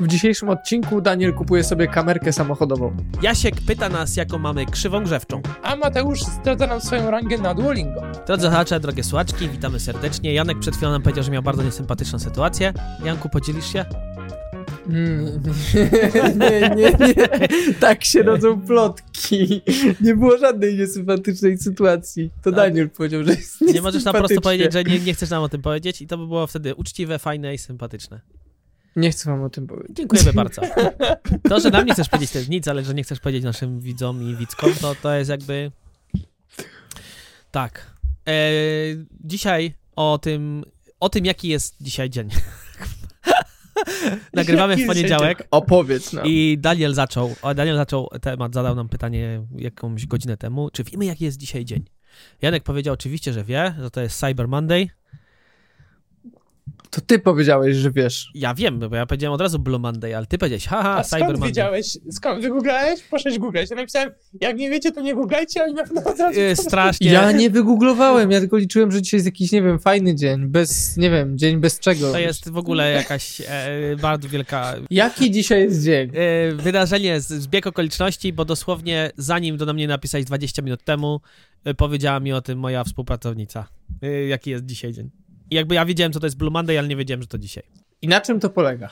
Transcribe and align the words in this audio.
W 0.00 0.06
dzisiejszym 0.06 0.48
odcinku 0.48 1.00
Daniel 1.00 1.34
kupuje 1.34 1.64
sobie 1.64 1.86
kamerkę 1.88 2.32
samochodową. 2.32 2.96
Jasiek 3.22 3.54
pyta 3.66 3.88
nas, 3.88 4.16
jaką 4.16 4.38
mamy 4.38 4.66
krzywą 4.66 5.04
grzewczą. 5.04 5.42
A 5.62 5.76
Mateusz 5.76 6.20
zdradza 6.20 6.66
nam 6.66 6.80
swoją 6.80 7.10
rangę 7.10 7.38
na 7.38 7.54
Duolingo. 7.54 8.02
Drodzy 8.26 8.46
słuchacze, 8.46 8.80
drogie 8.80 9.04
słuchaczki, 9.04 9.48
witamy 9.48 9.80
serdecznie. 9.80 10.34
Janek 10.34 10.58
przed 10.58 10.76
chwilą 10.76 10.90
nam 10.92 11.02
powiedział, 11.02 11.24
że 11.24 11.30
miał 11.30 11.42
bardzo 11.42 11.62
niesympatyczną 11.62 12.18
sytuację. 12.18 12.72
Janku, 13.04 13.28
podzielisz 13.28 13.72
się? 13.72 13.84
Mm, 14.88 15.42
nie, 16.40 16.60
nie, 16.76 16.92
nie. 16.92 17.28
Tak 17.80 18.04
się 18.04 18.22
rodzą 18.22 18.60
plotki. 18.60 19.62
Nie 20.00 20.14
było 20.14 20.38
żadnej 20.38 20.78
niesympatycznej 20.78 21.58
sytuacji. 21.58 22.30
To 22.42 22.50
Tak. 22.50 22.54
Daniel 22.54 22.90
powiedział, 22.90 23.24
że 23.24 23.30
jest 23.30 23.60
Nie 23.60 23.82
możesz 23.82 24.04
nam 24.04 24.14
prosto 24.14 24.40
powiedzieć, 24.40 24.72
że 24.72 24.84
nie, 24.84 24.98
nie 24.98 25.14
chcesz 25.14 25.30
nam 25.30 25.42
o 25.42 25.48
tym 25.48 25.62
powiedzieć 25.62 26.02
i 26.02 26.06
to 26.06 26.18
by 26.18 26.26
było 26.26 26.46
wtedy 26.46 26.74
uczciwe, 26.74 27.18
fajne 27.18 27.54
i 27.54 27.58
sympatyczne. 27.58 28.20
Nie 28.96 29.10
chcę 29.10 29.30
wam 29.30 29.42
o 29.42 29.50
tym 29.50 29.66
powiedzieć. 29.66 29.96
Dziękujemy 29.96 30.32
bardzo. 30.42 30.62
To, 31.48 31.60
że 31.60 31.70
nam 31.70 31.86
nie 31.86 31.92
chcesz 31.92 32.08
powiedzieć, 32.08 32.30
to 32.30 32.38
jest 32.38 32.50
nic, 32.50 32.68
ale 32.68 32.84
że 32.84 32.94
nie 32.94 33.02
chcesz 33.02 33.20
powiedzieć 33.20 33.44
naszym 33.44 33.80
widzom 33.80 34.22
i 34.22 34.36
widzkom, 34.36 34.72
to, 34.80 34.94
to 34.94 35.14
jest 35.14 35.30
jakby... 35.30 35.72
Tak. 37.50 37.90
E, 38.28 38.50
dzisiaj 39.20 39.74
o 39.96 40.18
tym, 40.18 40.64
o 41.00 41.08
tym, 41.08 41.24
jaki 41.24 41.48
jest 41.48 41.76
dzisiaj 41.80 42.10
dzień. 42.10 42.28
Nagrywamy 44.32 44.76
w 44.76 44.86
poniedziałek. 44.86 45.48
Opowiedz 45.50 46.12
nam. 46.12 46.26
I 46.26 46.58
Daniel 46.60 46.94
zaczął, 46.94 47.34
o, 47.42 47.54
Daniel 47.54 47.76
zaczął 47.76 48.08
temat, 48.22 48.54
zadał 48.54 48.74
nam 48.74 48.88
pytanie 48.88 49.42
jakąś 49.56 50.06
godzinę 50.06 50.36
temu, 50.36 50.70
czy 50.70 50.84
wiemy 50.84 51.04
jaki 51.04 51.24
jest 51.24 51.38
dzisiaj 51.38 51.64
dzień? 51.64 51.84
Janek 52.42 52.62
powiedział 52.62 52.94
oczywiście, 52.94 53.32
że 53.32 53.44
wie, 53.44 53.74
że 53.80 53.90
to 53.90 54.00
jest 54.00 54.20
Cyber 54.20 54.48
Monday. 54.48 54.88
To 56.94 57.00
ty 57.00 57.18
powiedziałeś, 57.18 57.76
że 57.76 57.90
wiesz. 57.90 58.30
Ja 58.34 58.54
wiem, 58.54 58.78
bo 58.78 58.96
ja 58.96 59.06
powiedziałem 59.06 59.34
od 59.34 59.40
razu 59.40 59.58
Blue 59.58 59.78
Monday, 59.78 60.16
ale 60.16 60.26
ty 60.26 60.38
powiedziałeś, 60.38 60.66
haha, 60.66 60.96
A 60.96 61.02
Cyber 61.04 61.18
skąd 61.20 61.32
Monday. 61.32 61.48
wiedziałeś? 61.48 61.98
Skąd 62.10 62.42
wygooglałeś? 62.42 63.02
Poszedłeś 63.02 63.38
googlać. 63.38 63.70
Ja 63.70 63.76
napisałem, 63.76 64.10
jak 64.40 64.56
nie 64.56 64.70
wiecie, 64.70 64.92
to 64.92 65.00
nie 65.00 65.14
googlajcie, 65.14 65.60
a 65.60 65.64
oni 65.64 65.74
na 65.74 65.82
pewno 65.82 66.02
od 66.04 66.18
razu... 66.18 66.40
Yy, 66.40 66.56
strasznie. 66.56 67.10
Ja 67.12 67.32
nie 67.32 67.50
wygooglowałem, 67.50 68.30
ja 68.30 68.40
tylko 68.40 68.56
liczyłem, 68.56 68.92
że 68.92 69.02
dzisiaj 69.02 69.18
jest 69.18 69.26
jakiś, 69.26 69.52
nie 69.52 69.62
wiem, 69.62 69.78
fajny 69.78 70.14
dzień, 70.14 70.46
bez, 70.46 70.96
nie 70.96 71.10
wiem, 71.10 71.38
dzień 71.38 71.56
bez 71.56 71.78
czego. 71.78 72.12
To 72.12 72.18
jest 72.18 72.50
w 72.50 72.56
ogóle 72.56 72.90
jakaś 72.92 73.40
e, 73.40 73.46
bardzo 74.02 74.28
wielka 74.28 74.74
Jaki 74.90 75.30
dzisiaj 75.30 75.60
jest 75.62 75.84
dzień? 75.84 76.10
e, 76.14 76.52
wydarzenie, 76.54 77.20
z- 77.20 77.28
zbieg 77.32 77.66
okoliczności, 77.66 78.32
bo 78.32 78.44
dosłownie 78.44 79.10
zanim 79.16 79.56
do 79.56 79.74
mnie 79.74 79.88
napisałeś 79.88 80.24
20 80.26 80.62
minut 80.62 80.84
temu, 80.84 81.20
e, 81.64 81.74
powiedziała 81.74 82.20
mi 82.20 82.32
o 82.32 82.40
tym 82.42 82.58
moja 82.58 82.84
współpracownica, 82.84 83.68
e, 84.02 84.26
jaki 84.26 84.50
jest 84.50 84.64
dzisiaj 84.66 84.92
dzień. 84.92 85.10
I 85.50 85.54
jakby 85.54 85.74
ja 85.74 85.84
wiedziałem, 85.84 86.12
co 86.12 86.20
to 86.20 86.26
jest 86.26 86.36
Blue 86.36 86.50
Monday, 86.50 86.78
ale 86.78 86.88
nie 86.88 86.96
wiedziałem, 86.96 87.22
że 87.22 87.28
to 87.28 87.38
dzisiaj. 87.38 87.62
I 88.02 88.08
na 88.08 88.20
czym 88.20 88.40
to 88.40 88.50
polega? 88.50 88.90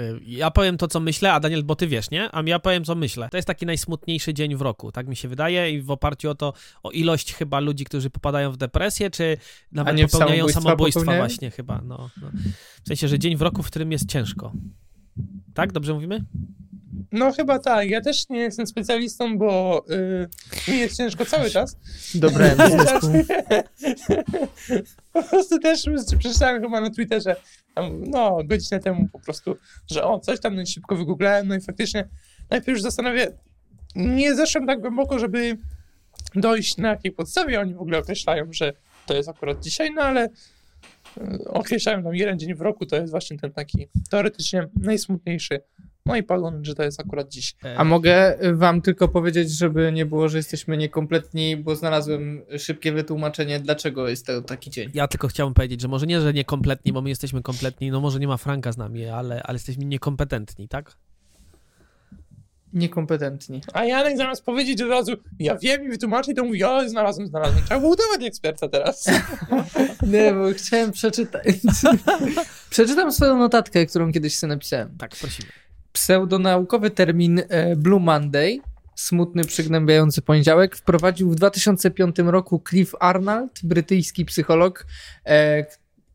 Y, 0.00 0.20
Ja 0.26 0.50
powiem 0.50 0.76
to, 0.76 0.88
co 0.88 1.00
myślę, 1.00 1.32
a 1.32 1.40
Daniel, 1.40 1.64
bo 1.64 1.76
ty 1.76 1.86
wiesz, 1.86 2.10
nie? 2.10 2.28
A 2.32 2.42
ja 2.46 2.58
powiem, 2.58 2.84
co 2.84 2.94
myślę. 2.94 3.28
To 3.30 3.36
jest 3.38 3.46
taki 3.46 3.66
najsmutniejszy 3.66 4.34
dzień 4.34 4.56
w 4.56 4.60
roku, 4.60 4.92
tak 4.92 5.08
mi 5.08 5.16
się 5.16 5.28
wydaje 5.28 5.70
i 5.72 5.82
w 5.82 5.90
oparciu 5.90 6.30
o 6.30 6.34
to, 6.34 6.52
o 6.82 6.90
ilość 6.90 7.34
chyba 7.34 7.60
ludzi, 7.60 7.84
którzy 7.84 8.10
popadają 8.10 8.52
w 8.52 8.56
depresję, 8.56 9.10
czy 9.10 9.36
nawet 9.72 10.10
popełniają 10.10 10.48
samobójstwa 10.48 10.60
samobójstwa 10.60 11.00
popełniają? 11.00 11.22
właśnie 11.22 11.50
chyba, 11.50 11.80
no, 11.84 12.10
no. 12.22 12.30
W 12.84 12.88
sensie, 12.88 13.08
że 13.08 13.18
dzień 13.18 13.36
w 13.36 13.42
roku, 13.42 13.62
w 13.62 13.66
którym 13.66 13.92
jest 13.92 14.08
ciężko. 14.08 14.52
Tak? 15.54 15.72
Dobrze 15.72 15.94
mówimy? 15.94 16.24
No 17.12 17.32
chyba 17.32 17.58
tak. 17.58 17.90
Ja 17.90 18.00
też 18.00 18.28
nie 18.28 18.38
jestem 18.38 18.66
specjalistą, 18.66 19.38
bo 19.38 19.84
yy, 19.88 20.74
mi 20.74 20.78
jest 20.78 20.96
ciężko 20.96 21.24
cały 21.24 21.50
czas. 21.50 21.76
Zespół. 22.70 23.10
po 25.12 25.22
prostu 25.22 25.58
też 25.58 25.84
przeczytałem 26.18 26.62
chyba 26.62 26.80
na 26.80 26.90
Twitterze, 26.90 27.36
tam, 27.74 28.04
no, 28.04 28.38
godzinę 28.44 28.80
temu 28.80 29.08
po 29.12 29.20
prostu, 29.20 29.56
że 29.90 30.04
o, 30.04 30.20
coś 30.20 30.40
tam 30.40 30.56
no 30.56 30.66
szybko 30.66 30.96
wygooglałem, 30.96 31.48
no 31.48 31.54
i 31.54 31.60
faktycznie 31.60 32.08
najpierw 32.50 32.68
już 32.68 32.82
zastanawiam, 32.82 33.28
nie 33.96 34.34
zeszłem 34.34 34.66
tak 34.66 34.80
głęboko, 34.80 35.18
żeby 35.18 35.58
dojść 36.34 36.76
na 36.76 36.88
jakiej 36.88 37.12
podstawie 37.12 37.60
oni 37.60 37.74
w 37.74 37.80
ogóle 37.80 37.98
określają, 37.98 38.52
że 38.52 38.72
to 39.06 39.14
jest 39.14 39.28
akurat 39.28 39.60
dzisiaj, 39.60 39.90
no 39.94 40.02
ale 40.02 40.26
y, 40.26 40.30
określają 41.44 42.02
tam 42.02 42.14
jeden 42.14 42.38
dzień 42.38 42.54
w 42.54 42.60
roku, 42.60 42.86
to 42.86 42.96
jest 42.96 43.10
właśnie 43.10 43.38
ten 43.38 43.52
taki 43.52 43.88
teoretycznie 44.10 44.68
najsmutniejszy. 44.80 45.60
No 46.10 46.16
i 46.16 46.22
padło, 46.22 46.52
że 46.62 46.74
to 46.74 46.82
jest 46.82 47.00
akurat 47.00 47.28
dziś. 47.28 47.54
E, 47.64 47.78
A 47.78 47.84
mogę 47.84 48.38
wam 48.52 48.82
tylko 48.82 49.08
powiedzieć, 49.08 49.50
żeby 49.50 49.92
nie 49.92 50.06
było, 50.06 50.28
że 50.28 50.36
jesteśmy 50.36 50.76
niekompletni, 50.76 51.56
bo 51.56 51.76
znalazłem 51.76 52.42
szybkie 52.58 52.92
wytłumaczenie, 52.92 53.60
dlaczego 53.60 54.08
jest 54.08 54.26
to 54.26 54.42
taki 54.42 54.70
dzień. 54.70 54.90
Ja 54.94 55.08
tylko 55.08 55.28
chciałbym 55.28 55.54
powiedzieć, 55.54 55.80
że 55.80 55.88
może 55.88 56.06
nie, 56.06 56.20
że 56.20 56.32
niekompletni, 56.32 56.92
bo 56.92 57.02
my 57.02 57.08
jesteśmy 57.08 57.42
kompletni, 57.42 57.90
no 57.90 58.00
może 58.00 58.18
nie 58.20 58.28
ma 58.28 58.36
Franka 58.36 58.72
z 58.72 58.76
nami, 58.76 59.06
ale, 59.06 59.42
ale 59.42 59.56
jesteśmy 59.56 59.84
niekompetentni, 59.84 60.68
tak? 60.68 60.96
Niekompetentni. 62.72 63.60
A 63.72 63.84
Janek 63.84 64.16
zamiast 64.16 64.44
powiedzieć 64.44 64.82
od 64.82 64.88
razu, 64.88 65.12
ja 65.38 65.58
wiem 65.58 65.84
i 65.84 65.88
wytłumaczyć, 65.88 66.36
to 66.36 66.44
mówi, 66.44 66.64
o, 66.64 66.88
znalazłem, 66.88 67.26
znalazłem. 67.26 67.64
Trzeba 67.64 67.80
było 67.80 67.92
udawać 67.92 68.22
eksperta 68.26 68.68
teraz. 68.68 69.06
Nie, 70.12 70.32
bo 70.32 70.52
chciałem 70.56 70.92
przeczytać. 70.92 71.44
Przeczytam 72.70 73.12
swoją 73.12 73.38
notatkę, 73.38 73.86
którą 73.86 74.12
kiedyś 74.12 74.38
sobie 74.38 74.48
napisałem. 74.48 74.96
Tak, 74.98 75.10
prosimy. 75.20 75.48
Pseudonaukowy 75.92 76.90
termin 76.90 77.42
e, 77.48 77.76
Blue 77.76 78.00
Monday, 78.00 78.60
smutny, 78.94 79.44
przygnębiający 79.44 80.22
poniedziałek, 80.22 80.76
wprowadził 80.76 81.30
w 81.30 81.34
2005 81.34 82.16
roku 82.18 82.62
Cliff 82.68 82.94
Arnold, 83.00 83.60
brytyjski 83.62 84.24
psycholog. 84.24 84.86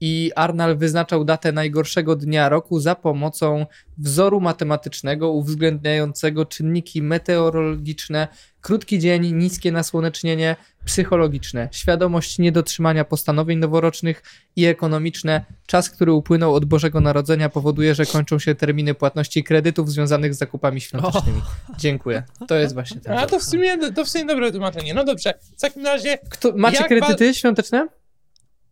I 0.07 0.31
Arnold 0.35 0.79
wyznaczał 0.79 1.25
datę 1.25 1.51
najgorszego 1.51 2.15
dnia 2.15 2.49
roku 2.49 2.79
za 2.79 2.95
pomocą 2.95 3.65
wzoru 3.97 4.41
matematycznego 4.41 5.31
uwzględniającego 5.31 6.45
czynniki 6.45 7.01
meteorologiczne, 7.01 8.27
krótki 8.61 8.99
dzień, 8.99 9.35
niskie 9.35 9.71
nasłonecznienie, 9.71 10.55
psychologiczne, 10.85 11.69
świadomość 11.71 12.39
niedotrzymania 12.39 13.05
postanowień 13.05 13.59
noworocznych 13.59 14.23
i 14.55 14.65
ekonomiczne. 14.65 15.45
Czas, 15.65 15.89
który 15.89 16.11
upłynął 16.11 16.55
od 16.55 16.65
Bożego 16.65 17.01
Narodzenia 17.01 17.49
powoduje, 17.49 17.95
że 17.95 18.05
kończą 18.05 18.39
się 18.39 18.55
terminy 18.55 18.93
płatności 18.93 19.43
kredytów 19.43 19.91
związanych 19.91 20.33
z 20.33 20.37
zakupami 20.37 20.81
świątecznymi. 20.81 21.41
Dziękuję. 21.77 22.23
To 22.47 22.55
jest 22.55 22.73
właśnie 22.73 23.01
ten. 23.01 23.17
A 23.17 23.25
to 23.25 23.39
w 23.39 23.43
sumie, 23.43 23.91
to 23.91 24.05
w 24.05 24.09
sumie 24.09 24.25
dobre 24.25 24.51
tłumaczenie. 24.51 24.93
No 24.93 25.03
dobrze, 25.03 25.33
w 25.57 25.61
takim 25.61 25.85
razie 25.85 26.17
Kto, 26.29 26.53
macie 26.55 26.83
kredyty 26.83 27.33
świąteczne? 27.33 27.87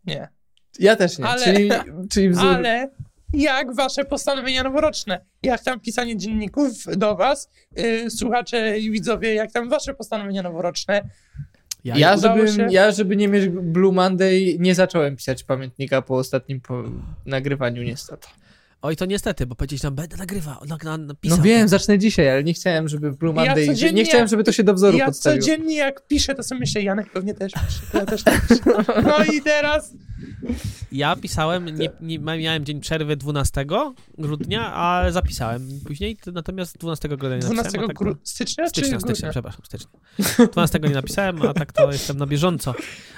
nie. 0.06 0.28
Ja 0.78 0.96
też 0.96 1.18
nie. 1.18 1.24
Ale- 1.26 1.44
Czyli, 1.44 1.70
czyli 2.10 2.30
wzór. 2.30 2.46
Ale 2.46 2.90
jak 3.32 3.74
wasze 3.74 4.04
postanowienia 4.04 4.62
noworoczne? 4.62 5.20
Jak 5.42 5.62
tam 5.64 5.80
pisanie 5.80 6.16
dzienników 6.16 6.72
do 6.96 7.16
was, 7.16 7.50
yy, 7.76 8.10
słuchacze 8.10 8.78
i 8.78 8.90
widzowie, 8.90 9.34
jak 9.34 9.52
tam 9.52 9.68
wasze 9.68 9.94
postanowienia 9.94 10.42
noworoczne? 10.42 11.08
Ja, 11.84 11.96
Ja 11.96 12.14
udało 12.16 12.36
żeby, 12.46 12.52
się? 12.52 12.66
ja, 12.70 12.90
żeby 12.90 13.16
nie 13.16 13.28
mieć 13.28 13.48
Blue 13.48 13.92
Monday, 13.92 14.56
nie 14.58 14.74
zacząłem 14.74 15.16
pisać 15.16 15.44
pamiętnika 15.44 16.02
po 16.02 16.16
ostatnim 16.16 16.60
po 16.60 16.82
nagrywaniu, 17.26 17.82
niestety. 17.82 18.28
Oj, 18.82 18.96
to 18.96 19.04
niestety, 19.06 19.46
bo 19.46 19.54
powiedzieć 19.54 19.82
nam, 19.82 19.94
będę 19.94 20.16
nagrywał, 20.16 20.54
nag, 20.68 20.84
na, 20.84 20.98
No 21.24 21.38
wiem, 21.42 21.68
zacznę 21.68 21.98
dzisiaj, 21.98 22.30
ale 22.30 22.44
nie 22.44 22.54
chciałem, 22.54 22.88
żeby 22.88 23.10
w 23.10 23.16
Blue 23.16 23.34
Ja 23.34 23.44
Monday. 23.44 23.66
codziennie- 23.66 23.92
nie 24.02 24.04
chciałem, 24.04 24.28
żeby 24.28 24.44
to 24.44 24.52
się 24.52 24.62
do 24.64 24.74
wzoru 24.74 24.98
ja 24.98 25.06
podstawiło. 25.06 25.40
codziennie 25.42 25.76
jak 25.76 26.06
piszę, 26.06 26.34
to 26.34 26.42
sobie 26.42 26.58
myślę, 26.60 26.82
Janek 26.82 27.10
pewnie 27.12 27.34
też 27.34 27.52
pisze. 27.52 27.80
Ja 27.98 28.06
też 28.06 28.22
tak 28.22 28.48
piszę. 28.48 28.60
No 29.02 29.24
i 29.24 29.42
teraz 29.42 29.92
Ja 30.92 31.16
pisałem, 31.16 31.64
nie, 31.78 31.90
nie, 32.00 32.18
miałem 32.18 32.64
dzień 32.64 32.80
przerwy 32.80 33.16
12 33.16 33.64
grudnia, 34.18 34.72
ale 34.74 35.12
zapisałem 35.12 35.68
później, 35.86 36.16
to 36.16 36.32
natomiast 36.32 36.78
12 36.78 37.08
grudnia 37.08 37.28
nie 37.36 37.38
12 37.38 37.56
napisałem. 37.62 37.84
a 37.84 37.88
tak, 37.88 37.96
gru- 37.96 38.16
stycznia, 38.24 38.68
Stycznia, 38.68 39.00
stycznia, 39.00 39.30
przepraszam, 39.30 39.60
stycznia. 39.64 39.88
12 40.52 40.78
nie 40.78 40.88
napisałem, 40.90 41.42
a 41.42 41.54
tak 41.54 41.72
to 41.72 41.92
jestem 41.92 42.16
na 42.16 42.26
bieżąco. 42.26 42.74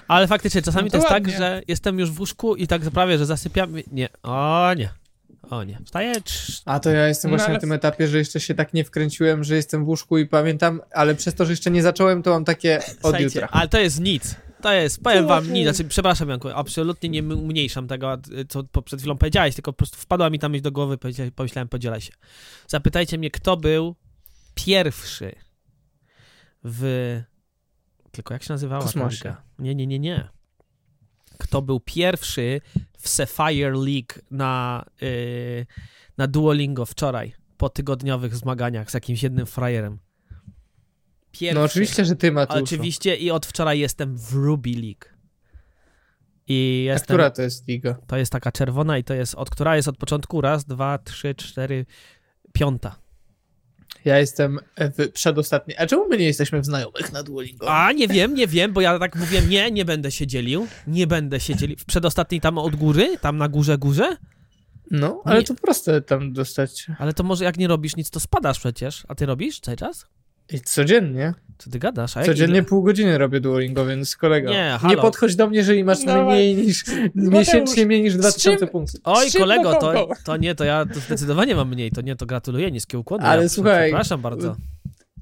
Ale 0.09 0.27
faktycznie 0.27 0.63
czasami 0.63 0.85
No 0.85 0.91
to 0.91 0.93
to 0.93 0.97
jest 0.99 1.11
ładnie. 1.11 1.33
tak, 1.33 1.39
że 1.41 1.63
jestem 1.69 1.99
już 1.99 2.11
w 2.11 2.21
łóżku 2.21 2.57
i 2.57 2.67
tak 2.67 2.83
prawie, 2.83 3.19
że 3.19 3.27
zasypiam. 3.27 3.73
Nie, 3.93 4.09
o 4.23 4.71
nie, 4.77 4.89
o 5.51 5.65
nie. 5.65 5.79
Wstaję, 5.85 6.13
A 6.65 6.81
to 6.81 6.91
ja 6.91 7.09
jestem 7.09 7.31
No 7.31 7.37
właśnie 7.37 7.47
ale- 7.49 7.55
na 7.57 7.61
tym 7.61 7.73
etapie, 7.73 8.09
że 8.09 8.19
jeszcze 8.19 8.41
się 8.41 8.55
tak 8.55 8.75
nie 8.75 8.85
wkręciłem, 8.85 9.45
że 9.45 9.57
jestem 9.57 9.85
w 9.85 9.89
łóżku 9.89 10.19
i 10.19 10.27
pamiętam, 10.27 10.81
ale 10.95 11.15
przez 11.15 11.35
to, 11.35 11.45
że 11.45 11.53
jeszcze 11.53 11.71
nie 11.71 11.83
zacząłem, 11.83 12.23
to 12.23 12.31
mam 12.31 12.45
takie 12.45 12.79
od 12.79 12.85
Słuchajcie, 13.01 13.25
jutra. 13.25 13.49
Ale 13.51 13.69
to 13.69 13.79
jest 13.81 14.01
nic. 14.01 14.35
To 14.67 14.73
jest, 14.73 15.03
powiem 15.03 15.27
wam, 15.27 15.53
nic. 15.53 15.65
Znaczy, 15.65 15.85
przepraszam, 15.85 16.29
Janku, 16.29 16.49
absolutnie 16.49 17.09
nie 17.09 17.23
umniejszam 17.23 17.89
tego, 17.89 18.19
co 18.49 18.83
przed 18.83 19.01
chwilą 19.01 19.19
powiedziałeś, 19.19 19.55
tylko 19.55 19.73
po 19.73 19.77
prostu 19.77 19.97
wpadła 19.97 20.31
mi 20.31 20.39
ta 20.39 20.49
myśl 20.49 20.63
do 20.63 20.73
głowy, 20.73 20.99
pomyślałem, 21.35 21.69
podzielę 21.69 22.01
się. 22.01 22.13
Zapytajcie 22.69 23.19
mnie, 23.19 23.31
kto 23.31 23.57
był 23.57 23.97
pierwszy 24.55 25.33
w... 26.65 27.23
Tylko 28.11 28.35
jak 28.35 28.43
się 28.43 28.53
nazywała? 28.53 28.81
ta 28.81 28.87
Kosmosie. 28.87 29.35
Nie, 29.59 29.75
nie, 29.75 29.87
nie, 29.87 29.99
nie. 29.99 30.29
Kto 31.39 31.63
był 31.63 31.81
pierwszy 31.81 32.61
w 32.99 33.09
Sapphire 33.09 33.73
League 33.73 34.21
na, 34.31 34.85
yy, 35.01 35.67
na 36.19 36.27
Duolingo 36.27 36.87
wczoraj, 36.87 37.35
po 37.57 37.69
tygodniowych 37.69 38.37
zmaganiach 38.37 38.91
z 38.91 38.95
jakimś 38.95 39.23
jednym 39.23 39.47
frajerem? 39.47 39.99
Pierwszy. 41.39 41.55
No 41.59 41.65
oczywiście, 41.65 42.05
że 42.05 42.17
ty, 42.17 42.33
Matuszu. 42.33 42.65
Oczywiście 42.65 43.17
i 43.17 43.31
od 43.31 43.47
wczoraj 43.47 43.79
jestem 43.79 44.17
w 44.19 44.33
Ruby 44.33 44.71
League. 44.71 45.17
I 46.49 46.87
A 46.91 46.93
jestem, 46.93 47.05
która 47.07 47.31
to 47.31 47.43
jest 47.43 47.69
liga? 47.69 47.97
to 48.07 48.17
jest 48.17 48.33
taka 48.33 48.53
czerwona 48.53 48.99
i 48.99 49.05
to 49.05 49.15
jest, 49.15 49.35
od 49.35 49.51
która 49.51 49.77
jest 49.77 49.89
od 49.89 49.97
początku 49.97 50.41
raz, 50.41 50.65
dwa, 50.65 50.99
trzy, 50.99 51.35
cztery, 51.35 51.87
piąta. 52.53 52.97
Ja 54.05 54.19
jestem 54.19 54.59
w 54.79 55.09
przedostatniej. 55.13 55.77
A 55.79 55.87
czemu 55.87 56.09
my 56.09 56.17
nie 56.19 56.25
jesteśmy 56.25 56.61
w 56.61 56.65
znajomych 56.65 57.13
na 57.13 57.23
Duolingo? 57.23 57.75
A, 57.75 57.93
nie 57.93 58.09
wiem, 58.09 58.35
nie 58.35 58.47
wiem, 58.47 58.73
bo 58.73 58.81
ja 58.81 58.99
tak 58.99 59.17
mówiłem, 59.17 59.49
nie, 59.49 59.71
nie 59.71 59.85
będę 59.85 60.11
się 60.11 60.27
dzielił, 60.27 60.67
nie 60.87 61.07
będę 61.07 61.41
się 61.41 61.57
dzielił. 61.57 61.77
W 61.79 61.85
przedostatniej 61.85 62.41
tam 62.41 62.59
od 62.59 62.77
góry, 62.77 63.19
tam 63.19 63.37
na 63.37 63.49
górze, 63.49 63.79
górze? 63.79 64.17
No, 64.91 65.23
ale 65.25 65.39
Nie. 65.39 65.45
to 65.45 65.55
proste 65.55 66.03
tam 66.03 66.33
dostać. 66.33 66.87
Ale 66.99 67.13
to 67.13 67.23
może 67.23 67.45
jak 67.45 67.57
nie 67.59 67.69
robisz 67.69 67.97
nic, 67.97 68.11
to 68.11 68.21
spadasz 68.21 68.59
przecież. 68.59 69.05
A 69.09 69.15
ty 69.15 69.27
robisz 69.27 69.61
cały 69.61 69.77
czas? 69.77 70.07
I 70.53 70.61
codziennie. 70.61 71.35
Co 71.59 71.71
ty 71.71 71.79
gadasz? 71.79 72.17
A 72.17 72.23
Codziennie 72.25 72.59
ile? 72.59 72.67
pół 72.67 72.83
godziny 72.83 73.19
robię 73.19 73.41
Duolingo, 73.41 73.87
więc 73.87 74.17
kolego. 74.17 74.51
Nie, 74.51 74.79
halo. 74.81 75.03
podchodź 75.03 75.37
do 75.37 75.47
mnie, 75.47 75.59
jeżeli 75.59 75.85
masz 75.85 76.05
Dawaj. 76.05 76.25
mniej 76.27 76.57
niż 76.57 76.85
miesięcznie 77.15 77.87
mniej 77.87 78.03
niż 78.03 78.13
z 78.13 78.17
2000 78.17 78.59
czym- 78.59 78.69
punktów. 78.69 79.01
Oj, 79.05 79.27
kolego, 79.39 79.75
to, 79.75 80.09
to 80.25 80.37
nie, 80.37 80.55
to 80.55 80.65
ja 80.65 80.87
to 80.87 81.01
zdecydowanie 81.01 81.55
mam 81.55 81.69
mniej, 81.69 81.91
to 81.91 82.01
nie, 82.01 82.17
to 82.17 82.27
gratuluję, 82.27 82.71
niskie 82.71 82.99
ukłony. 82.99 83.25
Ale 83.25 83.43
ja, 83.43 83.49
słuchaj, 83.49 83.89
Przepraszam 83.89 84.21
bardzo. 84.23 84.57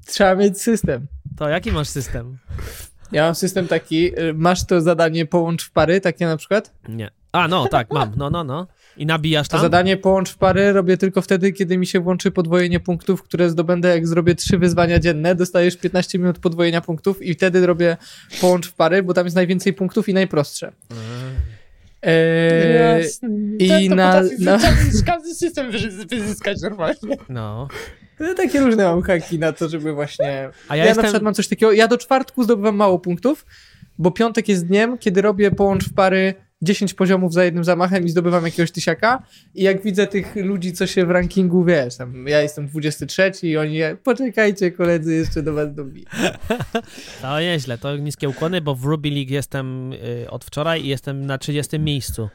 Trzeba 0.05 0.35
mieć 0.35 0.61
system. 0.61 1.07
To 1.37 1.49
jaki 1.49 1.71
masz 1.71 1.87
system? 1.87 2.37
Ja 3.11 3.23
mam 3.25 3.35
system 3.35 3.67
taki, 3.67 4.19
y, 4.19 4.33
masz 4.33 4.65
to 4.65 4.81
zadanie 4.81 5.25
połącz 5.25 5.63
w 5.63 5.71
pary, 5.71 6.01
takie 6.01 6.25
na 6.25 6.37
przykład. 6.37 6.73
Nie. 6.89 7.09
A, 7.31 7.47
no, 7.47 7.67
tak, 7.67 7.91
mam, 7.91 8.11
no, 8.17 8.29
no, 8.29 8.43
no. 8.43 8.67
I 8.97 9.05
nabijasz 9.05 9.47
To 9.47 9.51
tam? 9.51 9.61
zadanie 9.61 9.97
połącz 9.97 10.29
w 10.29 10.37
pary 10.37 10.73
robię 10.73 10.97
tylko 10.97 11.21
wtedy, 11.21 11.51
kiedy 11.53 11.77
mi 11.77 11.87
się 11.87 11.99
włączy 11.99 12.31
podwojenie 12.31 12.79
punktów, 12.79 13.23
które 13.23 13.49
zdobędę, 13.49 13.89
jak 13.89 14.07
zrobię 14.07 14.35
trzy 14.35 14.57
wyzwania 14.57 14.99
dzienne, 14.99 15.35
dostajesz 15.35 15.77
15 15.77 16.19
minut 16.19 16.39
podwojenia 16.39 16.81
punktów 16.81 17.21
i 17.21 17.33
wtedy 17.33 17.65
robię 17.65 17.97
połącz 18.41 18.67
w 18.67 18.73
pary, 18.73 19.03
bo 19.03 19.13
tam 19.13 19.25
jest 19.25 19.35
najwięcej 19.35 19.73
punktów 19.73 20.09
i 20.09 20.13
najprostsze. 20.13 20.71
Eee, 22.01 23.01
Jasne. 23.03 23.29
i 23.59 23.67
Ten 23.67 23.89
to 23.89 23.95
na- 23.95 24.21
na- 24.39 24.59
każdy 25.05 25.35
system 25.35 25.71
wyzy- 25.71 26.05
wyzyskać 26.09 26.61
normalnie. 26.61 27.17
No. 27.29 27.67
no, 28.19 28.33
takie 28.33 28.59
różne 28.59 28.83
mam 28.83 29.01
haki 29.01 29.39
na 29.39 29.53
to, 29.53 29.69
żeby 29.69 29.93
właśnie... 29.93 30.49
A 30.67 30.75
Ja, 30.75 30.83
ja, 30.83 30.89
na 30.89 30.91
przykład 30.91 31.05
jestem... 31.05 31.23
mam 31.23 31.33
coś 31.33 31.47
takiego, 31.47 31.71
ja 31.71 31.87
do 31.87 31.97
czwartku 31.97 32.43
zdobywam 32.43 32.75
mało 32.75 32.99
punktów, 32.99 33.45
bo 33.97 34.11
piątek 34.11 34.49
jest 34.49 34.67
dniem, 34.67 34.97
kiedy 34.97 35.21
robię 35.21 35.51
połącz 35.51 35.85
w 35.89 35.93
pary 35.93 36.33
10 36.65 36.93
poziomów 36.93 37.33
za 37.33 37.43
jednym 37.43 37.63
zamachem 37.63 38.05
i 38.05 38.09
zdobywam 38.09 38.45
jakiegoś 38.45 38.71
tysiaka 38.71 39.23
i 39.55 39.63
jak 39.63 39.83
widzę 39.83 40.07
tych 40.07 40.35
ludzi, 40.35 40.73
co 40.73 40.87
się 40.87 41.05
w 41.05 41.09
rankingu, 41.09 41.63
wiesz, 41.63 41.97
tam 41.97 42.27
ja 42.27 42.41
jestem 42.41 42.67
23 42.67 43.31
i 43.43 43.57
oni, 43.57 43.79
poczekajcie 44.03 44.71
koledzy, 44.71 45.15
jeszcze 45.15 45.43
do 45.43 45.53
was 45.53 45.73
dobiję. 45.73 46.05
To 47.21 47.39
nieźle, 47.39 47.77
to 47.77 47.97
niskie 47.97 48.29
ukłony, 48.29 48.61
bo 48.61 48.75
w 48.75 48.85
Ruby 48.85 49.09
League 49.09 49.33
jestem 49.33 49.93
y, 49.93 50.27
od 50.29 50.45
wczoraj 50.45 50.83
i 50.83 50.87
jestem 50.87 51.25
na 51.25 51.37
30 51.37 51.79
miejscu. 51.79 52.29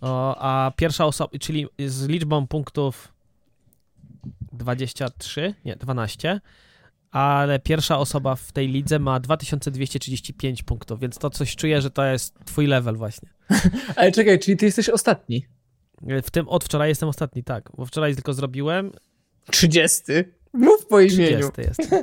O, 0.00 0.36
a 0.40 0.72
pierwsza 0.76 1.04
osoba, 1.04 1.30
czyli 1.40 1.66
z 1.86 2.08
liczbą 2.08 2.46
punktów 2.46 3.12
23, 4.52 5.54
nie, 5.64 5.76
12, 5.76 6.40
ale 7.10 7.58
pierwsza 7.58 7.98
osoba 7.98 8.34
w 8.34 8.52
tej 8.52 8.68
lidze 8.68 8.98
ma 8.98 9.20
2235 9.20 10.62
punktów, 10.62 11.00
więc 11.00 11.18
to 11.18 11.30
coś 11.30 11.56
czuję, 11.56 11.82
że 11.82 11.90
to 11.90 12.04
jest 12.04 12.34
twój 12.44 12.66
level 12.66 12.96
właśnie. 12.96 13.28
Ale 13.96 14.12
czekaj, 14.12 14.38
czyli 14.38 14.56
ty 14.56 14.66
jesteś 14.66 14.88
ostatni? 14.88 15.46
W 16.22 16.30
tym 16.30 16.48
od 16.48 16.64
wczoraj 16.64 16.88
jestem 16.88 17.08
ostatni, 17.08 17.44
tak, 17.44 17.70
bo 17.76 17.86
wczoraj 17.86 18.14
tylko 18.14 18.32
zrobiłem 18.32 18.92
30? 19.50 20.02
Mów 20.52 20.86
po 20.86 21.00
imieniu. 21.00 21.50
30 21.52 21.60
jest. 21.60 21.94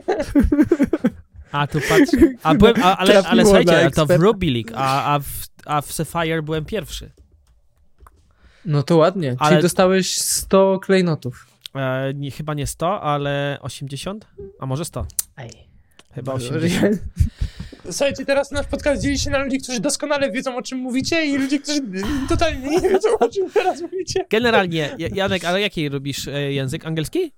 A 1.51 1.67
tu 1.67 1.79
patrz. 1.89 2.11
A 2.43 2.53
byłem, 2.55 2.75
a, 2.83 2.97
ale, 2.97 3.23
ale 3.23 3.43
słuchajcie, 3.43 3.91
to 3.95 4.05
w. 4.05 4.09
Ruby 4.09 4.51
League, 4.51 4.71
a, 4.75 5.13
a, 5.13 5.19
w, 5.19 5.47
a 5.65 5.81
w 5.81 5.91
Sapphire 5.91 6.43
byłem 6.43 6.65
pierwszy. 6.65 7.11
No 8.65 8.83
to 8.83 8.97
ładnie, 8.97 9.35
Ale- 9.39 9.49
czyli 9.49 9.61
dostałeś 9.61 10.17
100 10.21 10.79
klejnotów. 10.79 11.47
E, 11.75 12.13
nie, 12.15 12.31
chyba 12.31 12.53
nie 12.53 12.67
100, 12.67 13.01
ale 13.01 13.57
80? 13.61 14.27
A 14.59 14.65
może 14.65 14.85
100? 14.85 15.05
Chyba 16.15 16.33
80. 16.33 16.95
Słuchajcie, 17.91 18.25
teraz 18.25 18.51
nasz 18.51 18.65
podcast 18.67 19.01
dzieli 19.01 19.19
się 19.19 19.29
na 19.29 19.37
ludzi, 19.37 19.57
którzy 19.59 19.79
doskonale 19.79 20.31
wiedzą, 20.31 20.55
o 20.57 20.61
czym 20.61 20.77
mówicie 20.79 21.25
i 21.25 21.37
ludzi, 21.37 21.59
którzy 21.59 21.81
totalnie 22.29 22.69
nie 22.69 22.81
wiedzą, 22.81 23.09
o 23.19 23.29
czym 23.29 23.51
teraz 23.51 23.81
mówicie. 23.81 24.25
Generalnie, 24.29 24.95
Ja- 24.97 25.07
Janek, 25.13 25.43
ale 25.45 25.61
jaki 25.61 25.89
robisz 25.89 26.27
e, 26.27 26.53
język? 26.53 26.85
Angielski? 26.85 27.31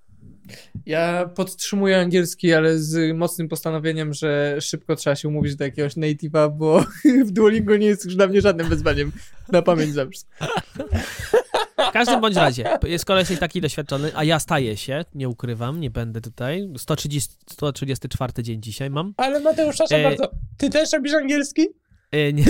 Ja 0.86 1.30
podtrzymuję 1.34 2.00
angielski, 2.00 2.52
ale 2.52 2.78
z 2.78 3.16
mocnym 3.16 3.48
postanowieniem, 3.48 4.14
że 4.14 4.56
szybko 4.60 4.96
trzeba 4.96 5.16
się 5.16 5.28
umówić 5.28 5.56
do 5.56 5.64
jakiegoś 5.64 5.96
native'a, 5.96 6.50
bo 6.56 6.84
w 7.26 7.30
Duolingo 7.30 7.76
nie 7.76 7.86
jest 7.86 8.04
już 8.04 8.16
dla 8.16 8.26
mnie 8.26 8.40
żadnym 8.40 8.68
wyzwaniem 8.68 9.12
na 9.52 9.62
pamięć 9.62 9.94
za 9.94 10.06
wszystko. 10.06 10.46
W 11.88 11.92
każdym 11.92 12.20
bądź 12.20 12.36
razie, 12.36 12.64
jest 12.86 13.04
koleś 13.04 13.30
jest 13.30 13.40
taki 13.40 13.60
doświadczony, 13.60 14.10
a 14.14 14.24
ja 14.24 14.38
staję 14.38 14.76
się, 14.76 15.04
nie 15.14 15.28
ukrywam, 15.28 15.80
nie 15.80 15.90
będę 15.90 16.20
tutaj. 16.20 16.68
130, 16.78 17.34
134 17.50 18.32
dzień 18.42 18.62
dzisiaj 18.62 18.90
mam. 18.90 19.14
Ale 19.16 19.40
Mateusz, 19.40 19.74
przepraszam 19.74 20.00
E, 20.00 20.02
bardzo, 20.02 20.30
ty 20.56 20.70
też 20.70 20.92
robisz 20.92 21.14
angielski? 21.14 21.66
E, 22.10 22.32
nie. 22.32 22.44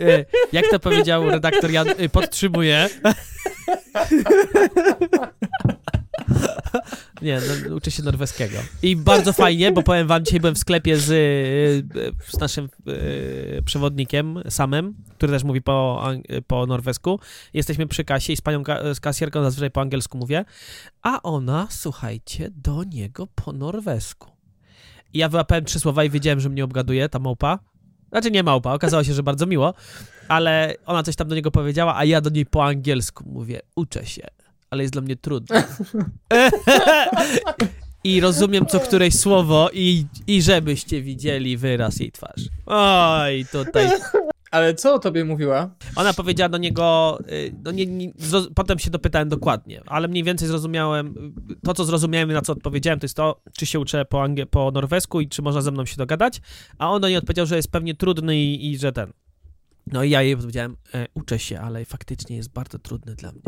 E, 0.00 0.24
Jak 0.52 0.64
to 0.70 0.80
powiedział 0.80 1.30
redaktor 1.30 1.70
Jan, 1.70 1.88
e, 1.98 2.08
podtrzymuję. 2.08 2.88
Nie, 7.22 7.40
no, 7.68 7.74
uczę 7.74 7.90
się 7.90 8.02
norweskiego. 8.02 8.58
I 8.82 8.96
bardzo 8.96 9.32
fajnie, 9.32 9.72
bo 9.72 9.82
powiem 9.82 10.06
wam, 10.06 10.24
dzisiaj 10.24 10.40
byłem 10.40 10.54
w 10.54 10.58
sklepie 10.58 10.96
z, 10.96 11.10
e, 11.10 12.36
z 12.36 12.40
naszym 12.40 12.68
e, 13.58 13.62
przewodnikiem, 13.62 14.42
Samem, 14.48 14.94
który 15.14 15.32
też 15.32 15.44
mówi 15.44 15.62
po, 15.62 16.04
po 16.46 16.66
norwesku. 16.66 17.20
Jesteśmy 17.54 17.86
przy 17.86 18.04
kasie 18.04 18.32
i 18.32 18.36
z 18.36 18.40
panią 18.40 18.62
z 18.94 19.00
kasjerką 19.00 19.42
zazwyczaj 19.42 19.70
po 19.70 19.80
angielsku 19.80 20.18
mówię, 20.18 20.44
a 21.02 21.22
ona, 21.22 21.66
słuchajcie, 21.70 22.50
do 22.50 22.84
niego 22.84 23.26
po 23.26 23.52
norwesku. 23.52 24.30
I 25.14 25.18
ja 25.18 25.28
wyłapałem 25.28 25.64
trzy 25.64 25.80
słowa 25.80 26.04
i 26.04 26.10
wiedziałem, 26.10 26.40
że 26.40 26.48
mnie 26.48 26.64
obgaduje 26.64 27.08
ta 27.08 27.18
małpa. 27.18 27.58
Znaczy 28.08 28.30
nie 28.30 28.42
małpa, 28.42 28.72
okazało 28.72 29.04
się, 29.04 29.14
że 29.14 29.22
bardzo 29.22 29.46
miło, 29.46 29.74
ale 30.28 30.74
ona 30.86 31.02
coś 31.02 31.16
tam 31.16 31.28
do 31.28 31.34
niego 31.34 31.50
powiedziała, 31.50 31.96
a 31.96 32.04
ja 32.04 32.20
do 32.20 32.30
niej 32.30 32.46
po 32.46 32.64
angielsku 32.64 33.24
mówię, 33.26 33.60
uczę 33.76 34.06
się, 34.06 34.26
ale 34.72 34.82
jest 34.82 34.92
dla 34.92 35.02
mnie 35.02 35.16
trudne. 35.16 35.64
I 38.04 38.20
rozumiem 38.20 38.66
co 38.66 38.80
któreś 38.80 39.14
słowo 39.14 39.70
i, 39.72 40.06
i 40.26 40.42
żebyście 40.42 41.02
widzieli 41.02 41.56
wyraz 41.56 42.00
jej 42.00 42.12
twarzy. 42.12 42.48
Oj, 42.66 43.46
tutaj. 43.52 43.88
Ale 44.50 44.74
co 44.74 44.94
o 44.94 44.98
tobie 44.98 45.24
mówiła? 45.24 45.70
Ona 45.96 46.12
powiedziała 46.12 46.48
do 46.48 46.58
niego, 46.58 47.18
y, 47.32 47.54
no 47.64 47.70
nie, 47.70 47.86
nie, 47.86 48.12
zroz- 48.12 48.48
potem 48.54 48.78
się 48.78 48.90
dopytałem 48.90 49.28
dokładnie, 49.28 49.82
ale 49.86 50.08
mniej 50.08 50.24
więcej 50.24 50.48
zrozumiałem, 50.48 51.34
to 51.64 51.74
co 51.74 51.84
zrozumiałem 51.84 52.30
i 52.30 52.34
na 52.34 52.42
co 52.42 52.52
odpowiedziałem, 52.52 53.00
to 53.00 53.04
jest 53.04 53.16
to, 53.16 53.42
czy 53.58 53.66
się 53.66 53.80
uczę 53.80 54.04
po, 54.04 54.22
angie- 54.22 54.46
po 54.46 54.70
norwesku 54.70 55.20
i 55.20 55.28
czy 55.28 55.42
można 55.42 55.62
ze 55.62 55.70
mną 55.70 55.86
się 55.86 55.96
dogadać, 55.96 56.40
a 56.78 56.90
on 56.90 57.00
do 57.00 57.08
niej 57.08 57.16
odpowiedział, 57.16 57.46
że 57.46 57.56
jest 57.56 57.70
pewnie 57.70 57.94
trudny 57.94 58.36
i, 58.36 58.70
i 58.70 58.78
że 58.78 58.92
ten. 58.92 59.12
No 59.86 60.04
i 60.04 60.10
ja 60.10 60.22
jej 60.22 60.34
odpowiedziałem, 60.34 60.76
e, 60.94 61.06
uczę 61.14 61.38
się, 61.38 61.60
ale 61.60 61.84
faktycznie 61.84 62.36
jest 62.36 62.52
bardzo 62.52 62.78
trudny 62.78 63.14
dla 63.14 63.32
mnie. 63.32 63.42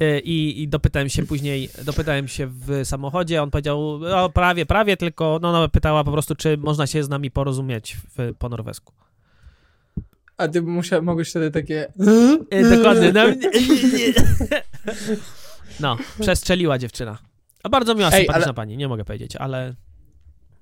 E, 0.00 0.20
I, 0.20 0.62
I 0.62 0.68
dopytałem 0.68 1.08
się 1.08 1.26
później, 1.26 1.68
dopytałem 1.84 2.28
się 2.28 2.46
w 2.46 2.80
samochodzie, 2.84 3.42
on 3.42 3.50
powiedział, 3.50 3.98
no 3.98 4.28
prawie, 4.28 4.66
prawie, 4.66 4.96
tylko 4.96 5.38
no, 5.42 5.48
ona 5.48 5.68
pytała 5.68 6.04
po 6.04 6.12
prostu, 6.12 6.34
czy 6.34 6.56
można 6.56 6.86
się 6.86 7.04
z 7.04 7.08
nami 7.08 7.30
porozumieć 7.30 7.96
w, 8.18 8.34
po 8.38 8.48
norwesku. 8.48 8.92
A 10.36 10.48
ty 10.48 10.62
musiał, 10.62 11.02
mogłeś 11.02 11.30
wtedy 11.30 11.50
takie... 11.50 11.92
E, 12.50 12.76
dokładnie. 12.76 13.12
No, 13.12 13.24
no, 15.80 15.96
przestrzeliła 16.20 16.78
dziewczyna. 16.78 17.18
A 17.62 17.68
bardzo 17.68 17.94
miła, 17.94 18.08
Ej, 18.08 18.18
sympatyczna 18.18 18.44
ale- 18.44 18.54
pani, 18.54 18.76
nie 18.76 18.88
mogę 18.88 19.04
powiedzieć, 19.04 19.36
ale 19.36 19.74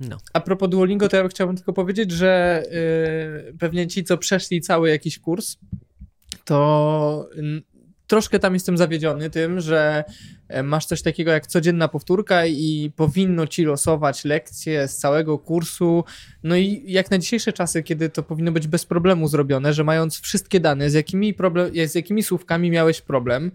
no. 0.00 0.16
A 0.32 0.40
propos 0.40 0.70
Duolingo, 0.70 1.08
to 1.08 1.16
ja 1.16 1.28
chciałbym 1.28 1.56
tylko 1.56 1.72
powiedzieć, 1.72 2.10
że 2.10 2.62
yy, 3.46 3.54
pewnie 3.58 3.86
ci, 3.86 4.04
co 4.04 4.18
przeszli 4.18 4.60
cały 4.60 4.88
jakiś 4.90 5.18
kurs, 5.18 5.56
to 6.44 7.28
troszkę 8.06 8.38
tam 8.38 8.54
jestem 8.54 8.78
zawiedziony 8.78 9.30
tym, 9.30 9.60
że 9.60 10.04
e, 10.48 10.62
masz 10.62 10.86
coś 10.86 11.02
takiego 11.02 11.30
jak 11.30 11.46
codzienna 11.46 11.88
powtórka 11.88 12.46
i 12.46 12.92
powinno 12.96 13.46
ci 13.46 13.64
losować 13.64 14.24
lekcje 14.24 14.88
z 14.88 14.96
całego 14.96 15.38
kursu. 15.38 16.04
No 16.42 16.56
i 16.56 16.82
jak 16.86 17.10
na 17.10 17.18
dzisiejsze 17.18 17.52
czasy, 17.52 17.82
kiedy 17.82 18.08
to 18.08 18.22
powinno 18.22 18.52
być 18.52 18.66
bez 18.66 18.86
problemu 18.86 19.28
zrobione, 19.28 19.72
że 19.72 19.84
mając 19.84 20.20
wszystkie 20.20 20.60
dane, 20.60 20.90
z 20.90 20.94
jakimi, 20.94 21.34
problem, 21.34 21.70
z 21.86 21.94
jakimi 21.94 22.22
słówkami 22.22 22.70
miałeś 22.70 23.00
problem, 23.00 23.50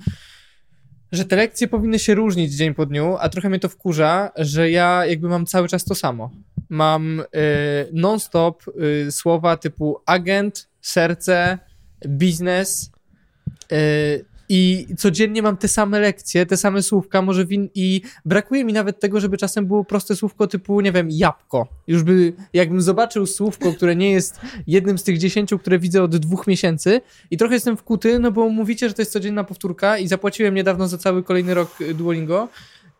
że 1.11 1.25
te 1.25 1.35
lekcje 1.35 1.67
powinny 1.67 1.99
się 1.99 2.15
różnić 2.15 2.53
dzień 2.53 2.73
po 2.73 2.85
dniu, 2.85 3.17
a 3.19 3.29
trochę 3.29 3.49
mnie 3.49 3.59
to 3.59 3.69
wkurza, 3.69 4.31
że 4.35 4.71
ja 4.71 5.05
jakby 5.05 5.29
mam 5.29 5.45
cały 5.45 5.67
czas 5.67 5.85
to 5.85 5.95
samo. 5.95 6.31
Mam 6.69 7.19
y, 7.19 7.25
non-stop 7.93 8.63
y, 9.07 9.11
słowa 9.11 9.57
typu 9.57 10.01
agent, 10.05 10.69
serce, 10.81 11.59
biznes, 12.07 12.91
I 14.49 14.87
codziennie 14.97 15.41
mam 15.41 15.57
te 15.57 15.67
same 15.67 15.99
lekcje, 15.99 16.45
te 16.45 16.57
same 16.57 16.83
słówka, 16.83 17.21
może 17.21 17.45
win 17.45 17.69
i 17.75 18.01
brakuje 18.25 18.65
mi 18.65 18.73
nawet 18.73 18.99
tego, 18.99 19.19
żeby 19.19 19.37
czasem 19.37 19.65
było 19.65 19.83
proste 19.83 20.15
słówko 20.15 20.47
typu, 20.47 20.81
nie 20.81 20.91
wiem, 20.91 21.07
jabłko. 21.11 21.67
Już 21.87 22.03
by, 22.03 22.33
jakbym 22.53 22.81
zobaczył 22.81 23.25
słówko, 23.25 23.73
które 23.73 23.95
nie 23.95 24.11
jest 24.11 24.39
jednym 24.67 24.97
z 24.97 25.03
tych 25.03 25.17
dziesięciu, 25.17 25.59
które 25.59 25.79
widzę 25.79 26.03
od 26.03 26.17
dwóch 26.17 26.47
miesięcy 26.47 27.01
i 27.31 27.37
trochę 27.37 27.53
jestem 27.53 27.77
wkuty, 27.77 28.19
no 28.19 28.31
bo 28.31 28.49
mówicie, 28.49 28.87
że 28.87 28.93
to 28.93 29.01
jest 29.01 29.11
codzienna 29.11 29.43
powtórka 29.43 29.97
i 29.97 30.07
zapłaciłem 30.07 30.55
niedawno 30.55 30.87
za 30.87 30.97
cały 30.97 31.23
kolejny 31.23 31.53
rok 31.53 31.81
y, 31.81 31.93
Duolingo 31.93 32.47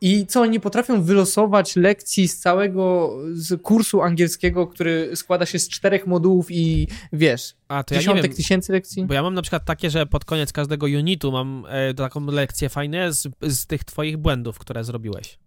i 0.02 0.26
co, 0.28 0.42
oni 0.42 0.60
potrafią 0.60 1.02
wylosować 1.04 1.76
lekcji 1.76 2.28
z 2.28 2.40
całego 2.40 3.16
z 3.34 3.62
kursu 3.62 4.02
angielskiego, 4.02 4.68
który 4.68 5.12
składa 5.16 5.46
się 5.46 5.60
z 5.60 5.70
czterech 5.70 6.08
modułów 6.08 6.52
i 6.52 6.88
wiesz, 7.14 7.56
A 7.68 7.84
to 7.84 7.94
ja 7.94 7.98
nie 7.98 8.02
dziesiątek 8.02 8.24
wiem, 8.32 8.36
tysięcy 8.36 8.72
lekcji? 8.72 9.06
bo 9.06 9.14
ja 9.14 9.24
mam 9.24 9.34
na 9.34 9.42
przykład 9.42 9.66
takie, 9.66 9.90
że 9.90 10.06
pod 10.06 10.26
koniec 10.26 10.52
każdego 10.54 10.86
unitu 10.86 11.32
mam 11.32 11.66
e, 11.70 11.94
taką 11.94 12.26
lekcję 12.26 12.70
fajne 12.70 13.14
z, 13.14 13.28
z 13.42 13.66
tych 13.66 13.84
twoich 13.84 14.18
błędów, 14.18 14.60
które 14.60 14.84
zrobiłeś. 14.84 15.40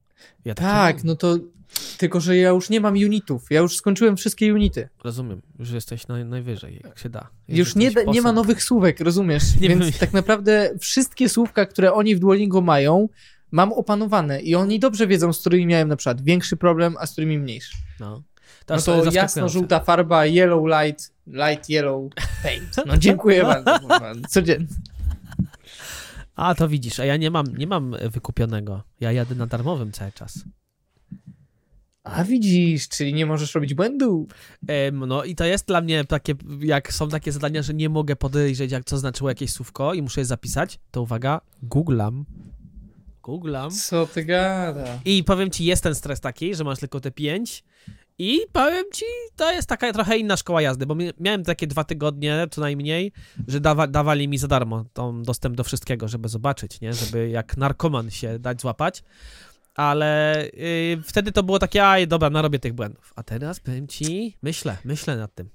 Ja 0.44 0.54
Tak, 0.54 0.96
mam. 0.96 1.06
no 1.06 1.16
to 1.16 1.36
tylko, 1.98 2.20
że 2.20 2.36
ja 2.36 2.48
już 2.50 2.70
nie 2.70 2.80
mam 2.80 2.94
unitów. 2.94 3.46
Ja 3.50 3.60
już 3.60 3.76
skończyłem 3.76 4.16
wszystkie 4.16 4.54
unity. 4.54 4.88
Rozumiem, 5.04 5.42
już 5.58 5.70
jesteś 5.70 6.08
naj, 6.08 6.24
najwyżej, 6.24 6.80
jak 6.84 6.98
się 6.98 7.08
da. 7.08 7.28
Już 7.48 7.74
nie, 7.76 7.90
da, 7.90 8.02
nie 8.02 8.22
ma 8.22 8.32
nowych 8.32 8.62
słówek, 8.62 9.00
rozumiesz? 9.00 9.42
Nie 9.60 9.68
Więc 9.68 9.84
wiem. 9.84 9.92
tak 10.00 10.12
naprawdę 10.12 10.74
wszystkie 10.80 11.28
słówka, 11.28 11.66
które 11.66 11.92
oni 11.92 12.16
w 12.16 12.18
Duolingo 12.18 12.60
mają, 12.60 13.08
mam 13.52 13.72
opanowane 13.72 14.40
i 14.40 14.54
oni 14.54 14.78
dobrze 14.78 15.06
wiedzą, 15.06 15.32
z 15.32 15.40
którymi 15.40 15.66
miałem 15.66 15.88
na 15.88 15.96
przykład 15.96 16.20
większy 16.20 16.56
problem, 16.56 16.96
a 17.00 17.06
z 17.06 17.12
którymi 17.12 17.38
mniejszy. 17.38 17.76
No, 18.00 18.22
No 18.68 18.74
jest 18.74 18.86
to 18.86 18.92
zaskakujące. 18.92 19.18
jasno-żółta 19.18 19.80
farba, 19.80 20.26
yellow 20.26 20.64
light, 20.66 21.12
light 21.26 21.68
yellow 21.70 22.12
paint. 22.42 22.76
No 22.86 22.96
dziękuję 22.96 23.42
bardzo. 23.42 23.78
Codziennie. 24.28 24.66
A, 26.36 26.54
to 26.54 26.68
widzisz, 26.68 27.00
a 27.00 27.04
ja 27.04 27.16
nie 27.16 27.30
mam, 27.30 27.46
nie 27.56 27.66
mam 27.66 27.96
wykupionego. 28.10 28.82
Ja 29.00 29.12
jadę 29.12 29.34
na 29.34 29.46
darmowym 29.46 29.92
cały 29.92 30.12
czas. 30.12 30.44
A 32.04 32.24
widzisz, 32.24 32.88
czyli 32.88 33.14
nie 33.14 33.26
możesz 33.26 33.54
robić 33.54 33.74
błędu. 33.74 34.28
Em, 34.68 35.06
no 35.06 35.24
i 35.24 35.34
to 35.34 35.44
jest 35.44 35.66
dla 35.66 35.80
mnie 35.80 36.04
takie, 36.04 36.34
jak 36.60 36.92
są 36.92 37.08
takie 37.08 37.32
zadania, 37.32 37.62
że 37.62 37.74
nie 37.74 37.88
mogę 37.88 38.16
podejrzeć, 38.16 38.72
jak 38.72 38.84
co 38.84 38.98
znaczyło 38.98 39.30
jakieś 39.30 39.52
słówko 39.52 39.94
i 39.94 40.02
muszę 40.02 40.20
je 40.20 40.24
zapisać, 40.24 40.78
to 40.90 41.02
uwaga, 41.02 41.40
googlam. 41.62 42.24
Googlam. 43.22 43.70
Co 43.70 44.06
ty 44.06 44.24
gada? 44.24 44.84
I 45.04 45.24
powiem 45.24 45.50
ci, 45.50 45.64
jest 45.64 45.82
ten 45.82 45.94
stres 45.94 46.20
taki, 46.20 46.54
że 46.54 46.64
masz 46.64 46.78
tylko 46.78 47.00
te 47.00 47.10
pięć. 47.10 47.64
I 48.18 48.40
powiem 48.52 48.84
ci, 48.92 49.04
to 49.36 49.52
jest 49.52 49.68
taka 49.68 49.92
trochę 49.92 50.18
inna 50.18 50.36
szkoła 50.36 50.62
jazdy, 50.62 50.86
bo 50.86 50.94
mi- 50.94 51.10
miałem 51.20 51.44
takie 51.44 51.66
dwa 51.66 51.84
tygodnie 51.84 52.46
co 52.50 52.60
najmniej, 52.60 53.12
że 53.48 53.60
dawa, 53.60 53.86
dawali 53.86 54.28
mi 54.28 54.38
za 54.38 54.48
darmo 54.48 54.84
tą 54.92 55.22
dostęp 55.22 55.56
do 55.56 55.64
wszystkiego, 55.64 56.08
żeby 56.08 56.28
zobaczyć, 56.28 56.80
nie? 56.80 56.94
Żeby 56.94 57.28
jak 57.28 57.56
narkoman 57.56 58.10
się 58.10 58.38
dać 58.38 58.60
złapać. 58.60 59.02
Ale 59.74 60.42
yy, 60.96 61.02
wtedy 61.02 61.32
to 61.32 61.42
było 61.42 61.58
takie, 61.58 61.86
aj, 61.86 62.08
dobra, 62.08 62.30
narobię 62.30 62.58
tych 62.58 62.72
błędów. 62.72 63.12
A 63.16 63.22
teraz 63.22 63.60
powiem 63.60 63.88
ci, 63.88 64.36
myślę, 64.42 64.76
myślę 64.84 65.16
nad 65.16 65.34
tym. 65.34 65.48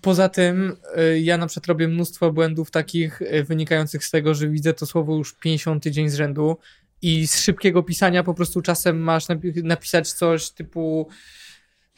Poza 0.00 0.28
tym, 0.28 0.76
y, 0.98 1.20
ja 1.20 1.38
na 1.38 1.46
przykład 1.46 1.66
robię 1.66 1.88
mnóstwo 1.88 2.32
błędów 2.32 2.70
takich 2.70 3.22
y, 3.22 3.44
wynikających 3.44 4.04
z 4.04 4.10
tego, 4.10 4.34
że 4.34 4.48
widzę 4.48 4.74
to 4.74 4.86
słowo 4.86 5.16
już 5.16 5.34
50 5.34 5.86
dzień 5.86 6.08
z 6.08 6.14
rzędu 6.14 6.56
i 7.02 7.26
z 7.26 7.40
szybkiego 7.40 7.82
pisania 7.82 8.22
po 8.22 8.34
prostu 8.34 8.62
czasem 8.62 8.98
masz 9.00 9.26
napi- 9.26 9.64
napisać 9.64 10.12
coś 10.12 10.50
typu 10.50 11.08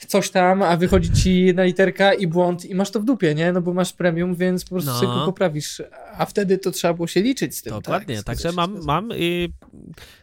coś 0.09 0.31
tam, 0.31 0.63
a 0.63 0.77
wychodzi 0.77 1.13
ci 1.13 1.41
jedna 1.45 1.65
literka 1.65 2.15
i 2.15 2.27
błąd 2.27 2.65
i 2.65 2.75
masz 2.75 2.91
to 2.91 3.01
w 3.01 3.05
dupie, 3.05 3.35
nie? 3.35 3.53
No 3.53 3.63
bo 3.63 3.75
masz 3.75 3.93
premium, 3.93 4.35
więc 4.35 4.65
po 4.65 4.71
prostu 4.71 4.91
No. 4.91 4.99
sobie 4.99 5.25
poprawisz. 5.25 5.83
A 6.19 6.27
wtedy 6.27 6.59
to 6.59 6.71
trzeba 6.71 6.95
było 6.95 7.07
się 7.07 7.23
liczyć 7.23 7.57
z 7.57 7.63
tym. 7.63 7.73
Dokładnie, 7.73 8.17
tak? 8.17 8.25
także 8.25 8.53
mam, 8.53 8.85
mam 8.85 9.09
i 9.17 9.53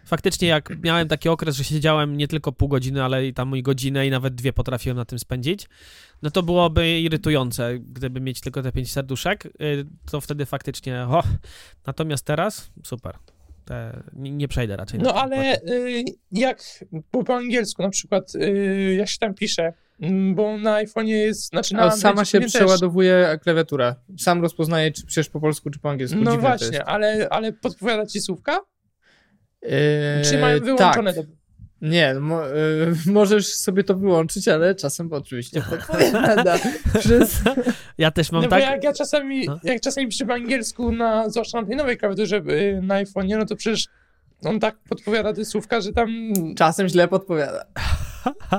faktycznie 0.05 0.47
jak 0.47 0.83
miałem 0.83 1.07
taki 1.07 1.29
okres, 1.29 1.55
że 1.55 1.63
siedziałem 1.63 2.17
nie 2.17 2.27
tylko 2.27 2.51
pół 2.51 2.67
godziny, 2.67 3.03
ale 3.03 3.27
i 3.27 3.33
tam 3.33 3.57
i 3.57 3.63
godzinę 3.63 4.07
i 4.07 4.09
nawet 4.09 4.35
dwie 4.35 4.53
potrafiłem 4.53 4.97
na 4.97 5.05
tym 5.05 5.19
spędzić, 5.19 5.67
no 6.21 6.31
to 6.31 6.43
byłoby 6.43 6.99
irytujące, 6.99 7.79
gdyby 7.79 8.21
mieć 8.21 8.41
tylko 8.41 8.63
te 8.63 8.71
pięć 8.71 8.91
serduszek, 8.91 9.45
y, 9.45 9.49
to 10.11 10.21
wtedy 10.21 10.45
faktycznie, 10.45 11.01
o, 11.01 11.23
natomiast 11.87 12.25
teraz 12.25 12.71
super. 12.83 13.15
Te, 13.67 14.03
nie, 14.13 14.31
nie 14.31 14.47
przejdę 14.47 14.75
raczej. 14.75 14.99
na 14.99 15.05
No 15.05 15.13
ale 15.13 15.61
y, 15.61 16.03
jak 16.31 16.63
po, 17.11 17.23
po 17.23 17.35
angielsku 17.35 17.83
na 17.83 17.89
przykład, 17.89 18.35
y, 18.35 18.95
jak 18.97 19.09
się 19.09 19.17
tam 19.19 19.33
pisze, 19.33 19.73
mm, 20.01 20.35
bo 20.35 20.57
na 20.57 20.83
iPhone'ie 20.83 21.07
jest, 21.07 21.47
znaczy 21.49 21.73
na 21.73 21.83
A 21.83 21.91
sama 21.91 22.09
Androidzie 22.09 22.31
się 22.49 22.57
przeładowuje 22.59 23.39
klawiatura. 23.43 23.95
Sam 24.17 24.41
rozpoznaje, 24.41 24.91
czy 24.91 25.05
piszesz 25.05 25.29
po 25.29 25.39
polsku, 25.39 25.69
czy 25.69 25.79
po 25.79 25.89
angielsku. 25.89 26.17
Też. 26.17 26.25
No 26.25 26.31
Dziwne 26.31 26.47
właśnie, 26.47 26.85
ale, 26.85 27.27
ale 27.29 27.53
podpowiada 27.53 28.05
ci 28.05 28.21
słówka? 28.21 28.59
Eee, 29.61 30.23
Czy 30.25 30.37
mają 30.37 30.59
wyłączone? 30.59 31.13
Tak. 31.13 31.25
to- 31.25 31.31
Nie, 31.81 32.13
mo, 32.13 32.49
y, 32.49 32.93
możesz 33.11 33.55
sobie 33.55 33.83
to 33.83 33.95
wyłączyć, 33.95 34.47
ale 34.47 34.75
czasem 34.75 35.13
oczywiście 35.13 35.61
podpowiada. 35.61 36.57
Przez... 36.99 37.41
Ja 37.97 38.11
też 38.11 38.31
mam 38.31 38.41
No 38.41 38.49
tak, 38.49 38.59
bo 38.59 38.65
jak 38.65 38.83
ja 38.83 38.93
czasami, 38.93 39.45
No. 39.45 39.59
jak 39.63 39.81
czasami 39.81 40.07
piszę 40.07 40.25
po 40.25 40.33
angielsku, 40.33 40.91
na, 40.91 41.29
zwłaszcza 41.29 41.61
na 41.61 41.67
tej 41.67 41.75
nowej 41.75 41.97
klawiaturze 41.97 42.37
y, 42.37 42.79
na 42.83 43.03
iPhone'ie, 43.03 43.37
no 43.37 43.45
to 43.45 43.55
przecież 43.55 43.87
on 44.45 44.59
tak 44.59 44.77
podpowiada 44.89 45.33
te 45.33 45.45
słówka, 45.45 45.81
że 45.81 45.93
tam... 45.93 46.09
Czasem 46.57 46.87
źle 46.87 47.07
podpowiada. 47.07 47.65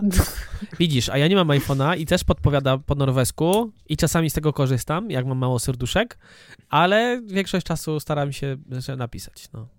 widzisz, 0.79 1.09
a 1.09 1.19
ja 1.19 1.29
nie 1.29 1.37
mam 1.37 1.49
iPhone'a 1.49 1.99
i 1.99 2.07
też 2.07 2.25
podpowiada 2.25 2.79
po 2.79 2.95
norwesku 2.95 3.73
i 3.89 3.97
czasami 3.97 4.31
z 4.31 4.33
tego 4.33 4.53
korzystam, 4.53 5.11
jak 5.11 5.27
mam 5.27 5.39
mało 5.39 5.59
serduszek, 5.59 6.19
ale 6.69 7.21
większość 7.27 7.67
czasu 7.67 8.01
staram 8.01 8.33
się 8.33 8.57
napisać, 8.97 9.49
no. 9.53 9.78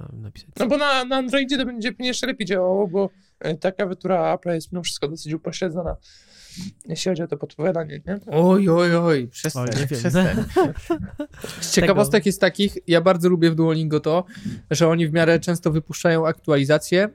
No, 0.00 0.08
napisać. 0.12 0.50
No 0.58 0.66
bo 0.66 0.76
na, 0.76 1.04
na 1.04 1.16
Androidzie 1.16 1.58
to 1.58 1.66
będzie 1.66 1.94
jeszcze 1.98 2.26
lepiej 2.26 2.46
działało, 2.46 2.88
bo 2.88 3.10
y, 3.46 3.54
ta 3.54 3.72
klawiatura 3.72 4.34
Apple 4.34 4.48
jest 4.48 4.72
mimo 4.72 4.82
wszystko 4.82 5.08
dosyć 5.08 5.32
upośledzona, 5.32 5.96
jeśli 6.84 7.08
chodzi 7.08 7.22
o 7.22 7.26
to 7.26 7.36
podpowiadanie, 7.36 8.00
nie? 8.06 8.18
Oj, 8.26 8.68
oj, 8.68 8.96
oj, 8.96 9.28
przestań, 9.28 9.68
Oj, 9.74 9.80
nie 9.80 9.86
przestań. 9.86 10.36
Z 11.60 11.72
ciekawostek 11.72 12.26
jest 12.26 12.40
takich, 12.40 12.78
ja 12.86 13.00
bardzo 13.00 13.28
lubię 13.28 13.50
w 13.50 13.54
Duolingo 13.54 14.00
to, 14.00 14.24
że 14.70 14.88
oni 14.88 15.08
w 15.08 15.12
miarę 15.12 15.40
często 15.40 15.70
wypuszczają 15.70 16.26
aktualizacje 16.26 17.08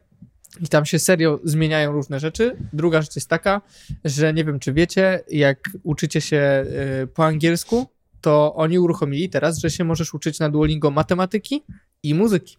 i 0.60 0.68
tam 0.68 0.86
się 0.86 1.00
serio 1.00 1.40
zmieniają 1.44 1.92
różne 1.92 2.20
rzeczy. 2.20 2.58
Druga 2.74 3.02
rzecz 3.02 3.16
jest 3.16 3.30
taka, 3.30 3.62
że 4.06 4.34
nie 4.34 4.46
wiem, 4.46 4.60
czy 4.60 4.74
wiecie, 4.74 5.24
jak 5.30 5.60
uczycie 5.84 6.22
się 6.22 6.66
y, 7.04 7.08
po 7.08 7.26
angielsku, 7.26 7.88
to 8.22 8.56
oni 8.56 8.80
uruchomili 8.80 9.30
teraz, 9.30 9.58
że 9.58 9.70
się 9.70 9.84
możesz 9.84 10.14
uczyć 10.14 10.40
na 10.40 10.50
Duolingo 10.50 10.92
matematyki 10.92 11.64
i 12.04 12.14
muzyki. 12.14 12.58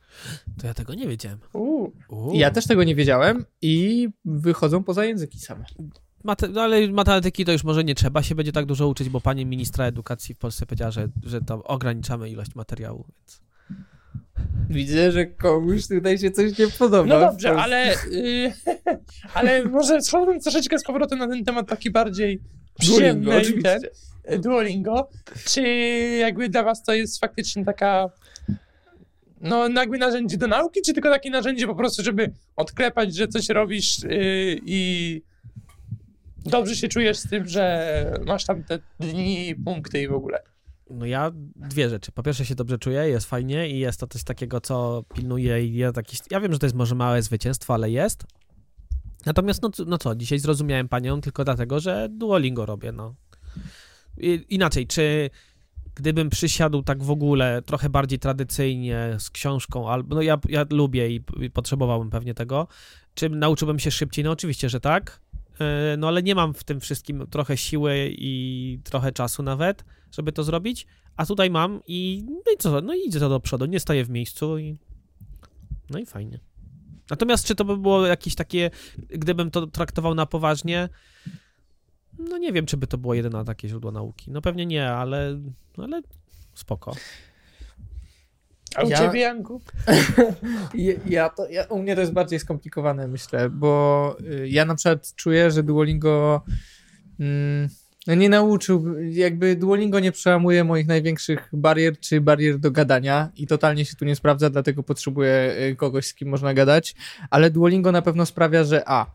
To 0.61 0.66
ja 0.66 0.75
tego 0.75 0.94
nie 0.94 1.08
wiedziałem. 1.08 1.38
Uuu. 1.52 1.92
I 2.32 2.38
ja 2.38 2.50
też 2.50 2.66
tego 2.66 2.84
nie 2.84 2.94
wiedziałem 2.94 3.44
i 3.62 4.08
wychodzą 4.25 4.84
poza 4.84 5.04
języki 5.04 5.38
same. 5.38 5.64
Mate, 6.25 6.49
no 6.49 6.61
ale 6.61 6.88
matematyki 6.88 7.44
to 7.44 7.52
już 7.52 7.64
może 7.64 7.84
nie 7.84 7.94
trzeba 7.94 8.22
się 8.22 8.34
będzie 8.34 8.52
tak 8.52 8.66
dużo 8.66 8.88
uczyć, 8.88 9.08
bo 9.08 9.20
pani 9.20 9.46
ministra 9.46 9.84
edukacji 9.84 10.34
w 10.34 10.38
Polsce 10.38 10.66
powiedziała, 10.66 10.90
że, 10.90 11.08
że 11.22 11.40
to 11.40 11.64
ograniczamy 11.64 12.30
ilość 12.30 12.54
materiału. 12.54 13.04
Więc... 13.08 13.42
Widzę, 14.70 15.12
że 15.12 15.26
komuś 15.26 15.88
tutaj 15.88 16.18
się 16.18 16.30
coś 16.30 16.58
nie 16.58 16.68
podoba. 16.68 17.08
No 17.08 17.20
dobrze, 17.20 17.52
ale, 17.52 17.94
y, 17.94 18.52
ale 19.34 19.64
może 19.64 20.02
schodząc 20.02 20.42
troszeczkę 20.42 20.78
z 20.78 20.84
powrotem 20.84 21.18
na 21.18 21.28
ten 21.28 21.44
temat 21.44 21.68
taki 21.68 21.90
bardziej 21.90 22.38
Duolingo, 22.38 22.96
przyjemny, 22.96 23.37
oczywiście. 23.37 23.78
ten, 23.80 24.34
y, 24.34 24.38
Duolingo, 24.38 25.08
czy 25.44 25.62
jakby 26.20 26.49
dla 26.49 26.62
was 26.62 26.82
to 26.82 26.94
jest 26.94 27.20
faktycznie 27.20 27.64
taka 27.64 28.11
no 29.42 29.68
jakby 29.68 29.99
narzędzie 29.99 30.37
do 30.37 30.46
nauki, 30.46 30.80
czy 30.87 30.92
tylko 30.92 31.11
takie 31.11 31.30
narzędzie 31.30 31.66
po 31.66 31.75
prostu, 31.75 32.02
żeby 32.02 32.32
odklepać, 32.56 33.14
że 33.14 33.28
coś 33.28 33.49
robisz 33.49 34.04
y, 34.04 34.61
i 34.66 35.22
dobrze 36.44 36.76
się 36.76 36.88
czujesz 36.88 37.18
z 37.18 37.28
tym, 37.28 37.49
że 37.49 38.20
masz 38.26 38.44
tam 38.44 38.64
te 38.64 38.78
dni, 39.00 39.54
punkty 39.64 40.02
i 40.02 40.08
w 40.08 40.12
ogóle. 40.12 40.42
No 40.90 41.06
ja 41.06 41.30
dwie 41.56 41.88
rzeczy. 41.88 42.12
Po 42.12 42.22
pierwsze 42.22 42.44
się 42.44 42.54
dobrze 42.54 42.78
czuję, 42.78 43.08
jest 43.08 43.26
fajnie 43.26 43.68
i 43.68 43.78
jest 43.78 44.00
to 44.00 44.06
coś 44.06 44.25
takiego, 44.25 44.61
co 44.61 45.04
pilnuje 45.14 45.66
i 45.66 45.76
ja 45.76 45.92
taki, 45.92 46.16
ja 46.30 46.40
wiem, 46.40 46.52
że 46.52 46.58
to 46.58 46.66
jest 46.66 46.76
może 46.76 46.94
małe 46.94 47.22
zwycięstwo, 47.22 47.75
ale 47.75 47.90
jest. 47.90 48.25
Natomiast 49.26 49.62
no, 49.62 49.70
no 49.87 49.99
co, 49.99 50.14
dzisiaj 50.14 50.38
zrozumiałem 50.38 50.88
panią 50.88 51.20
tylko 51.20 51.44
dlatego, 51.44 51.80
że 51.80 52.08
Duolingo 52.11 52.66
robię, 52.66 52.92
no. 52.92 53.14
I, 54.18 54.44
inaczej, 54.49 54.87
czy 54.87 55.30
gdybym 55.94 56.30
przysiadł 56.30 56.82
tak 56.82 57.02
w 57.02 57.11
ogóle 57.11 57.62
trochę 57.62 57.90
bardziej 57.90 58.18
tradycyjnie 58.18 59.16
z 59.18 59.30
książką, 59.30 59.88
albo 59.88 60.14
no 60.14 60.22
ja, 60.22 60.38
ja 60.49 60.66
lubię 60.70 61.11
i, 61.11 61.20
i 61.40 61.50
potrzebowałbym 61.50 62.11
pewnie 62.11 62.34
tego, 62.34 62.68
czy 63.14 63.28
nauczyłbym 63.28 63.78
się 63.78 63.90
szybciej? 63.90 64.25
No 64.25 64.30
oczywiście, 64.30 64.68
że 64.68 64.80
tak. 64.80 65.20
Yy, 65.61 65.96
No 65.99 66.08
ale 66.08 66.22
nie 66.22 66.34
mam 66.34 66.54
w 66.54 66.64
tym 66.64 66.80
wszystkim 66.80 67.26
trochę 67.30 67.56
siły 67.56 68.08
i 68.18 68.78
trochę 68.84 69.12
czasu 69.12 69.42
nawet, 69.42 69.84
żeby 70.12 70.32
to 70.32 70.44
zrobić, 70.44 70.87
a 71.16 71.26
tutaj 71.26 71.50
mam 71.50 71.80
i 71.87 72.25
no 72.28 72.52
i 72.54 72.56
co, 72.58 72.80
no 72.80 72.94
i 72.94 73.06
idzie 73.06 73.20
to 73.20 73.28
do 73.28 73.40
przodu, 73.40 73.66
nie 73.66 73.80
stoję 73.80 74.04
w 74.04 74.11
miejscu 74.11 74.58
i 74.58 74.76
no 75.90 75.99
i 75.99 76.06
fajnie. 76.06 76.40
Natomiast 77.11 77.46
czy 77.46 77.54
to 77.54 77.64
by 77.64 77.76
było 77.76 78.06
jakieś 78.06 78.34
takie, 78.34 78.70
gdybym 79.08 79.50
to 79.50 79.66
traktował 79.66 80.14
na 80.14 80.26
poważnie, 80.26 80.88
no 82.19 82.38
nie 82.38 82.52
wiem, 82.52 82.66
czy 82.66 82.76
by 82.76 82.87
to 82.87 82.99
było 82.99 83.14
jedyne 83.14 83.45
takie 83.45 83.69
źródło 83.69 83.90
nauki. 83.92 84.31
No 84.31 84.42
pewnie 84.42 84.66
nie, 84.66 84.90
ale, 84.90 85.38
ale 85.76 86.02
spoko. 86.54 86.95
A 88.76 88.83
u 88.83 88.88
Ja- 88.88 88.99
ciebie, 88.99 89.21
Janku? 89.21 89.61
Ja, 90.75 90.92
ja 91.07 91.28
to, 91.28 91.49
ja, 91.49 91.64
u 91.64 91.83
mnie 91.83 91.95
to 91.95 92.00
jest 92.00 92.12
bardziej 92.12 92.38
skomplikowane, 92.38 93.09
myślę, 93.09 93.50
bo 93.50 94.16
y, 94.21 94.49
ja 94.49 94.64
na 94.64 94.75
przykład 94.75 95.12
czuję, 95.16 95.50
że 95.50 95.62
Duolingo 95.62 96.42
mm, 97.21 97.69
no 98.07 98.14
nie 98.14 98.28
nauczył, 98.28 99.00
jakby 99.11 99.57
Duolingo 99.57 100.00
nie 100.00 100.12
przełamuje 100.12 100.64
moich 100.64 100.87
największych 100.87 101.49
barier, 101.52 101.99
czy 102.00 102.21
barier 102.21 102.59
do 102.59 102.71
gadania 102.71 103.31
i 103.37 103.47
totalnie 103.47 103.85
się 103.85 103.97
tu 103.97 104.04
nie 104.04 104.16
sprawdza, 104.16 104.50
dlatego 104.50 104.83
potrzebuję 104.83 105.54
y, 105.71 105.76
kogoś, 105.76 106.07
z 106.07 106.14
kim 106.14 106.28
można 106.28 106.54
gadać, 106.54 106.95
ale 107.31 107.50
Duolingo 107.50 107.92
na 107.92 108.02
pewno 108.02 108.26
sprawia, 108.26 108.64
że 108.64 108.83
a, 108.87 109.07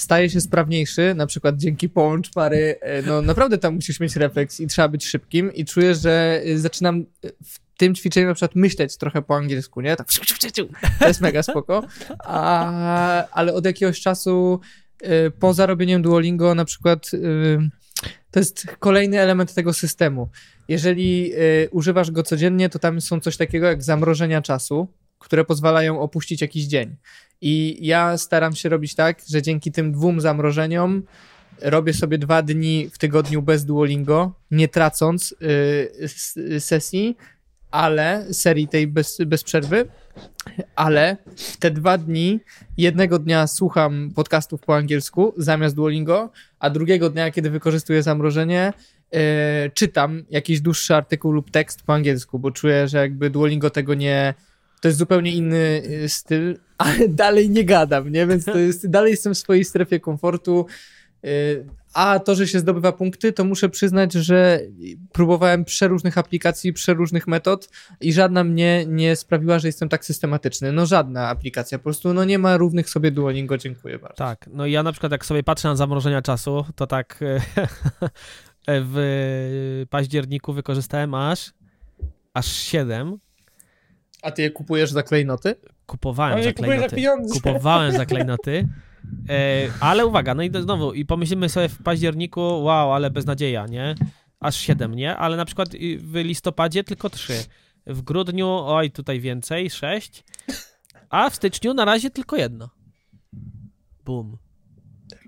staje 0.00 0.30
się 0.30 0.40
sprawniejszy, 0.40 1.14
na 1.14 1.26
przykład 1.26 1.56
dzięki 1.56 1.88
połącz 1.88 2.30
pary, 2.30 2.78
y, 2.98 3.02
no 3.06 3.22
naprawdę 3.22 3.58
tam 3.58 3.74
musisz 3.74 4.00
mieć 4.00 4.16
refleks 4.16 4.60
i 4.60 4.66
trzeba 4.66 4.88
być 4.88 5.06
szybkim 5.06 5.54
i 5.54 5.64
czuję, 5.64 5.94
że 5.94 6.42
y, 6.46 6.58
zaczynam 6.58 7.00
y, 7.24 7.32
w 7.44 7.58
tym 7.76 7.94
ćwiczeniu 7.94 8.26
na 8.26 8.34
przykład 8.34 8.54
myśleć 8.54 8.96
trochę 8.96 9.22
po 9.22 9.36
angielsku, 9.36 9.80
nie? 9.80 9.96
Tak, 9.96 10.08
to 11.00 11.08
jest 11.08 11.20
mega 11.20 11.42
spoko. 11.42 11.82
A, 12.24 13.28
ale 13.28 13.54
od 13.54 13.64
jakiegoś 13.64 14.00
czasu 14.00 14.60
po 15.38 15.54
zarobieniem 15.54 16.02
Duolingo 16.02 16.54
na 16.54 16.64
przykład 16.64 17.10
to 18.30 18.40
jest 18.40 18.66
kolejny 18.78 19.20
element 19.20 19.54
tego 19.54 19.72
systemu. 19.72 20.28
Jeżeli 20.68 21.32
używasz 21.70 22.10
go 22.10 22.22
codziennie, 22.22 22.68
to 22.68 22.78
tam 22.78 23.00
są 23.00 23.20
coś 23.20 23.36
takiego 23.36 23.66
jak 23.66 23.82
zamrożenia 23.82 24.42
czasu, 24.42 24.88
które 25.18 25.44
pozwalają 25.44 26.00
opuścić 26.00 26.40
jakiś 26.40 26.64
dzień. 26.64 26.96
I 27.40 27.78
ja 27.86 28.18
staram 28.18 28.54
się 28.54 28.68
robić 28.68 28.94
tak, 28.94 29.18
że 29.30 29.42
dzięki 29.42 29.72
tym 29.72 29.92
dwóm 29.92 30.20
zamrożeniom 30.20 31.02
robię 31.62 31.94
sobie 31.94 32.18
dwa 32.18 32.42
dni 32.42 32.88
w 32.92 32.98
tygodniu 32.98 33.42
bez 33.42 33.64
Duolingo, 33.64 34.32
nie 34.50 34.68
tracąc 34.68 35.32
y, 35.42 35.90
s- 36.04 36.38
sesji, 36.58 37.16
ale 37.70 38.26
serii 38.34 38.68
tej 38.68 38.86
bez, 38.86 39.18
bez 39.26 39.42
przerwy, 39.44 39.88
ale 40.76 41.16
te 41.58 41.70
dwa 41.70 41.98
dni 41.98 42.40
jednego 42.76 43.18
dnia 43.18 43.46
słucham 43.46 44.10
podcastów 44.14 44.60
po 44.60 44.76
angielsku 44.76 45.34
zamiast 45.36 45.76
Duolingo, 45.76 46.30
a 46.58 46.70
drugiego 46.70 47.10
dnia, 47.10 47.30
kiedy 47.30 47.50
wykorzystuję 47.50 48.02
zamrożenie, 48.02 48.72
e, 49.12 49.70
czytam 49.74 50.22
jakiś 50.30 50.60
dłuższy 50.60 50.94
artykuł 50.94 51.32
lub 51.32 51.50
tekst 51.50 51.82
po 51.82 51.94
angielsku, 51.94 52.38
bo 52.38 52.50
czuję, 52.50 52.88
że 52.88 52.98
jakby 52.98 53.30
Duolingo 53.30 53.70
tego 53.70 53.94
nie... 53.94 54.34
To 54.80 54.88
jest 54.88 54.98
zupełnie 54.98 55.32
inny 55.32 55.82
e, 56.04 56.08
styl, 56.08 56.58
ale 56.78 57.08
dalej 57.08 57.50
nie 57.50 57.64
gadam, 57.64 58.12
nie? 58.12 58.26
Więc 58.26 58.44
to 58.44 58.58
jest, 58.58 58.90
dalej 58.90 59.10
jestem 59.10 59.34
w 59.34 59.38
swojej 59.38 59.64
strefie 59.64 60.00
komfortu. 60.00 60.66
e, 61.24 61.28
A 61.94 62.18
to, 62.18 62.34
że 62.34 62.48
się 62.48 62.58
zdobywa 62.58 62.92
punkty, 62.92 63.32
to 63.32 63.44
muszę 63.44 63.68
przyznać, 63.68 64.12
że 64.12 64.60
próbowałem 65.12 65.64
przeróżnych 65.64 66.18
aplikacji, 66.18 66.72
przeróżnych 66.72 67.26
metod 67.26 67.68
i 68.00 68.12
żadna 68.12 68.44
mnie 68.44 68.84
nie 68.86 69.16
sprawiła, 69.16 69.58
że 69.58 69.68
jestem 69.68 69.88
tak 69.88 70.04
systematyczny. 70.04 70.72
No 70.72 70.86
żadna 70.86 71.28
aplikacja, 71.28 71.78
po 71.78 71.84
prostu 71.84 72.14
no 72.14 72.24
nie 72.24 72.38
ma 72.38 72.56
równych 72.56 72.90
sobie 72.90 73.10
Duolingo, 73.10 73.58
dziękuję 73.58 73.98
bardzo. 73.98 74.16
Tak, 74.16 74.50
no 74.52 74.66
ja 74.66 74.82
na 74.82 74.92
przykład 74.92 75.12
jak 75.12 75.26
sobie 75.26 75.42
patrzę 75.42 75.68
na 75.68 75.76
zamrożenia 75.76 76.22
czasu, 76.22 76.64
to 76.74 76.86
tak 76.86 77.20
e, 77.22 77.40
w 78.92 79.86
październiku 79.90 80.52
wykorzystałem 80.52 81.14
aż 81.14 81.52
aż 82.34 82.46
7. 82.46 83.18
A 84.22 84.30
ty 84.30 84.42
je 84.42 84.50
kupujesz 84.50 84.90
za 84.90 85.02
klejnoty? 85.02 85.54
Kupowałem 85.86 86.38
za 86.38 86.44
za 86.44 86.52
klejnoty. 86.52 86.96
pieniądze. 86.96 87.34
Kupowałem 87.34 87.92
za 87.92 88.06
klejnoty. 88.06 88.68
E, 89.28 89.68
ale 89.80 90.06
uwaga, 90.06 90.34
no 90.34 90.42
i 90.42 90.50
do- 90.50 90.62
znowu, 90.62 90.92
i 90.92 91.04
pomyślimy 91.04 91.48
sobie 91.48 91.68
w 91.68 91.82
październiku, 91.82 92.40
wow, 92.40 92.92
ale 92.92 93.10
beznadzieja, 93.10 93.66
nie? 93.66 93.94
Aż 94.40 94.56
7, 94.56 94.94
nie? 94.94 95.16
Ale 95.16 95.36
na 95.36 95.44
przykład 95.44 95.68
w 95.98 96.14
listopadzie 96.14 96.84
tylko 96.84 97.10
3. 97.10 97.44
W 97.86 98.02
grudniu, 98.02 98.48
oj, 98.48 98.90
tutaj 98.90 99.20
więcej, 99.20 99.70
6. 99.70 100.24
A 101.10 101.30
w 101.30 101.34
styczniu 101.34 101.74
na 101.74 101.84
razie 101.84 102.10
tylko 102.10 102.36
jedno. 102.36 102.70
Bum. 104.04 104.36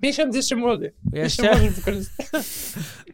Miesiąc 0.02 0.36
jeszcze 0.36 0.56
młody. 0.56 0.92
Jeszcze 1.12 1.42
Jeszcze? 1.42 1.58
możesz 1.60 1.74
wykorzystać. 1.74 2.26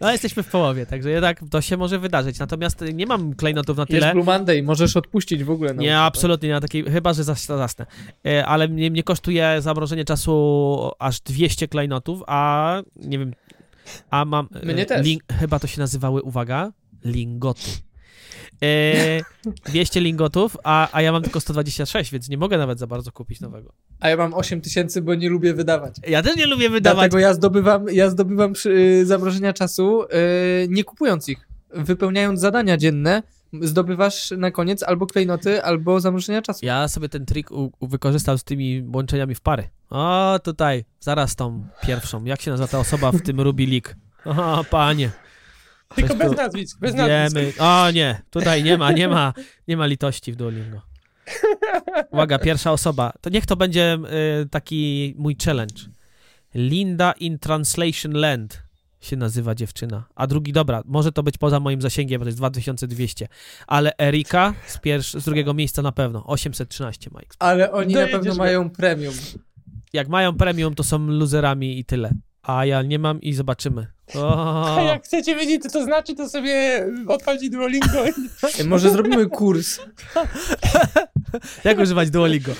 No 0.00 0.12
jesteśmy 0.12 0.42
w 0.42 0.46
połowie, 0.50 0.86
także 0.86 1.10
jednak 1.10 1.40
to 1.50 1.60
się 1.60 1.76
może 1.76 1.98
wydarzyć. 1.98 2.38
Natomiast 2.38 2.84
nie 2.94 3.06
mam 3.06 3.34
klejnotów 3.34 3.76
na 3.76 3.82
Jest 3.82 3.90
tyle. 3.90 4.12
Blue 4.12 4.24
Monday, 4.24 4.62
możesz 4.62 4.96
odpuścić 4.96 5.44
w 5.44 5.50
ogóle. 5.50 5.70
Nie, 5.70 5.76
przykład. 5.76 6.06
absolutnie 6.06 6.48
nie 6.48 6.54
na 6.54 6.60
takiej, 6.60 6.84
chyba 6.84 7.12
że 7.14 7.22
zas- 7.22 7.46
zasnę. 7.58 7.86
E, 8.26 8.46
Ale 8.46 8.68
mnie, 8.68 8.90
mnie 8.90 9.02
kosztuje 9.02 9.56
zamrożenie 9.60 10.04
czasu 10.04 10.90
aż 10.98 11.20
200 11.20 11.68
klejnotów, 11.68 12.22
a 12.26 12.82
nie 12.96 13.18
wiem, 13.18 13.32
a 14.10 14.24
mam... 14.24 14.48
e, 14.62 14.66
Mnie 14.72 14.86
też. 14.86 15.06
chyba 15.40 15.58
to 15.58 15.66
się 15.66 15.80
nazywały, 15.80 16.22
uwaga, 16.22 16.72
lingoty. 17.04 17.60
E, 18.62 19.20
200 19.66 20.00
lingotów, 20.00 20.56
a, 20.64 20.88
a 20.92 21.02
ja 21.02 21.12
mam 21.12 21.22
tylko 21.22 21.40
126, 21.40 22.12
więc 22.12 22.28
nie 22.28 22.38
mogę 22.38 22.58
nawet 22.58 22.78
za 22.78 22.86
bardzo 22.86 23.12
kupić 23.12 23.40
nowego. 23.40 23.72
A 24.00 24.08
ja 24.08 24.16
mam 24.16 24.34
8 24.34 24.60
tysięcy, 24.60 25.02
bo 25.02 25.14
nie 25.14 25.28
lubię 25.28 25.54
wydawać. 25.54 25.94
Ja 26.08 26.22
też 26.22 26.36
nie 26.36 26.46
lubię 26.46 26.70
wydawać. 26.70 26.98
Dlatego 26.98 27.18
ja 27.18 27.34
zdobywam, 27.34 27.86
ja 27.92 28.10
zdobywam 28.10 28.52
przy, 28.52 28.70
y, 28.70 29.06
zamrożenia 29.06 29.52
czasu, 29.52 30.02
y, 30.02 30.06
nie 30.68 30.84
kupując 30.84 31.28
ich. 31.28 31.48
Wypełniając 31.70 32.40
zadania 32.40 32.76
dzienne, 32.76 33.22
zdobywasz 33.52 34.30
na 34.30 34.50
koniec 34.50 34.82
albo 34.82 35.06
klejnoty, 35.06 35.62
albo 35.62 36.00
zamrożenia 36.00 36.42
czasu. 36.42 36.66
Ja 36.66 36.88
sobie 36.88 37.08
ten 37.08 37.26
trik 37.26 37.50
u, 37.50 37.72
u, 37.80 37.86
wykorzystał 37.86 38.38
z 38.38 38.44
tymi 38.44 38.84
łączeniami 38.94 39.34
w 39.34 39.40
pary. 39.40 39.68
O, 39.90 40.38
tutaj, 40.42 40.84
zaraz 41.00 41.36
tą 41.36 41.66
pierwszą. 41.82 42.24
Jak 42.24 42.40
się 42.40 42.50
nazywa 42.50 42.68
ta 42.68 42.78
osoba 42.78 43.12
w 43.12 43.22
tym 43.22 43.40
Ruby 43.40 43.66
League? 43.66 43.88
O, 44.24 44.64
panie. 44.64 45.10
Tylko 45.94 46.14
bez 46.14 46.36
nazwisk, 46.36 46.80
bez 46.80 46.94
nazwisk. 46.94 47.36
Wiemy. 47.36 47.52
O 47.58 47.90
nie, 47.90 48.22
tutaj 48.30 48.62
nie 48.62 48.78
ma, 48.78 48.92
nie 48.92 49.08
ma, 49.08 49.32
nie 49.68 49.76
ma 49.76 49.86
litości 49.86 50.32
w 50.32 50.36
Duolingo. 50.36 50.82
Uwaga, 52.10 52.38
pierwsza 52.38 52.72
osoba. 52.72 53.12
To 53.20 53.30
niech 53.30 53.46
to 53.46 53.56
będzie 53.56 53.98
y, 54.42 54.48
taki 54.48 55.14
mój 55.18 55.36
challenge. 55.44 55.74
Linda 56.54 57.12
in 57.12 57.38
Translation 57.38 58.12
Land 58.12 58.62
się 59.00 59.16
nazywa 59.16 59.54
dziewczyna. 59.54 60.04
A 60.14 60.26
drugi, 60.26 60.52
dobra, 60.52 60.82
może 60.84 61.12
to 61.12 61.22
być 61.22 61.38
poza 61.38 61.60
moim 61.60 61.82
zasięgiem, 61.82 62.18
bo 62.18 62.24
to 62.24 62.28
jest 62.28 62.38
2200. 62.38 63.28
Ale 63.66 63.92
Erika 63.98 64.54
z, 64.66 64.78
pierwsz, 64.78 65.12
z 65.14 65.24
drugiego 65.24 65.54
miejsca 65.54 65.82
na 65.82 65.92
pewno. 65.92 66.26
813 66.26 67.10
ma 67.12 67.20
XP. 67.20 67.42
Ale 67.42 67.72
oni 67.72 67.94
na 67.94 68.06
pewno 68.06 68.32
go. 68.32 68.38
mają 68.38 68.70
premium. 68.70 69.14
Jak 69.92 70.08
mają 70.08 70.36
premium, 70.36 70.74
to 70.74 70.84
są 70.84 70.98
luzerami 70.98 71.78
i 71.78 71.84
tyle. 71.84 72.10
A 72.42 72.64
ja 72.64 72.82
nie 72.82 72.98
mam 72.98 73.20
i 73.20 73.32
zobaczymy. 73.32 73.86
A 74.78 74.82
jak 74.82 75.04
chcecie 75.04 75.36
wiedzieć, 75.36 75.62
co 75.62 75.70
to 75.70 75.84
znaczy, 75.84 76.14
to 76.14 76.28
sobie 76.28 76.86
odpalcie 77.08 77.50
Duolingo 77.50 78.06
i 78.06 78.64
Może 78.64 78.90
zrobimy 78.90 79.26
kurs. 79.26 79.80
jak 81.64 81.78
używać 81.78 82.10
Duolingo? 82.10 82.52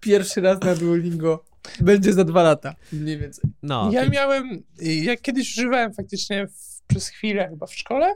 Pierwszy 0.00 0.40
raz 0.40 0.60
na 0.60 0.74
Duolingo. 0.74 1.44
Będzie 1.80 2.12
za 2.12 2.24
dwa 2.24 2.42
lata. 2.42 2.74
Mniej 2.92 3.18
więcej. 3.18 3.50
No, 3.62 3.90
ja 3.92 4.04
ty- 4.04 4.10
miałem, 4.10 4.62
ja 4.80 5.16
kiedyś 5.16 5.58
używałem 5.58 5.94
faktycznie 5.94 6.46
w, 6.46 6.82
przez 6.86 7.08
chwilę 7.08 7.48
chyba 7.48 7.66
w 7.66 7.74
szkole, 7.74 8.14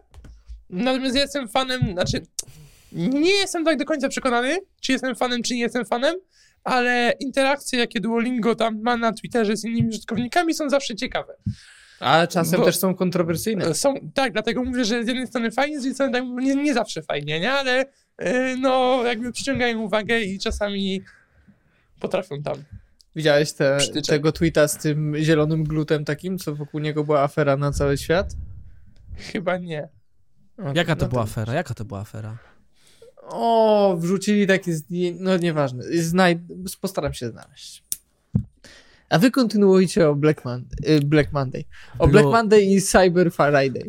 natomiast 0.71 1.15
ja 1.15 1.23
jestem 1.23 1.49
fanem, 1.49 1.93
znaczy 1.93 2.23
nie 2.93 3.31
jestem 3.31 3.65
tak 3.65 3.79
do 3.79 3.85
końca 3.85 4.09
przekonany, 4.09 4.59
czy 4.81 4.93
jestem 4.93 5.17
fanem, 5.17 5.43
czy 5.43 5.55
nie 5.55 5.61
jestem 5.61 5.87
fanem, 5.87 6.17
ale 6.65 7.15
interakcje, 7.21 7.79
jakie 7.79 8.01
Duolingo 8.01 8.55
tam 8.55 8.83
ma 8.83 8.97
na 8.97 9.13
Twitterze 9.13 9.57
z 9.57 9.65
innymi 9.65 9.89
użytkownikami 9.89 10.55
są 10.55 10.71
zawsze 10.71 10.97
ciekawe. 10.97 11.35
A 12.01 12.27
czasem 12.27 12.61
Bo- 12.61 12.67
też 12.67 12.77
są 12.77 12.95
kontrowersyjne. 12.95 13.75
Są, 13.75 13.95
tak, 14.15 14.33
dlatego 14.33 14.65
mówię, 14.65 14.85
że 14.85 15.05
z 15.05 15.09
jednej 15.09 15.27
strony 15.27 15.51
fajnie, 15.51 15.79
z 15.79 15.83
drugiej 15.83 15.95
strony 15.95 16.13
tak, 16.13 16.25
nie, 16.25 16.55
nie 16.55 16.75
zawsze 16.75 17.03
fajnie, 17.03 17.41
nie? 17.41 17.53
Ale 17.53 17.85
yy, 18.21 18.57
no 18.61 19.03
jakby 19.05 19.33
przyciągają 19.33 19.81
uwagę 19.81 20.21
i 20.21 20.39
czasami 20.39 21.03
potrafią 22.01 22.43
tam. 22.43 22.55
Widziałeś 23.17 23.53
te, 23.53 23.79
tego 24.07 24.33
tweeta 24.33 24.69
z 24.69 24.79
tym 24.79 25.15
zielonym 25.17 25.65
glutem 25.65 26.05
takim, 26.05 26.39
co 26.39 26.55
wokół 26.55 26.81
niego 26.81 27.05
była 27.05 27.23
afera 27.23 27.57
na 27.57 27.73
cały 27.73 27.99
świat? 27.99 28.33
Chyba 29.17 29.57
nie. 29.57 29.89
Jaka 30.75 30.97
to 30.97 31.05
no 31.05 31.09
była 31.09 31.23
afera? 31.23 31.55
Jaka 31.55 31.75
to 31.75 31.85
była 31.85 32.01
afera? 32.01 32.39
O, 33.31 33.97
wrzucili 33.99 34.47
takie 34.47 34.75
zdjęcie, 34.75 35.25
no 35.25 35.37
nieważne, 35.37 35.85
Znaj... 36.03 36.41
postaram 36.81 37.15
się 37.15 37.31
znaleźć. 37.31 37.83
A 39.09 39.19
wy 39.19 39.31
kontynuujcie 39.31 40.09
o 40.09 40.15
Black, 40.15 40.45
Mon- 40.45 40.65
y, 40.89 41.01
Black 41.01 41.33
Monday. 41.33 41.65
O 41.99 42.07
Blue- 42.07 42.11
Black 42.11 42.27
Monday 42.27 42.63
i 42.63 42.81
Cyber 42.83 43.33
Friday. 43.33 43.85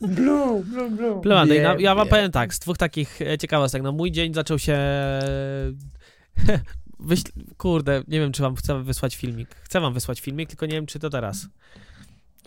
Blue, 0.00 0.64
blue, 0.64 0.90
blue. 0.90 1.20
Plewany, 1.20 1.54
Wiem, 1.54 1.64
no, 1.64 1.78
ja 1.78 1.94
wam 1.94 2.06
wiem. 2.06 2.10
powiem 2.10 2.30
tak, 2.30 2.54
z 2.54 2.58
dwóch 2.58 2.78
takich 2.78 3.22
e, 3.22 3.38
ciekawostek. 3.38 3.82
No 3.82 3.92
mój 3.92 4.12
dzień 4.12 4.34
zaczął 4.34 4.58
się... 4.58 4.78
Wyśl... 7.00 7.24
Kurde, 7.56 8.02
nie 8.08 8.20
wiem, 8.20 8.32
czy 8.32 8.42
wam 8.42 8.56
chcę 8.56 8.82
wysłać 8.82 9.16
filmik. 9.16 9.54
Chcę 9.54 9.80
wam 9.80 9.94
wysłać 9.94 10.20
filmik, 10.20 10.48
tylko 10.48 10.66
nie 10.66 10.72
wiem, 10.72 10.86
czy 10.86 10.98
to 10.98 11.10
teraz. 11.10 11.46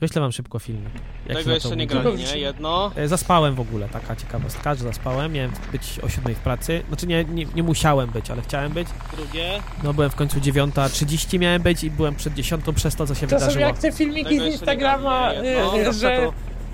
Wyślę 0.04 0.22
wam 0.22 0.32
szybko 0.32 0.60
filmik. 0.60 0.90
jak 1.26 1.38
się 1.38 1.44
Tego 1.44 1.54
jeszcze 1.54 1.70
to 1.70 1.76
nie 1.76 1.88
grali, 1.88 2.16
nie? 2.16 2.38
Jedno. 2.38 2.92
E, 2.96 3.08
Zaspałem 3.08 3.56
w 3.56 3.60
ogóle, 3.60 3.90
taka 3.90 4.16
ciekawostka, 4.16 4.76
że 4.76 4.84
zaspałem. 4.84 5.34
Miałem 5.34 5.52
być 5.72 6.00
o 6.04 6.10
siódmej 6.10 6.36
w 6.36 6.40
pracy. 6.40 6.84
Znaczy 6.88 7.08
nie, 7.08 7.24
nie, 7.26 7.46
nie 7.46 7.64
musiałem 7.64 8.10
być, 8.10 8.32
ale 8.32 8.42
chciałem 8.42 8.72
być. 8.72 8.88
Drugie. 9.16 9.62
No 9.84 9.94
byłem 9.94 10.10
w 10.10 10.16
końcu 10.16 10.40
9.30 10.40 11.40
miałem 11.40 11.62
być 11.62 11.84
i 11.84 11.92
byłem 11.92 12.16
przed 12.16 12.34
10 12.34 12.66
przez 12.76 12.96
to, 12.96 13.08
co 13.08 13.16
się 13.16 13.28
To 13.28 13.40
są 13.40 13.40
wydarzyło. 13.40 13.66
jak 13.66 13.78
te 13.78 13.92
filmiki 13.92 14.30
Tego 14.30 14.42
z 14.44 14.46
nie 14.46 14.52
Instagrama, 14.52 15.30
grali, 15.34 15.48
nie? 15.48 15.64
Y, 15.64 15.82
y, 15.82 15.86
Zawsze 15.86 16.00
że 16.00 16.18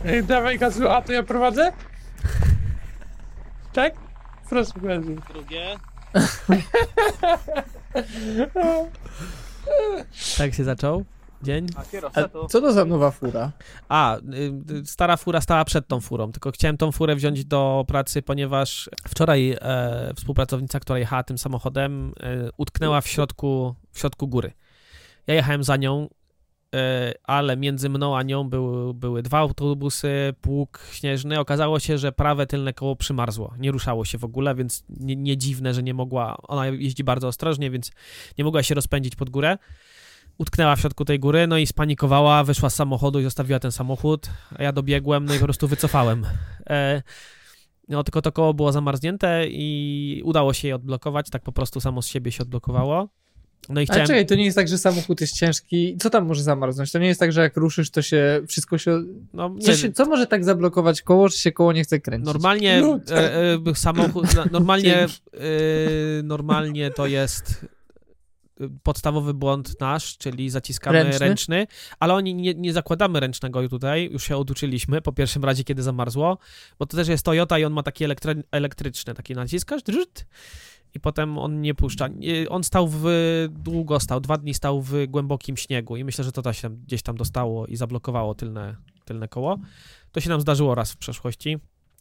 to- 0.03 0.09
y, 0.09 0.23
dawaj 0.23 0.59
gazu, 0.59 0.89
a 0.89 1.01
to 1.01 1.13
ja 1.13 1.23
prowadzę? 1.23 1.71
Tak? 3.73 3.93
Proszę 4.49 4.71
bardzo. 4.83 5.11
Drugie. 5.33 5.77
tak 10.37 10.53
się 10.53 10.63
zaczął 10.63 11.05
dzień. 11.43 11.67
A 12.13 12.47
co 12.47 12.61
to 12.61 12.73
za 12.73 12.85
nowa 12.85 13.11
fura? 13.11 13.51
A, 13.89 14.17
y, 14.17 14.21
y, 14.71 14.85
stara 14.85 15.17
fura 15.17 15.41
stała 15.41 15.65
przed 15.65 15.87
tą 15.87 15.99
furą, 16.01 16.31
tylko 16.31 16.51
chciałem 16.51 16.77
tą 16.77 16.91
furę 16.91 17.15
wziąć 17.15 17.45
do 17.45 17.85
pracy, 17.87 18.21
ponieważ 18.21 18.89
wczoraj 19.07 19.57
e, 19.61 20.13
współpracownica, 20.15 20.79
która 20.79 20.99
jechała 20.99 21.23
tym 21.23 21.37
samochodem, 21.37 22.13
e, 22.19 22.49
utknęła 22.57 23.01
w 23.01 23.07
środku, 23.07 23.75
w 23.91 23.99
środku 23.99 24.27
góry. 24.27 24.51
Ja 25.27 25.33
jechałem 25.33 25.63
za 25.63 25.77
nią, 25.77 26.09
e, 26.75 27.13
ale 27.23 27.57
między 27.57 27.89
mną 27.89 28.17
a 28.17 28.23
nią 28.23 28.49
był, 28.49 28.93
były 28.93 29.21
dwa 29.21 29.37
autobusy, 29.37 30.33
pług 30.41 30.81
śnieżny. 30.91 31.39
Okazało 31.39 31.79
się, 31.79 31.97
że 31.97 32.11
prawe 32.11 32.47
tylne 32.47 32.73
koło 32.73 32.95
przymarzło. 32.95 33.53
Nie 33.59 33.71
ruszało 33.71 34.05
się 34.05 34.17
w 34.17 34.23
ogóle, 34.23 34.55
więc 34.55 34.83
nie, 34.89 35.15
nie 35.15 35.37
dziwne, 35.37 35.73
że 35.73 35.83
nie 35.83 35.93
mogła. 35.93 36.37
Ona 36.47 36.67
jeździ 36.67 37.03
bardzo 37.03 37.27
ostrożnie, 37.27 37.71
więc 37.71 37.91
nie 38.37 38.43
mogła 38.43 38.63
się 38.63 38.75
rozpędzić 38.75 39.15
pod 39.15 39.29
górę. 39.29 39.57
Utknęła 40.39 40.75
w 40.75 40.79
środku 40.79 41.05
tej 41.05 41.19
góry, 41.19 41.47
no 41.47 41.57
i 41.57 41.67
spanikowała, 41.67 42.43
wyszła 42.43 42.69
z 42.69 42.75
samochodu 42.75 43.19
i 43.19 43.23
zostawiła 43.23 43.59
ten 43.59 43.71
samochód. 43.71 44.29
A 44.55 44.63
ja 44.63 44.71
dobiegłem, 44.71 45.25
no 45.25 45.33
i 45.35 45.39
po 45.39 45.43
prostu 45.43 45.67
wycofałem. 45.67 46.25
E, 46.69 47.01
no 47.89 48.03
tylko 48.03 48.21
to 48.21 48.31
koło 48.31 48.53
było 48.53 48.71
zamarznięte 48.71 49.47
i 49.47 50.21
udało 50.25 50.53
się 50.53 50.67
je 50.67 50.75
odblokować, 50.75 51.29
tak 51.29 51.43
po 51.43 51.51
prostu 51.51 51.79
samo 51.79 52.01
z 52.01 52.07
siebie 52.07 52.31
się 52.31 52.43
odblokowało. 52.43 53.09
No 53.69 53.81
i 53.81 53.83
Ale 53.83 53.85
chciałem... 53.85 54.07
czekaj, 54.07 54.25
to 54.25 54.35
nie 54.35 54.45
jest 54.45 54.57
tak, 54.57 54.67
że 54.67 54.77
samochód 54.77 55.21
jest 55.21 55.33
ciężki. 55.35 55.97
Co 55.99 56.09
tam 56.09 56.25
może 56.27 56.43
zamarznąć? 56.43 56.91
To 56.91 56.99
nie 56.99 57.07
jest 57.07 57.19
tak, 57.19 57.31
że 57.31 57.41
jak 57.41 57.57
ruszysz, 57.57 57.91
to 57.91 58.01
się 58.01 58.41
wszystko 58.47 58.77
się... 58.77 59.03
No, 59.33 59.55
Co, 59.61 59.75
się, 59.75 59.91
co 59.91 60.05
może 60.05 60.27
tak 60.27 60.43
zablokować 60.43 61.01
koło, 61.01 61.29
że 61.29 61.37
się 61.37 61.51
koło 61.51 61.73
nie 61.73 61.83
chce 61.83 61.99
kręcić? 61.99 62.25
Normalnie 62.25 62.81
Lód. 62.81 63.11
e, 63.11 63.53
e, 63.67 63.75
samochód, 63.75 64.25
normalnie, 64.51 64.97
e, 64.97 65.07
normalnie 66.23 66.91
to 66.91 67.07
jest 67.07 67.65
podstawowy 68.83 69.33
błąd 69.33 69.79
nasz, 69.79 70.17
czyli 70.17 70.49
zaciskamy 70.49 71.03
Ręczny? 71.03 71.19
ręczny, 71.19 71.67
ale 71.99 72.13
oni 72.13 72.35
nie, 72.35 72.53
nie 72.53 72.73
zakładamy 72.73 73.19
ręcznego 73.19 73.69
tutaj, 73.69 74.09
już 74.11 74.23
się 74.23 74.37
oduczyliśmy 74.37 75.01
po 75.01 75.11
pierwszym 75.11 75.45
razie, 75.45 75.63
kiedy 75.63 75.83
zamarzło, 75.83 76.37
bo 76.79 76.85
to 76.85 76.97
też 76.97 77.07
jest 77.07 77.25
Toyota 77.25 77.59
i 77.59 77.65
on 77.65 77.73
ma 77.73 77.83
taki 77.83 78.03
elektry, 78.03 78.43
elektryczny, 78.51 79.13
taki 79.13 79.33
naciskasz 79.33 79.83
drzt, 79.83 80.25
i 80.93 80.99
potem 80.99 81.37
on 81.37 81.61
nie 81.61 81.75
puszcza. 81.75 82.09
On 82.49 82.63
stał 82.63 82.87
w, 82.87 83.03
długo 83.51 83.99
stał, 83.99 84.19
dwa 84.19 84.37
dni 84.37 84.53
stał 84.53 84.81
w 84.81 85.05
głębokim 85.07 85.57
śniegu 85.57 85.97
i 85.97 86.03
myślę, 86.03 86.23
że 86.23 86.31
to 86.31 86.53
się 86.53 86.69
gdzieś 86.69 87.01
tam 87.01 87.17
dostało 87.17 87.67
i 87.67 87.75
zablokowało 87.75 88.35
tylne, 88.35 88.75
tylne 89.05 89.27
koło. 89.27 89.57
To 90.11 90.19
się 90.19 90.29
nam 90.29 90.41
zdarzyło 90.41 90.75
raz 90.75 90.91
w 90.91 90.97
przeszłości. 90.97 91.57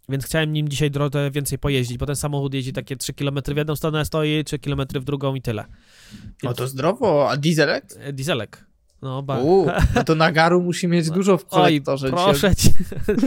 Więc 0.09 0.27
chciałem 0.27 0.53
nim 0.53 0.69
dzisiaj 0.69 0.91
drodze 0.91 1.31
więcej 1.31 1.59
pojeździć, 1.59 1.99
bo 1.99 2.07
ten 2.07 2.17
samochód 2.17 2.55
jeździ 2.55 2.73
takie 2.73 2.97
3 2.97 3.13
km 3.15 3.39
w 3.47 3.57
jedną 3.57 3.77
stronę, 3.77 4.05
stoi 4.05 4.45
3 4.45 4.59
km 4.59 4.81
w 4.95 5.05
drugą 5.05 5.35
i 5.35 5.43
tyle. 5.43 5.65
O, 6.47 6.55
to 6.55 6.69
zdrowo. 6.69 7.31
A 7.31 7.37
dieselek? 7.37 7.85
Dieselek. 8.13 8.69
No, 9.03 9.23
ba... 9.23 9.39
Uuu, 9.39 9.71
no 9.95 10.05
to 10.05 10.15
nagaru 10.15 10.63
musi 10.63 10.89
mieć 10.89 11.11
dużo 11.11 11.39
w 11.39 11.45
Oj, 11.45 11.49
kolektorze. 11.51 12.11
dzisiaj. 12.11 12.25
proszę 12.25 12.57
cię. 12.57 12.71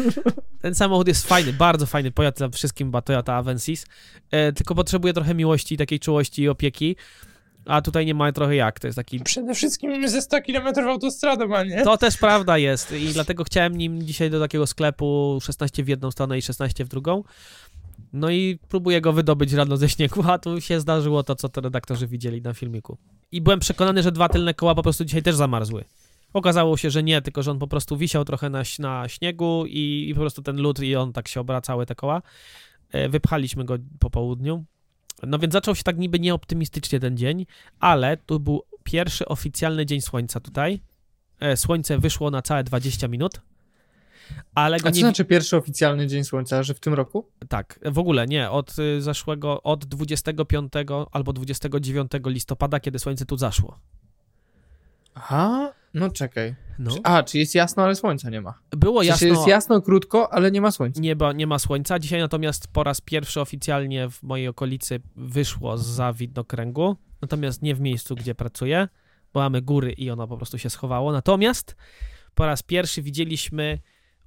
Ten 0.61 0.75
samochód 0.75 1.07
jest 1.07 1.27
fajny, 1.27 1.53
bardzo 1.53 1.85
fajny. 1.85 2.11
Pojazd 2.11 2.37
dla 2.37 2.49
wszystkim, 2.49 2.91
bo 2.91 3.01
Toyota 3.01 3.33
Avensis. 3.33 3.85
E, 4.31 4.53
tylko 4.53 4.75
potrzebuje 4.75 5.13
trochę 5.13 5.35
miłości, 5.35 5.77
takiej 5.77 5.99
czułości 5.99 6.41
i 6.41 6.49
opieki. 6.49 6.95
A 7.65 7.81
tutaj 7.81 8.05
nie 8.05 8.13
ma 8.13 8.31
trochę 8.31 8.55
jak. 8.55 8.79
To 8.79 8.87
jest 8.87 8.95
taki. 8.95 9.19
Przede 9.19 9.55
wszystkim 9.55 10.09
ze 10.09 10.21
100 10.21 10.41
km 10.41 10.87
autostradą, 10.89 11.55
a 11.55 11.63
nie? 11.63 11.83
To 11.83 11.97
też 11.97 12.17
prawda 12.17 12.57
jest. 12.57 12.91
I 12.91 13.07
dlatego 13.13 13.43
chciałem 13.43 13.77
nim 13.77 14.03
dzisiaj 14.03 14.29
do 14.29 14.39
takiego 14.39 14.67
sklepu 14.67 15.39
16 15.41 15.83
w 15.83 15.87
jedną 15.87 16.11
stronę 16.11 16.37
i 16.37 16.41
16 16.41 16.85
w 16.85 16.87
drugą. 16.87 17.23
No 18.13 18.29
i 18.29 18.59
próbuję 18.69 19.01
go 19.01 19.13
wydobyć 19.13 19.53
rano 19.53 19.77
ze 19.77 19.89
śniegu, 19.89 20.23
a 20.27 20.39
tu 20.39 20.61
się 20.61 20.79
zdarzyło 20.79 21.23
to, 21.23 21.35
co 21.35 21.49
to 21.49 21.61
redaktorzy 21.61 22.07
widzieli 22.07 22.41
na 22.41 22.53
filmiku. 22.53 22.97
I 23.31 23.41
byłem 23.41 23.59
przekonany, 23.59 24.03
że 24.03 24.11
dwa 24.11 24.29
tylne 24.29 24.53
koła 24.53 24.75
po 24.75 24.83
prostu 24.83 25.05
dzisiaj 25.05 25.23
też 25.23 25.35
zamarzły. 25.35 25.83
Okazało 26.33 26.77
się, 26.77 26.89
że 26.89 27.03
nie, 27.03 27.21
tylko 27.21 27.43
że 27.43 27.51
on 27.51 27.59
po 27.59 27.67
prostu 27.67 27.97
wisiał 27.97 28.25
trochę 28.25 28.49
na, 28.49 28.63
na 28.79 29.07
śniegu 29.07 29.65
i, 29.67 30.07
i 30.09 30.13
po 30.13 30.19
prostu 30.19 30.41
ten 30.41 30.57
lód 30.57 30.79
i 30.79 30.95
on 30.95 31.13
tak 31.13 31.27
się 31.27 31.41
obracały 31.41 31.85
te 31.85 31.95
koła. 31.95 32.21
E, 32.91 33.09
Wypchaliśmy 33.09 33.65
go 33.65 33.77
po 33.99 34.09
południu. 34.09 34.65
No 35.27 35.39
więc 35.39 35.53
zaczął 35.53 35.75
się 35.75 35.83
tak 35.83 35.97
niby 35.97 36.19
nieoptymistycznie 36.19 36.99
ten 36.99 37.17
dzień, 37.17 37.45
ale 37.79 38.17
tu 38.17 38.39
był 38.39 38.63
pierwszy 38.83 39.25
oficjalny 39.25 39.85
dzień 39.85 40.01
słońca 40.01 40.39
tutaj. 40.39 40.81
E, 41.39 41.57
Słońce 41.57 41.97
wyszło 41.97 42.31
na 42.31 42.41
całe 42.41 42.63
20 42.63 43.07
minut. 43.07 43.41
Ale 44.55 44.79
go 44.79 44.87
A 44.89 44.91
co 44.91 44.95
nie. 44.95 45.01
znaczy 45.01 45.25
pierwszy 45.25 45.57
oficjalny 45.57 46.07
dzień 46.07 46.23
słońca, 46.23 46.63
że 46.63 46.73
w 46.73 46.79
tym 46.79 46.93
roku? 46.93 47.27
Tak, 47.49 47.79
w 47.85 47.99
ogóle 47.99 48.27
nie. 48.27 48.49
Od 48.51 48.79
y, 48.79 49.01
zeszłego, 49.01 49.63
od 49.63 49.85
25 49.85 50.73
albo 51.11 51.33
29 51.33 52.11
listopada, 52.25 52.79
kiedy 52.79 52.99
słońce 52.99 53.25
tu 53.25 53.37
zaszło. 53.37 53.79
Aha, 55.15 55.73
no 55.93 56.09
czekaj. 56.09 56.55
No. 56.79 56.91
A, 57.03 57.23
czy 57.23 57.37
jest 57.37 57.55
jasno, 57.55 57.83
ale 57.83 57.95
słońca 57.95 58.29
nie 58.29 58.41
ma. 58.41 58.59
Było 58.71 59.03
jasno. 59.03 59.27
jest 59.27 59.47
jasno, 59.47 59.81
krótko, 59.81 60.33
ale 60.33 60.51
nie 60.51 60.61
ma 60.61 60.71
słońca. 60.71 61.01
Nieba, 61.01 61.33
nie 61.33 61.47
ma 61.47 61.59
słońca. 61.59 61.99
Dzisiaj 61.99 62.19
natomiast 62.19 62.67
po 62.67 62.83
raz 62.83 63.01
pierwszy 63.01 63.41
oficjalnie 63.41 64.09
w 64.09 64.23
mojej 64.23 64.47
okolicy 64.47 65.01
wyszło 65.15 65.77
za 65.77 66.13
widnokręgu. 66.13 66.97
Natomiast 67.21 67.61
nie 67.61 67.75
w 67.75 67.79
miejscu, 67.79 68.15
gdzie 68.15 68.35
pracuję, 68.35 68.87
bo 69.33 69.39
mamy 69.39 69.61
góry 69.61 69.91
i 69.91 70.09
ono 70.09 70.27
po 70.27 70.37
prostu 70.37 70.57
się 70.57 70.69
schowało. 70.69 71.11
Natomiast 71.11 71.75
po 72.35 72.45
raz 72.45 72.63
pierwszy 72.63 73.01
widzieliśmy 73.01 73.79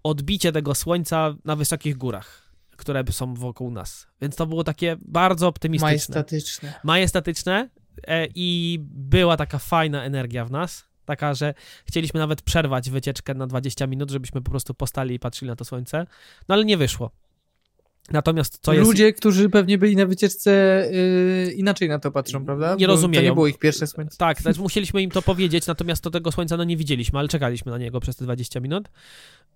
odbicie 0.02 0.52
tego 0.52 0.74
słońca 0.74 1.34
na 1.44 1.56
wysokich 1.56 1.96
górach, 1.96 2.52
które 2.76 3.04
są 3.10 3.34
wokół 3.34 3.70
nas. 3.70 4.06
Więc 4.20 4.36
to 4.36 4.46
było 4.46 4.64
takie 4.64 4.96
bardzo 5.00 5.48
optymistyczne. 5.48 5.86
Majestatyczne. 5.88 6.74
majestatyczne 6.84 7.68
e, 8.06 8.26
i 8.34 8.78
była 8.82 9.36
taka 9.36 9.58
fajna 9.58 10.04
energia 10.04 10.44
w 10.44 10.50
nas, 10.50 10.84
taka, 11.04 11.34
że 11.34 11.54
chcieliśmy 11.86 12.20
nawet 12.20 12.42
przerwać 12.42 12.90
wycieczkę 12.90 13.34
na 13.34 13.46
20 13.46 13.86
minut, 13.86 14.10
żebyśmy 14.10 14.42
po 14.42 14.50
prostu 14.50 14.74
postali 14.74 15.14
i 15.14 15.18
patrzyli 15.18 15.48
na 15.48 15.56
to 15.56 15.64
słońce, 15.64 16.06
no 16.48 16.54
ale 16.54 16.64
nie 16.64 16.76
wyszło. 16.76 17.10
Natomiast 18.10 18.58
co 18.62 18.72
jest... 18.72 18.86
Ludzie, 18.86 19.12
którzy 19.12 19.50
pewnie 19.50 19.78
byli 19.78 19.96
na 19.96 20.06
wycieczce, 20.06 20.50
yy, 21.46 21.52
inaczej 21.52 21.88
na 21.88 21.98
to 21.98 22.10
patrzą, 22.10 22.44
prawda? 22.44 22.76
Nie 22.78 22.86
Bo 22.86 22.92
rozumieją. 22.92 23.22
To 23.22 23.28
nie 23.28 23.34
było 23.34 23.46
ich 23.46 23.58
pierwsze 23.58 23.86
słońce. 23.86 24.16
Tak, 24.16 24.42
też 24.42 24.58
musieliśmy 24.58 25.02
im 25.02 25.10
to 25.10 25.22
powiedzieć, 25.22 25.66
natomiast 25.66 26.02
to 26.02 26.10
tego 26.10 26.32
słońca 26.32 26.56
no 26.56 26.64
nie 26.64 26.76
widzieliśmy, 26.76 27.18
ale 27.18 27.28
czekaliśmy 27.28 27.72
na 27.72 27.78
niego 27.78 28.00
przez 28.00 28.16
te 28.16 28.24
20 28.24 28.60
minut. 28.60 28.88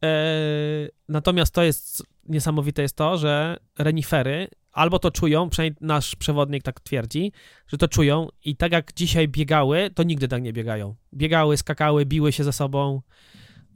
Eee, 0.02 0.88
natomiast 1.08 1.54
to 1.54 1.62
jest 1.62 2.02
niesamowite 2.28 2.82
jest 2.82 2.96
to, 2.96 3.18
że 3.18 3.56
renifery 3.78 4.48
albo 4.78 4.98
to 4.98 5.10
czują, 5.10 5.50
przynajmniej 5.50 5.76
nasz 5.80 6.16
przewodnik 6.16 6.62
tak 6.62 6.80
twierdzi, 6.80 7.32
że 7.68 7.78
to 7.78 7.88
czują 7.88 8.28
i 8.44 8.56
tak 8.56 8.72
jak 8.72 8.94
dzisiaj 8.94 9.28
biegały, 9.28 9.90
to 9.94 10.02
nigdy 10.02 10.28
tak 10.28 10.42
nie 10.42 10.52
biegają. 10.52 10.94
Biegały, 11.14 11.56
skakały, 11.56 12.06
biły 12.06 12.32
się 12.32 12.44
ze 12.44 12.52
sobą 12.52 13.02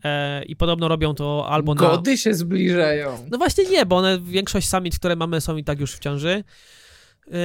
eee, 0.04 0.52
i 0.52 0.56
podobno 0.56 0.88
robią 0.88 1.14
to 1.14 1.46
albo 1.48 1.74
na... 1.74 1.80
Gody 1.80 2.18
się 2.18 2.34
zbliżają. 2.34 3.26
No 3.30 3.38
właśnie 3.38 3.64
nie, 3.64 3.86
bo 3.86 3.96
one, 3.96 4.20
większość 4.20 4.68
samic, 4.68 4.98
które 4.98 5.16
mamy 5.16 5.40
są 5.40 5.56
i 5.56 5.64
tak 5.64 5.80
już 5.80 5.92
w 5.92 5.98
ciąży. 5.98 6.44
Yy... 7.26 7.34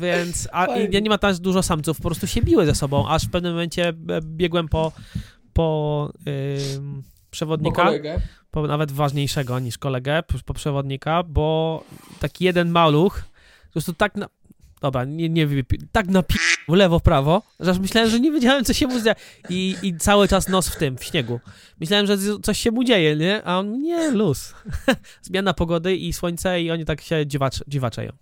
Więc, 0.00 0.48
a 0.52 0.66
i 0.66 1.02
nie, 1.02 1.10
ma 1.10 1.18
tam 1.18 1.34
dużo 1.34 1.62
samców, 1.62 1.96
po 1.96 2.02
prostu 2.02 2.26
się 2.26 2.42
biły 2.42 2.66
ze 2.66 2.74
sobą, 2.74 3.08
aż 3.08 3.26
w 3.26 3.30
pewnym 3.30 3.52
momencie 3.52 3.88
e, 3.88 3.94
biegłem 4.22 4.68
po, 4.68 4.92
po 5.52 6.12
przewodnika, 7.34 7.90
po 8.50 8.66
nawet 8.66 8.92
ważniejszego 8.92 9.58
niż 9.58 9.78
kolegę, 9.78 10.22
po 10.44 10.54
przewodnika, 10.54 11.22
bo 11.22 11.84
taki 12.20 12.44
jeden 12.44 12.68
maluch, 12.70 13.22
po 13.66 13.72
prostu 13.72 13.92
tak 13.92 14.14
na... 14.14 14.28
Dobra, 14.80 15.04
nie, 15.04 15.28
nie 15.28 15.48
tak 15.92 16.06
na 16.06 16.22
w 16.68 16.72
lewo, 16.72 17.00
prawo, 17.00 17.42
że 17.60 17.70
aż 17.70 17.78
myślałem, 17.78 18.10
że 18.10 18.20
nie 18.20 18.32
wiedziałem, 18.32 18.64
co 18.64 18.72
się 18.72 18.86
mu 18.86 19.00
dzieje. 19.00 19.14
I, 19.48 19.76
I 19.82 19.96
cały 19.96 20.28
czas 20.28 20.48
nos 20.48 20.68
w 20.68 20.76
tym, 20.76 20.98
w 20.98 21.04
śniegu. 21.04 21.40
Myślałem, 21.80 22.06
że 22.06 22.16
coś 22.42 22.58
się 22.58 22.70
mu 22.70 22.84
dzieje, 22.84 23.16
nie? 23.16 23.44
A 23.44 23.58
on, 23.58 23.82
nie, 23.82 24.10
luz. 24.10 24.54
Zmiana 25.22 25.54
pogody 25.54 25.96
i 25.96 26.12
słońce 26.12 26.62
i 26.62 26.70
oni 26.70 26.84
tak 26.84 27.00
się 27.00 27.26
dziwacz, 27.26 27.64
dziwaczeją. 27.68 28.12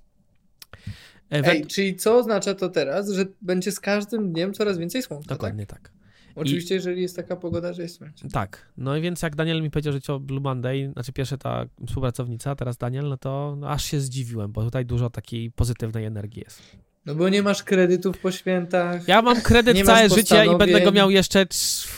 E, 1.33 1.43
Ej, 1.45 1.67
czyli 1.67 1.97
co 1.97 2.17
oznacza 2.19 2.55
to 2.55 2.69
teraz, 2.69 3.11
że 3.11 3.27
będzie 3.41 3.73
z 3.73 3.81
każdym 3.81 4.33
dniem 4.33 4.55
coraz 4.55 4.79
więcej 4.79 5.03
słońca, 5.03 5.29
Dokładnie 5.29 5.67
tak? 5.67 5.81
tak? 5.81 6.02
Oczywiście, 6.35 6.75
jeżeli 6.75 7.03
jest 7.03 7.17
taka 7.17 7.37
pogoda, 7.37 7.73
że 7.73 7.83
jest 7.83 7.97
słońce. 7.97 8.29
Tak. 8.29 8.73
No 8.77 8.97
i 8.97 9.01
więc 9.03 9.23
jak 9.23 9.37
Daniel 9.37 9.63
mi 9.63 9.71
powiedział, 9.71 9.93
że 9.93 10.01
to 10.01 10.21
Blue 10.21 10.41
Monday, 10.41 10.91
znaczy 10.93 11.13
pierwsza 11.13 11.37
ta 11.37 11.65
współpracownica, 11.87 12.55
teraz 12.55 12.77
Daniel, 12.77 13.09
no 13.09 13.17
to 13.17 13.57
no, 13.59 13.71
aż 13.71 13.85
się 13.85 14.01
zdziwiłem, 14.01 14.53
bo 14.53 14.65
tutaj 14.65 14.87
dużo 14.87 15.11
takiej 15.11 15.51
pozytywnej 15.51 16.05
energii 16.05 16.43
jest. 16.47 16.63
No 17.07 17.15
bo 17.15 17.29
nie 17.29 17.43
masz 17.43 17.63
kredytów 17.63 18.19
po 18.19 18.31
świętach. 18.33 19.09
Ja 19.09 19.23
mam 19.23 19.41
kredyt 19.41 19.83
całe 19.87 20.09
życie 20.09 20.47
i 20.47 20.59
będę 20.59 20.81
go 20.81 20.93
miał 20.93 21.11
jeszcze 21.11 21.47
z 21.51 21.89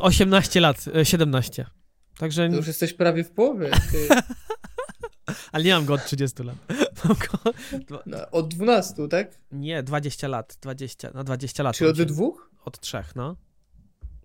18 0.00 0.60
lat, 0.60 0.84
e, 0.94 1.04
17. 1.04 1.66
Także, 2.18 2.48
To 2.48 2.56
już 2.56 2.66
jesteś 2.66 2.92
prawie 2.92 3.24
w 3.24 3.30
połowie. 3.30 3.70
Ty. 3.92 4.08
ale 5.52 5.64
nie 5.64 5.74
mam 5.74 5.84
go 5.84 5.94
od 5.94 6.04
30 6.04 6.42
lat. 6.42 6.56
Mam 7.04 7.16
go, 7.16 7.52
No, 8.06 8.30
od 8.30 8.48
12, 8.54 9.08
tak? 9.08 9.30
nie, 9.52 9.82
20 9.82 10.28
lat, 10.28 10.58
20, 10.62 11.10
na 11.10 11.24
20 11.24 11.62
lat. 11.62 11.76
Czy 11.76 11.88
od 11.88 11.96
się- 11.96 12.04
dwóch? 12.04 12.50
Od 12.64 12.80
trzech, 12.80 13.16
no. 13.16 13.36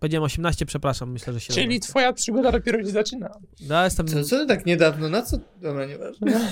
Powiedziałem 0.04 0.24
18, 0.24 0.66
przepraszam, 0.66 1.12
myślę, 1.12 1.34
że 1.34 1.40
się. 1.40 1.54
Czyli 1.54 1.80
twoja 1.80 2.14
przygoda 2.14 2.52
dopiero 2.52 2.80
się 2.80 2.90
zaczyna. 2.92 3.30
No, 3.68 3.84
jestem... 3.84 4.08
Co, 4.08 4.24
co 4.24 4.40
ty 4.40 4.46
tak 4.46 4.66
niedawno? 4.66 5.10
Na 5.10 5.22
co? 5.22 5.38
Dobra, 5.62 5.86
nieważne. 5.86 6.40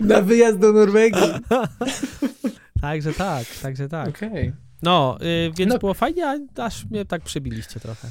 Na 0.00 0.20
wyjazd 0.22 0.58
do 0.58 0.72
Norwegii. 0.72 1.22
Także 2.80 3.12
tak, 3.12 3.46
także 3.62 3.88
tak. 3.88 4.08
Okej. 4.08 4.52
No, 4.82 5.18
y, 5.22 5.52
więc 5.56 5.72
No. 5.72 5.78
było 5.78 5.94
fajnie, 5.94 6.26
a 6.26 6.62
aż 6.64 6.84
mnie 6.84 7.04
tak 7.04 7.22
przybiliście 7.22 7.80
trochę. 7.80 8.08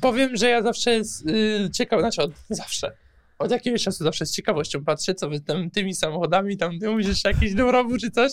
Powiem, 0.00 0.36
że 0.36 0.48
ja 0.48 0.62
zawsze 0.62 1.04
z, 1.04 1.26
y, 1.26 1.70
ciekaw, 1.70 2.00
znaczy 2.00 2.22
od, 2.22 2.30
zawsze. 2.50 2.92
Od 3.38 3.50
jakiegoś 3.50 3.82
czasu 3.82 4.04
zawsze 4.04 4.26
z 4.26 4.32
ciekawością 4.32 4.84
patrzę, 4.84 5.14
co 5.14 5.28
wy 5.28 5.40
tam, 5.40 5.70
tymi 5.70 5.94
samochodami, 5.94 6.56
tam 6.56 6.78
ty 6.78 6.88
mówisz 6.90 7.24
jakiś 7.24 7.54
dorobu 7.54 7.98
czy 7.98 8.10
coś. 8.10 8.32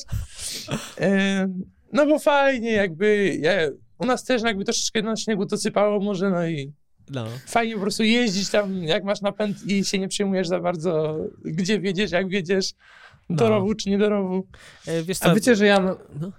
E, 1.01 1.47
no 1.93 2.05
bo 2.05 2.19
fajnie, 2.19 2.71
jakby 2.71 3.38
ja, 3.41 3.51
u 3.97 4.05
nas 4.05 4.23
też 4.23 4.41
jakby 4.43 4.63
troszeczkę 4.65 5.01
na 5.01 5.15
śniegu 5.15 5.45
to 5.45 5.58
sypało 5.58 5.99
może, 5.99 6.29
no 6.29 6.47
i 6.47 6.73
No. 7.10 7.25
fajnie 7.47 7.75
po 7.75 7.81
prostu 7.81 8.03
jeździć 8.03 8.49
tam, 8.49 8.84
jak 8.84 9.03
masz 9.03 9.21
napęd 9.21 9.63
i 9.67 9.86
się 9.86 9.99
nie 9.99 10.08
przejmujesz 10.08 10.47
za 10.47 10.60
bardzo, 10.60 11.17
gdzie 11.45 11.79
wiedziesz, 11.79 12.12
jak 12.12 12.29
wiedziesz, 12.29 12.71
do 13.29 13.43
No. 13.43 13.49
rowu 13.49 13.75
czy 13.75 13.89
nie 13.89 13.97
do 13.97 14.10
rowu. 14.10 14.47
E, 14.88 15.03
Wiesz 15.03 15.17
co, 15.17 15.25
A 15.29 15.36
wiecie, 15.36 15.55
że 15.55 15.65
ja, 15.65 15.79
mam- 15.79 15.95
No. 16.21 16.31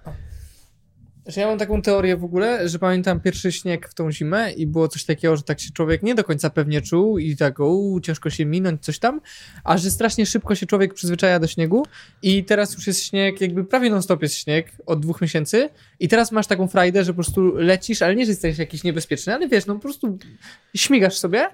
Że 1.27 1.41
ja 1.41 1.47
mam 1.47 1.57
taką 1.57 1.81
teorię 1.81 2.17
w 2.17 2.23
ogóle, 2.23 2.69
że 2.69 2.79
pamiętam 2.79 3.19
pierwszy 3.19 3.51
śnieg 3.51 3.89
w 3.89 3.93
tą 3.93 4.11
zimę 4.11 4.51
i 4.51 4.67
było 4.67 4.87
coś 4.87 5.03
takiego, 5.03 5.37
że 5.37 5.43
tak 5.43 5.59
się 5.59 5.71
człowiek 5.71 6.03
nie 6.03 6.15
do 6.15 6.23
końca 6.23 6.49
pewnie 6.49 6.81
czuł 6.81 7.17
i 7.17 7.35
tak 7.35 7.59
u, 7.59 7.99
ciężko 7.99 8.29
się 8.29 8.45
minąć, 8.45 8.83
coś 8.83 8.99
tam, 8.99 9.21
a 9.63 9.77
że 9.77 9.91
strasznie 9.91 10.25
szybko 10.25 10.55
się 10.55 10.65
człowiek 10.65 10.93
przyzwyczaja 10.93 11.39
do 11.39 11.47
śniegu. 11.47 11.85
I 12.21 12.43
teraz 12.43 12.73
już 12.73 12.87
jest 12.87 13.03
śnieg, 13.03 13.41
jakby 13.41 13.65
prawie 13.65 13.89
non-stop 13.89 14.21
jest 14.21 14.35
śnieg 14.35 14.71
od 14.85 14.99
dwóch 14.99 15.21
miesięcy. 15.21 15.69
I 15.99 16.07
teraz 16.07 16.31
masz 16.31 16.47
taką 16.47 16.67
frajdę, 16.67 17.03
że 17.03 17.13
po 17.13 17.15
prostu 17.15 17.55
lecisz, 17.55 18.01
ale 18.01 18.15
nie, 18.15 18.25
że 18.25 18.31
jesteś 18.31 18.57
jakiś 18.57 18.83
niebezpieczny, 18.83 19.33
ale 19.33 19.47
wiesz, 19.47 19.65
no 19.65 19.73
po 19.75 19.81
prostu 19.81 20.17
śmigasz 20.75 21.17
sobie, 21.17 21.49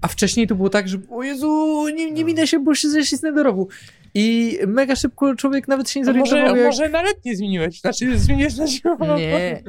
a 0.00 0.08
wcześniej 0.08 0.46
to 0.46 0.54
było 0.54 0.70
tak, 0.70 0.88
że 0.88 0.98
o 1.10 1.22
Jezu, 1.22 1.84
nie, 1.94 2.10
nie 2.10 2.24
minę 2.24 2.46
się, 2.46 2.58
bo 2.58 2.74
się 2.74 2.90
ześlizgnę 2.90 3.32
do 3.32 3.42
rowu. 3.42 3.68
I 4.14 4.58
mega 4.66 4.96
szybko 4.96 5.34
człowiek 5.34 5.68
nawet 5.68 5.90
się 5.90 6.00
nie 6.00 6.06
To 6.06 6.12
zorientował, 6.12 6.40
może, 6.40 6.60
jak... 6.62 6.66
może 6.66 6.88
na 6.88 7.02
letnie 7.02 7.36
zmieniłeś, 7.36 7.80
znaczy 7.80 8.18
zmieniłeś 8.18 8.56
na 8.56 8.66
zimę. 8.66 8.96
Nie, 9.18 9.62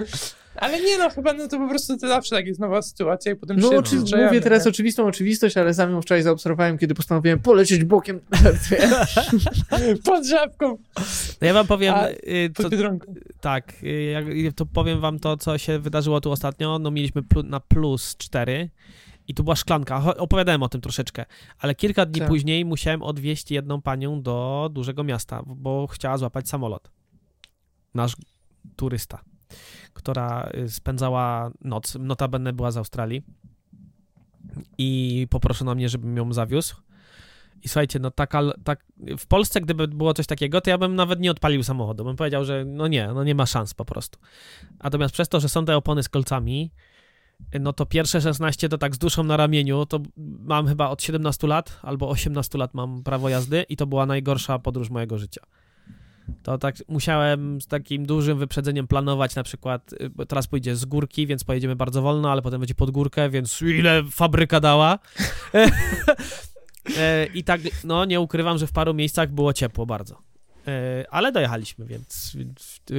Ale 0.55 0.81
nie 0.81 0.97
no, 0.97 1.09
chyba 1.09 1.33
no 1.33 1.47
to 1.47 1.57
po 1.59 1.67
prostu 1.69 1.97
to 1.97 2.07
zawsze 2.07 2.35
tak 2.35 2.47
jest 2.47 2.59
nowa 2.59 2.81
sytuacja 2.81 3.31
i 3.31 3.35
potem 3.35 3.57
No, 3.59 3.69
się 3.69 3.77
oczy, 3.77 3.95
mówię 3.95 4.41
teraz 4.41 4.65
nie? 4.65 4.69
oczywistą 4.69 5.05
oczywistość, 5.05 5.57
ale 5.57 5.73
sam 5.73 5.91
ją 5.91 6.01
wczoraj 6.01 6.23
zaobserwowałem, 6.23 6.77
kiedy 6.77 6.95
postanowiłem 6.95 7.39
polecieć 7.39 7.83
bokiem. 7.83 8.19
Pod 10.05 10.25
żabką, 10.25 10.77
no 11.41 11.47
ja 11.47 11.53
wam 11.53 11.67
powiem, 11.67 11.93
A, 11.95 12.09
y, 12.09 12.49
pod 12.55 12.69
biedronką. 12.69 13.13
tak, 13.41 13.73
y, 13.83 14.03
jak, 14.03 14.25
to 14.55 14.65
powiem 14.65 14.99
wam 15.01 15.19
to, 15.19 15.37
co 15.37 15.57
się 15.57 15.79
wydarzyło 15.79 16.21
tu 16.21 16.31
ostatnio, 16.31 16.79
no 16.79 16.91
mieliśmy 16.91 17.23
plu, 17.23 17.43
na 17.43 17.59
plus 17.59 18.15
4 18.17 18.69
i 19.27 19.33
tu 19.33 19.43
była 19.43 19.55
szklanka, 19.55 20.15
opowiadałem 20.17 20.63
o 20.63 20.69
tym 20.69 20.81
troszeczkę, 20.81 21.25
ale 21.59 21.75
kilka 21.75 22.05
dni 22.05 22.19
Tak. 22.19 22.29
później 22.29 22.65
musiałem 22.65 23.01
odwieźć 23.01 23.51
jedną 23.51 23.81
panią 23.81 24.21
do 24.21 24.69
dużego 24.73 25.03
miasta, 25.03 25.43
bo 25.45 25.87
chciała 25.87 26.17
złapać 26.17 26.49
samolot. 26.49 26.91
Nasz 27.93 28.15
turysta, 28.75 29.21
która 29.93 30.49
y, 30.57 30.69
spędzała 30.69 31.51
noc, 31.61 31.97
notabene 31.99 32.53
była 32.53 32.71
z 32.71 32.77
Australii 32.77 33.23
i 34.77 35.27
poproszono 35.29 35.75
mnie, 35.75 35.89
żebym 35.89 36.17
ją 36.17 36.33
zawiózł. 36.33 36.75
I 37.63 37.67
słuchajcie, 37.67 37.99
no 37.99 38.11
taka, 38.11 38.41
tak, 38.63 38.85
w 39.19 39.27
Polsce 39.27 39.61
gdyby 39.61 39.87
było 39.87 40.13
coś 40.13 40.27
takiego, 40.27 40.61
to 40.61 40.69
ja 40.69 40.77
bym 40.77 40.95
nawet 40.95 41.19
nie 41.19 41.31
odpalił 41.31 41.63
samochodu, 41.63 42.03
bym 42.03 42.15
powiedział, 42.15 42.45
że 42.45 42.65
no 42.65 42.87
nie, 42.87 43.07
no 43.07 43.23
nie 43.23 43.35
ma 43.35 43.45
szans 43.45 43.73
po 43.73 43.85
prostu. 43.85 44.19
Natomiast 44.83 45.13
przez 45.13 45.29
to, 45.29 45.39
że 45.39 45.49
są 45.49 45.65
te 45.65 45.77
opony 45.77 46.03
z 46.03 46.09
kolcami, 46.09 46.71
no 47.59 47.73
to 47.73 47.85
pierwsze 47.85 48.21
16 48.21 48.69
to 48.69 48.77
tak 48.77 48.95
z 48.95 48.97
duszą 48.97 49.23
na 49.23 49.37
ramieniu, 49.37 49.85
to 49.85 49.99
mam 50.39 50.67
chyba 50.67 50.89
od 50.89 51.03
17 51.03 51.47
lat 51.47 51.79
albo 51.81 52.09
18 52.09 52.57
lat 52.57 52.73
mam 52.73 53.03
prawo 53.03 53.29
jazdy 53.29 53.65
i 53.69 53.77
to 53.77 53.87
była 53.87 54.05
najgorsza 54.05 54.59
podróż 54.59 54.89
mojego 54.89 55.17
życia. 55.17 55.41
To 56.43 56.57
tak 56.57 56.75
musiałem 56.87 57.61
z 57.61 57.67
takim 57.67 58.05
dużym 58.05 58.37
wyprzedzeniem 58.37 58.87
planować, 58.87 59.35
na 59.35 59.43
przykład 59.43 59.93
y, 59.93 60.25
teraz 60.25 60.47
pójdzie 60.47 60.75
z 60.75 60.85
górki, 60.85 61.27
więc 61.27 61.43
pojedziemy 61.43 61.75
bardzo 61.75 62.01
wolno, 62.01 62.31
ale 62.31 62.41
potem 62.41 62.59
będzie 62.59 62.75
pod 62.75 62.91
górkę, 62.91 63.29
więc 63.29 63.61
ile 63.61 64.03
fabryka 64.11 64.59
dała. 64.59 64.99
E, 66.97 67.25
I 67.25 67.43
tak, 67.43 67.61
no 67.83 68.05
nie 68.05 68.19
ukrywam, 68.19 68.57
że 68.57 68.67
w 68.67 68.71
paru 68.71 68.93
miejscach 68.93 69.31
było 69.31 69.53
ciepło 69.53 69.85
bardzo. 69.85 70.32
E, 70.67 71.05
Ale 71.09 71.31
dojechaliśmy, 71.31 71.85
więc, 71.85 72.37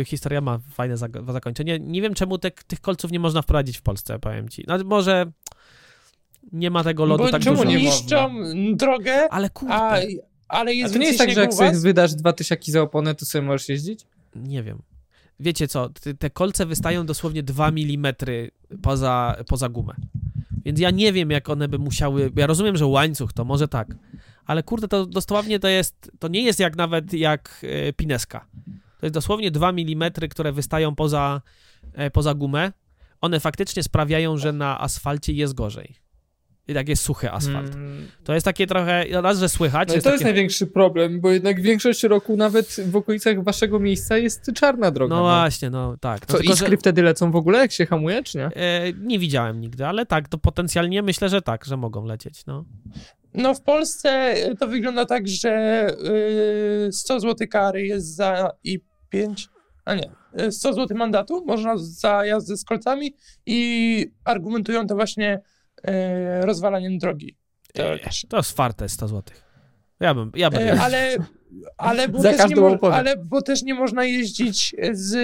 historia 0.06 0.40
ma 0.40 0.58
fajne 0.58 0.96
zakończenie. 1.32 1.78
Nie 1.78 2.02
wiem, 2.02 2.14
czemu 2.14 2.38
te, 2.38 2.50
tych 2.50 2.80
kolców 2.80 3.10
nie 3.12 3.20
można 3.20 3.42
wprowadzić 3.42 3.78
w 3.78 3.82
Polsce, 3.82 4.18
powiem 4.18 4.48
ci. 4.48 4.64
No, 4.66 4.78
może 4.84 5.26
nie 6.52 6.70
ma 6.70 6.84
tego 6.84 7.04
lodu 7.04 7.24
Bo 7.24 7.30
tak 7.30 7.42
czemu 7.42 7.56
dużo. 7.56 7.68
nie 7.68 7.76
niszczą 7.76 8.34
drogę, 8.74 9.28
Ale 9.32 9.50
kurde, 9.50 9.74
a, 9.74 9.96
ale 10.48 10.70
A 10.70 10.72
jest 10.72 10.92
to 10.94 10.98
nie 11.00 11.06
jest 11.06 11.18
tak, 11.18 11.30
że 11.30 11.40
jak 11.40 11.54
sobie 11.54 11.72
wydasz 11.72 12.14
dwa 12.14 12.32
tysiaki 12.32 12.72
za 12.72 12.82
oponę, 12.82 13.14
to 13.14 13.26
sobie 13.26 13.42
możesz 13.42 13.68
jeździć? 13.68 14.06
nie 14.36 14.62
wiem. 14.62 14.82
Wiecie 15.40 15.68
co, 15.68 15.88
te, 15.88 16.14
te 16.14 16.30
kolce 16.30 16.66
wystają 16.66 17.06
dosłownie 17.06 17.42
2 17.42 17.68
mm 17.68 18.14
poza, 18.82 19.36
poza 19.48 19.68
gumę. 19.68 19.94
Więc 20.64 20.80
ja 20.80 20.90
nie 20.90 21.12
wiem, 21.12 21.30
jak 21.30 21.48
one 21.50 21.68
by 21.68 21.78
musiały. 21.78 22.32
Ja 22.36 22.46
rozumiem, 22.46 22.76
że 22.76 22.86
łańcuch 22.86 23.32
to 23.32 23.44
może 23.44 23.68
tak, 23.68 23.88
ale 24.46 24.62
kurde, 24.62 24.88
to 24.88 25.06
dosłownie 25.06 25.58
to 25.58 25.68
jest. 25.68 26.10
To 26.18 26.28
nie 26.28 26.42
jest 26.42 26.60
jak 26.60 26.76
nawet 26.76 27.12
jak 27.12 27.60
e, 27.62 27.92
pineska. 27.92 28.46
To 29.00 29.06
jest 29.06 29.14
dosłownie 29.14 29.50
2 29.50 29.70
mm, 29.70 30.12
które 30.30 30.52
wystają 30.52 30.94
poza, 30.94 31.42
e, 31.94 32.10
poza 32.10 32.34
gumę. 32.34 32.72
One 33.20 33.40
faktycznie 33.40 33.82
sprawiają, 33.82 34.36
że 34.36 34.52
na 34.52 34.80
asfalcie 34.80 35.32
jest 35.32 35.54
gorzej. 35.54 36.04
I 36.68 36.74
tak 36.74 36.88
jest 36.88 37.02
suchy 37.02 37.30
asfalt. 37.30 37.74
Mm. 37.74 38.06
To 38.24 38.34
jest 38.34 38.44
takie 38.44 38.66
trochę. 38.66 39.04
Raz, 39.22 39.38
że 39.38 39.48
słychać. 39.48 39.88
No 39.88 39.94
że 39.94 40.00
i 40.00 40.02
to 40.02 40.10
jest 40.10 40.22
takie, 40.22 40.32
największy 40.32 40.66
problem, 40.66 41.20
bo 41.20 41.30
jednak 41.30 41.60
większość 41.60 42.02
roku 42.02 42.36
nawet 42.36 42.76
w 42.90 42.96
okolicach 42.96 43.42
waszego 43.42 43.80
miejsca 43.80 44.18
jest 44.18 44.50
czarna 44.54 44.90
droga. 44.90 45.16
No 45.16 45.22
właśnie, 45.22 45.70
no 45.70 45.96
tak. 45.96 46.20
No 46.20 46.26
Co, 46.26 46.38
tylko, 46.38 46.54
że- 46.54 46.64
iskry 46.64 46.76
wtedy 46.76 47.02
lecą 47.02 47.30
w 47.30 47.36
ogóle, 47.36 47.58
jak 47.58 47.72
się 47.72 47.86
hamuje, 47.86 48.22
czy 48.22 48.38
nie? 48.38 48.46
E, 48.46 48.92
nie 48.92 49.18
widziałem 49.18 49.60
nigdy, 49.60 49.86
ale 49.86 50.06
tak, 50.06 50.28
to 50.28 50.38
potencjalnie 50.38 51.02
myślę, 51.02 51.28
że 51.28 51.42
tak, 51.42 51.64
że 51.64 51.76
mogą 51.76 52.04
lecieć, 52.04 52.46
no. 52.46 52.64
No 53.34 53.54
w 53.54 53.62
Polsce 53.62 54.34
to 54.58 54.66
wygląda 54.66 55.06
tak, 55.06 55.28
że 55.28 55.86
y, 56.88 56.92
100 56.92 57.20
zł 57.20 57.46
kary 57.50 57.86
jest 57.86 58.16
za 58.16 58.50
i 58.64 58.80
5, 59.08 59.48
a 59.84 59.94
nie, 59.94 60.10
y, 60.40 60.52
100 60.52 60.72
zł 60.72 60.96
mandatu 60.96 61.44
można 61.46 61.74
za 61.76 62.26
jazdę 62.26 62.56
z 62.56 62.64
kolcami 62.64 63.14
i 63.46 64.06
argumentują 64.24 64.86
to 64.86 64.94
właśnie 64.94 65.40
y, 65.88 65.92
rozwalaniem 66.46 66.98
drogi. 66.98 67.36
teoretycznie. 67.72 68.28
To 68.28 68.36
jest 68.36 68.56
warte 68.56 68.88
100 68.88 69.08
zł. 69.08 69.22
Ja 70.00 70.14
bym, 70.14 70.32
ja 70.34 70.50
bym. 70.50 70.60
E, 70.60 70.80
ale, 70.80 71.16
ale, 71.76 72.08
bo 72.12 72.22
też 72.22 72.48
nie 72.50 72.56
mo- 72.56 72.78
ale 72.92 73.16
bo 73.16 73.42
też 73.42 73.62
nie 73.62 73.74
można 73.74 74.04
jeździć 74.04 74.74
z 74.92 75.14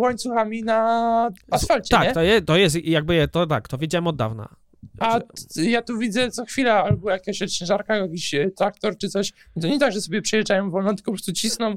łańcuchami 0.00 0.62
na 0.62 1.30
asfalcie, 1.50 1.96
tak, 1.96 2.04
nie? 2.08 2.12
to, 2.12 2.22
je, 2.22 2.42
to 2.42 2.56
jest 2.56 2.84
jakby, 2.84 3.28
to 3.28 3.46
tak, 3.46 3.68
to 3.68 3.78
wiedziałem 3.78 4.06
od 4.06 4.16
dawna. 4.16 4.56
A 4.98 5.20
t- 5.20 5.26
ja 5.64 5.82
tu 5.82 5.98
widzę 5.98 6.30
co 6.30 6.44
chwila 6.44 6.84
albo 6.84 7.10
jakaś 7.10 7.38
ciężarka, 7.38 7.96
jakiś 7.96 8.34
e, 8.34 8.50
traktor 8.50 8.98
czy 8.98 9.08
coś. 9.08 9.32
To 9.60 9.66
nie 9.68 9.78
tak, 9.78 9.92
że 9.92 10.00
sobie 10.00 10.22
przejeżdżają 10.22 10.70
wolno, 10.70 10.94
tylko 10.94 11.10
po 11.10 11.16
prostu 11.16 11.32
cisną. 11.32 11.76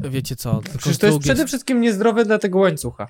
Wiecie 0.00 0.36
co, 0.36 0.60
tylko 0.64 0.78
Przecież 0.78 0.98
to 0.98 1.06
jest 1.06 1.18
drugie- 1.18 1.24
przede 1.24 1.46
wszystkim 1.46 1.80
niezdrowe 1.80 2.24
dla 2.24 2.38
tego 2.38 2.58
łańcucha. 2.58 3.06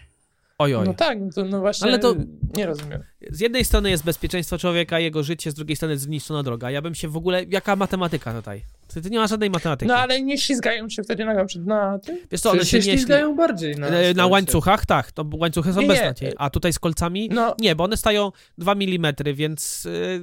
Oj, 0.60 0.74
oj. 0.74 0.86
No 0.86 0.94
tak, 0.94 1.18
no 1.20 1.28
to 1.34 1.44
no 1.44 1.60
właśnie 1.60 1.88
Ale 1.88 1.98
to- 1.98 2.14
nie 2.56 2.66
rozumiem. 2.66 3.02
Z 3.30 3.40
jednej 3.40 3.64
strony 3.64 3.90
jest 3.90 4.04
bezpieczeństwo 4.04 4.58
człowieka, 4.58 4.98
jego 4.98 5.22
życie, 5.22 5.50
z 5.50 5.54
drugiej 5.54 5.76
strony 5.76 5.94
jest 5.94 6.04
zniszczona 6.04 6.42
droga. 6.42 6.70
Ja 6.70 6.82
bym 6.82 6.94
się 6.94 7.08
w 7.08 7.16
ogóle, 7.16 7.44
jaka 7.44 7.76
matematyka 7.76 8.34
tutaj? 8.34 8.62
Ty, 8.88 9.02
ty 9.02 9.10
nie 9.10 9.18
ma 9.18 9.26
żadnej 9.26 9.50
matematyki. 9.50 9.88
No 9.88 9.96
ale 9.96 10.22
nie 10.22 10.38
ślizgają 10.38 10.88
się 10.88 11.02
wtedy 11.02 11.24
na 11.24 11.44
przykład 11.44 11.66
na 11.68 11.98
tym? 11.98 12.18
Wiesz 12.30 12.40
co, 12.40 12.50
one 12.50 12.60
się 12.60 12.66
się 12.66 12.76
nie 12.76 12.82
ślizgają 12.96 13.36
bardziej 13.36 13.76
na, 13.76 13.90
Na, 13.90 13.96
na 14.14 14.26
łańcuchach, 14.26 14.86
tak, 14.86 15.12
to 15.12 15.24
łańcuchy 15.32 15.72
są 15.72 15.80
Nie, 15.80 15.86
bez 15.88 15.98
nie. 15.98 16.04
nadziei. 16.04 16.32
A 16.36 16.50
tutaj 16.50 16.72
z 16.72 16.78
kolcami 16.78 17.28
No, 17.32 17.54
Nie, 17.60 17.76
bo 17.76 17.84
one 17.84 17.96
stają 17.96 18.32
2 18.58 18.72
mm, 18.72 19.14
więc 19.34 19.86
y, 19.86 20.20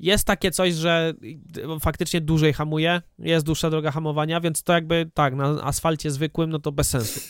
jest 0.00 0.24
takie 0.24 0.50
coś, 0.50 0.74
że 0.74 1.12
y, 1.76 1.80
faktycznie 1.80 2.20
dłużej 2.20 2.52
hamuje, 2.52 3.02
jest 3.18 3.46
dłuższa 3.46 3.70
droga 3.70 3.90
hamowania, 3.90 4.40
więc 4.40 4.62
to 4.62 4.72
jakby 4.72 5.10
tak, 5.14 5.34
na 5.34 5.62
asfalcie 5.62 6.10
zwykłym, 6.10 6.50
no 6.50 6.58
to 6.58 6.72
bez 6.72 6.88
sensu. 6.88 7.20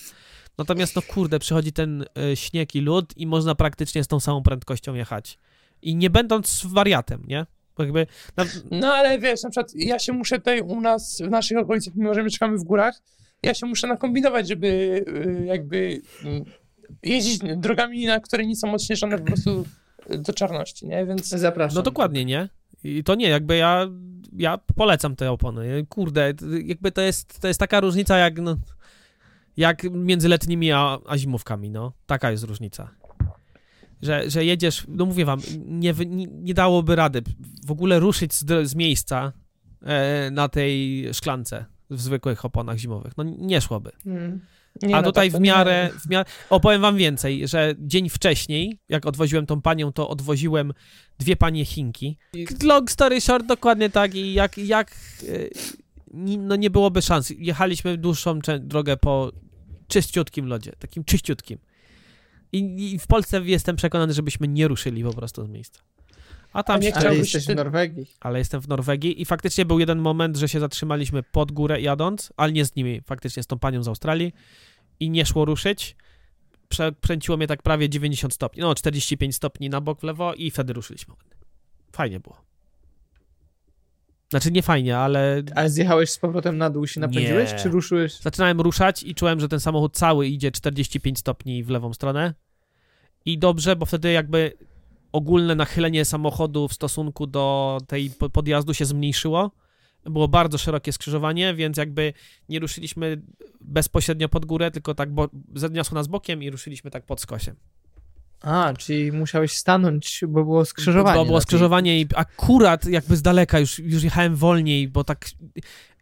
Natomiast 0.59 0.97
no 0.97 1.03
kurde, 1.03 1.39
przychodzi 1.39 1.73
ten 1.73 2.05
y, 2.33 2.37
śnieg 2.37 2.75
i 2.75 2.81
lód 2.81 3.17
i 3.17 3.27
można 3.27 3.55
praktycznie 3.55 4.05
z 4.05 4.09
tą 4.09 4.21
samą 4.21 4.43
prędkością 4.43 4.95
jechać. 4.95 5.39
I 5.83 5.97
nie 5.97 6.11
będąc 6.11 6.67
wariatem, 6.67 7.23
nie? 7.27 7.47
Jakby, 7.79 8.07
na, 8.37 8.45
no 8.71 8.95
ale 8.95 9.19
wiesz, 9.19 9.43
na 9.43 9.51
przykład 9.51 9.73
ja 9.75 9.99
się 9.99 10.13
muszę 10.13 10.39
tutaj 10.39 10.61
u 10.61 10.81
nas, 10.81 11.23
w 11.25 11.31
naszych 11.31 11.59
okolicach, 11.59 11.95
mimo 11.95 12.15
że 12.15 12.23
mieszkamy 12.23 12.59
w 12.59 12.65
górach, 12.65 13.01
ja 13.43 13.55
się 13.55 13.67
muszę 13.67 13.87
nakombinować, 13.87 14.49
żeby 14.49 14.67
y, 14.67 15.47
jakby 15.47 16.01
mm, 16.25 16.45
jeździć 17.03 17.39
drogami, 17.57 18.07
na 18.07 18.21
które 18.21 18.47
nie 18.47 18.57
są 18.57 18.75
odśnieżone 18.75 19.19
po 19.19 19.25
prostu 19.25 19.65
y, 20.11 20.19
do 20.19 20.33
czarności, 20.33 20.87
nie? 20.87 21.07
Więc 21.07 21.29
Zapraszam. 21.29 21.77
no 21.77 21.83
dokładnie, 21.83 22.25
nie? 22.25 22.49
I 22.85 23.05
to 23.05 23.15
nie, 23.15 23.29
jakby 23.29 23.57
ja, 23.57 23.87
ja 24.37 24.59
polecam 24.77 25.17
te 25.17 25.31
opony. 25.31 25.87
Kurde, 25.89 26.35
jakby 26.65 26.93
to 26.93 27.01
jest, 27.01 27.41
to 27.41 27.49
jest 27.49 27.61
taka 27.61 27.81
różnica 27.81 28.19
jak, 28.19 28.39
no, 28.39 28.57
jak 29.59 29.83
między 29.93 30.29
letnimi 30.29 30.73
a, 30.73 30.99
a 31.07 31.19
zimówkami, 31.19 31.71
no. 31.71 31.93
Taka 32.07 32.31
jest 32.31 32.45
różnica. 32.45 32.91
że, 34.03 34.31
że 34.31 34.45
jedziesz, 34.45 34.85
no 34.89 35.07
mówię 35.07 35.25
wam, 35.25 35.41
nie, 35.67 35.95
nie, 36.07 36.27
nie 36.27 36.55
dałoby 36.55 36.97
rady 36.97 37.23
w 37.67 37.71
ogóle 37.71 37.99
ruszyć 37.99 38.35
z, 38.35 38.69
z 38.69 38.75
miejsca 38.75 39.33
e, 39.83 40.31
na 40.31 40.49
tej 40.49 41.05
szklance 41.13 41.65
w 41.91 42.01
zwykłych 42.01 42.45
oponach 42.45 42.79
zimowych. 42.79 43.13
No 43.17 43.25
nie 43.25 43.61
szłoby. 43.61 43.91
Mm. 44.07 44.41
Nie, 44.83 44.97
A 44.97 45.01
no 45.01 45.07
tutaj 45.07 45.31
tak 45.31 45.41
w 45.41 45.45
miarę, 45.45 45.91
w 46.07 46.11
miarę. 46.11 46.31
Opowiem 46.51 46.83
wam 46.83 46.97
więcej, 46.97 47.49
że 47.49 47.75
dzień 47.79 48.09
wcześniej, 48.09 48.79
jak 48.89 49.07
odwoziłem 49.07 49.47
tą 49.47 49.63
panią, 49.63 49.93
to 49.93 50.09
odwoziłem 50.09 50.73
dwie 51.19 51.37
panie 51.37 51.65
Chinki. 51.65 52.19
Long 52.63 52.91
story 52.91 53.21
short, 53.21 53.47
dokładnie 53.47 53.91
tak 53.91 54.15
i 54.15 54.33
jak, 54.33 54.59
jak 54.59 54.91
e, 55.29 55.49
no 56.39 56.57
nie 56.57 56.71
byłoby 56.71 57.03
szans. 57.03 57.33
Jechaliśmy 57.39 57.97
dłuższą 57.97 58.39
drogę 58.61 58.97
po 58.97 59.33
czyściutkim 59.89 60.47
lodzie, 60.47 60.73
takim 60.79 61.05
czyściutkim. 61.05 61.59
I, 62.53 62.93
I 62.95 62.99
w 62.99 63.07
Polsce 63.07 63.41
jestem 63.45 63.77
przekonany, 63.77 64.13
żebyśmy 64.13 64.49
nie 64.49 64.69
ruszyli 64.69 65.05
po 65.05 65.13
prostu 65.13 65.45
z 65.47 65.49
miejsca. 65.49 65.81
A 66.53 66.63
tam 66.63 66.77
A 66.77 66.79
nie 66.79 66.93
Chciałbyś 66.93 67.19
jesteś 67.19 67.47
ty- 67.47 67.53
w 67.53 67.57
Norwegii. 67.57 68.07
ale 68.21 68.39
jestem 68.39 68.61
w 68.61 68.69
Norwegii 68.69 69.23
i 69.23 69.25
faktycznie 69.25 69.65
był 69.65 69.79
jeden 69.79 69.99
moment, 69.99 70.37
że 70.37 70.49
się 70.49 70.61
zatrzymaliśmy 70.61 71.23
pod 71.23 71.53
górę 71.53 71.81
jadąc, 71.81 72.33
ale 72.37 72.53
nie 72.53 72.65
z 72.65 72.77
nimi, 72.77 73.01
faktycznie 73.07 73.43
z 73.43 73.47
tą 73.47 73.59
panią 73.59 73.83
z 73.83 73.89
Australii 73.89 74.33
i 75.01 75.11
nie 75.11 75.27
szło 75.27 75.45
ruszyć. 75.45 75.97
Prze, 76.69 76.93
pręciło 76.93 77.37
mnie 77.37 77.47
tak 77.47 77.63
prawie 77.63 77.89
90 77.89 78.35
stopni, 78.35 78.61
no 78.63 78.75
45 78.75 79.35
stopni 79.37 79.71
na 79.71 79.81
bok 79.81 80.01
w 80.01 80.03
lewo 80.03 80.35
i 80.35 80.51
wtedy 80.51 80.73
ruszyliśmy. 80.73 81.15
Fajnie 81.93 82.21
było. 82.21 82.48
Znaczy 84.31 84.51
nie 84.53 84.63
fajnie, 84.63 84.99
ale 84.99 85.43
Ale 85.55 85.71
zjechałeś 85.71 86.11
z 86.11 86.19
powrotem 86.19 86.59
na 86.59 86.71
dół 86.71 86.87
się 86.87 87.01
napędziłeś, 87.01 87.53
Nie. 87.53 87.59
czy 87.59 87.69
ruszyłeś? 87.69 88.21
zaczynałem 88.21 88.61
ruszać 88.61 89.03
i 89.03 89.15
czułem, 89.15 89.41
że 89.41 89.49
ten 89.49 89.61
samochód 89.61 89.97
cały 89.97 90.27
idzie 90.27 90.51
45 90.53 91.19
stopni 91.19 91.65
w 91.65 91.71
lewą 91.71 91.95
stronę. 91.95 92.35
I 93.25 93.39
dobrze, 93.39 93.77
bo 93.77 93.87
wtedy 93.87 94.13
jakby 94.13 94.53
ogólne 95.13 95.55
nachylenie 95.55 96.05
samochodu 96.05 96.69
w 96.69 96.73
stosunku 96.75 97.27
do 97.27 97.79
tej 97.87 98.11
po- 98.11 98.31
podjazdu 98.31 98.75
się 98.75 98.85
zmniejszyło. 98.85 99.51
Było 100.05 100.29
bardzo 100.29 100.59
szerokie 100.59 100.93
skrzyżowanie, 100.93 101.55
więc 101.55 101.77
jakby 101.77 102.13
nie 102.49 102.59
ruszyliśmy 102.59 103.23
bezpośrednio 103.61 104.29
pod 104.29 104.45
górę, 104.45 104.71
tylko 104.71 104.95
tak 104.95 105.13
bo 105.13 105.29
zaniosło 105.55 105.95
nas 105.95 106.07
bokiem 106.09 106.43
i 106.43 106.51
ruszyliśmy 106.51 106.91
tak 106.91 107.07
pod 107.07 107.21
skosiem. 107.21 107.57
A, 108.41 108.73
czyli 108.79 109.13
musiałeś 109.13 109.53
stanąć, 109.53 110.21
bo 110.29 110.45
było 110.45 110.65
skrzyżowanie. 110.65 111.19
Bo 111.19 111.25
było 111.25 111.41
skrzyżowanie 111.41 112.01
i 112.01 112.07
akurat 112.17 112.85
jakby 112.85 113.17
z 113.17 113.23
daleka 113.23 113.59
już, 113.59 113.79
już 113.79 114.03
jechałem 114.03 114.37
wolniej, 114.37 114.89
bo 114.89 115.05
tak 115.05 115.27